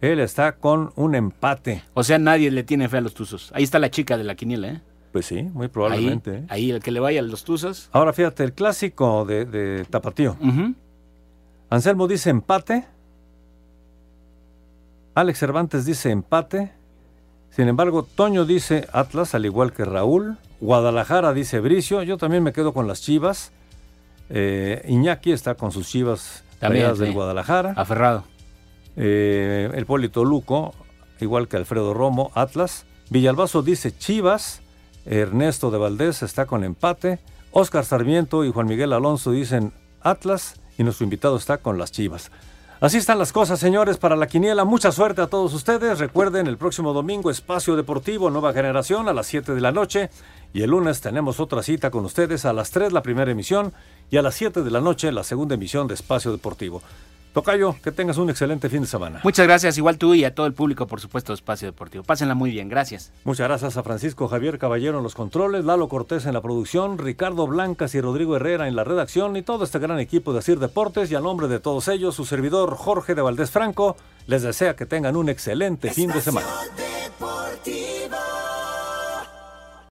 él 0.00 0.20
está 0.20 0.56
con 0.56 0.92
un 0.96 1.14
empate. 1.14 1.82
O 1.94 2.04
sea, 2.04 2.18
nadie 2.18 2.50
le 2.50 2.62
tiene 2.62 2.88
fe 2.88 2.98
a 2.98 3.00
los 3.00 3.14
Tuzos. 3.14 3.50
Ahí 3.54 3.62
está 3.62 3.78
la 3.78 3.90
chica 3.90 4.16
de 4.16 4.24
la 4.24 4.34
quiniela, 4.34 4.68
¿eh? 4.68 4.80
Pues 5.12 5.26
sí, 5.26 5.42
muy 5.42 5.68
probablemente. 5.68 6.30
Ahí, 6.30 6.36
¿eh? 6.36 6.46
ahí 6.48 6.70
el 6.72 6.82
que 6.82 6.90
le 6.90 7.00
vaya 7.00 7.20
a 7.20 7.22
los 7.22 7.44
Tuzos. 7.44 7.88
Ahora 7.92 8.12
fíjate, 8.12 8.42
el 8.44 8.52
clásico 8.52 9.24
de, 9.24 9.44
de 9.44 9.84
Tapatío. 9.84 10.36
Anselmo 11.70 12.08
dice 12.08 12.30
empate. 12.30 12.84
Alex 15.14 15.38
Cervantes 15.38 15.84
dice 15.84 16.10
empate. 16.10 16.72
Sin 17.50 17.68
embargo, 17.68 18.02
Toño 18.02 18.44
dice 18.44 18.88
Atlas, 18.92 19.34
al 19.36 19.46
igual 19.46 19.72
que 19.72 19.84
Raúl. 19.84 20.38
Guadalajara 20.60 21.32
dice 21.32 21.60
Bricio. 21.60 22.02
Yo 22.02 22.16
también 22.18 22.42
me 22.42 22.52
quedo 22.52 22.72
con 22.72 22.88
las 22.88 23.00
Chivas. 23.00 23.52
Eh, 24.30 24.84
Iñaki 24.88 25.30
está 25.30 25.54
con 25.54 25.70
sus 25.70 25.88
Chivas 25.88 26.42
También, 26.58 26.96
del. 26.98 27.12
Guadalajara. 27.12 27.74
Aferrado. 27.76 28.24
Eh, 28.96 29.70
el 29.74 29.86
Polito 29.86 30.24
Luco, 30.24 30.74
igual 31.20 31.48
que 31.48 31.56
Alfredo 31.56 31.94
Romo, 31.94 32.30
Atlas. 32.34 32.86
Villalbazo 33.10 33.62
dice 33.62 33.96
Chivas. 33.96 34.60
Ernesto 35.06 35.70
de 35.70 35.78
Valdés 35.78 36.22
está 36.22 36.46
con 36.46 36.64
empate. 36.64 37.18
Oscar 37.50 37.84
Sarmiento 37.84 38.44
y 38.44 38.52
Juan 38.52 38.66
Miguel 38.66 38.92
Alonso 38.92 39.32
dicen 39.32 39.72
Atlas. 40.00 40.60
Y 40.78 40.82
nuestro 40.82 41.04
invitado 41.04 41.36
está 41.36 41.58
con 41.58 41.78
las 41.78 41.92
Chivas. 41.92 42.30
Así 42.80 42.98
están 42.98 43.18
las 43.18 43.32
cosas, 43.32 43.60
señores, 43.60 43.96
para 43.96 44.16
la 44.16 44.26
quiniela. 44.26 44.64
Mucha 44.64 44.92
suerte 44.92 45.22
a 45.22 45.26
todos 45.28 45.54
ustedes. 45.54 45.98
Recuerden, 46.00 46.46
el 46.48 46.58
próximo 46.58 46.92
domingo, 46.92 47.30
Espacio 47.30 47.76
Deportivo, 47.76 48.28
Nueva 48.30 48.52
Generación, 48.52 49.08
a 49.08 49.12
las 49.12 49.26
7 49.28 49.54
de 49.54 49.60
la 49.60 49.72
noche. 49.72 50.10
Y 50.52 50.62
el 50.62 50.70
lunes 50.70 51.00
tenemos 51.00 51.40
otra 51.40 51.62
cita 51.62 51.90
con 51.90 52.04
ustedes 52.04 52.44
a 52.44 52.52
las 52.52 52.72
3, 52.72 52.92
la 52.92 53.02
primera 53.02 53.30
emisión, 53.30 53.72
y 54.10 54.18
a 54.18 54.22
las 54.22 54.34
7 54.34 54.62
de 54.62 54.70
la 54.70 54.80
noche, 54.80 55.12
la 55.12 55.24
segunda 55.24 55.54
emisión 55.54 55.86
de 55.86 55.94
Espacio 55.94 56.32
Deportivo. 56.32 56.82
Tocayo, 57.34 57.74
que 57.82 57.90
tengas 57.90 58.16
un 58.16 58.30
excelente 58.30 58.68
fin 58.68 58.82
de 58.82 58.86
semana. 58.86 59.20
Muchas 59.24 59.44
gracias, 59.44 59.76
igual 59.76 59.98
tú 59.98 60.14
y 60.14 60.24
a 60.24 60.36
todo 60.36 60.46
el 60.46 60.54
público, 60.54 60.86
por 60.86 61.00
supuesto, 61.00 61.32
de 61.32 61.34
Espacio 61.34 61.66
Deportivo. 61.66 62.04
Pásenla 62.04 62.36
muy 62.36 62.52
bien, 62.52 62.68
gracias. 62.68 63.10
Muchas 63.24 63.48
gracias 63.48 63.76
a 63.76 63.82
Francisco 63.82 64.28
Javier 64.28 64.56
Caballero 64.56 64.98
en 64.98 65.02
los 65.02 65.16
controles, 65.16 65.64
Lalo 65.64 65.88
Cortés 65.88 66.26
en 66.26 66.32
la 66.34 66.40
producción, 66.40 66.96
Ricardo 66.96 67.48
Blancas 67.48 67.96
y 67.96 68.00
Rodrigo 68.00 68.36
Herrera 68.36 68.68
en 68.68 68.76
la 68.76 68.84
redacción 68.84 69.36
y 69.36 69.42
todo 69.42 69.64
este 69.64 69.80
gran 69.80 69.98
equipo 69.98 70.32
de 70.32 70.38
Asir 70.38 70.60
Deportes 70.60 71.10
y 71.10 71.16
a 71.16 71.20
nombre 71.20 71.48
de 71.48 71.58
todos 71.58 71.88
ellos, 71.88 72.14
su 72.14 72.24
servidor 72.24 72.76
Jorge 72.76 73.16
de 73.16 73.22
Valdés 73.22 73.50
Franco 73.50 73.96
les 74.28 74.42
desea 74.42 74.76
que 74.76 74.86
tengan 74.86 75.16
un 75.16 75.28
excelente 75.28 75.90
fin 75.90 76.12
de 76.12 76.20
semana. 76.20 76.46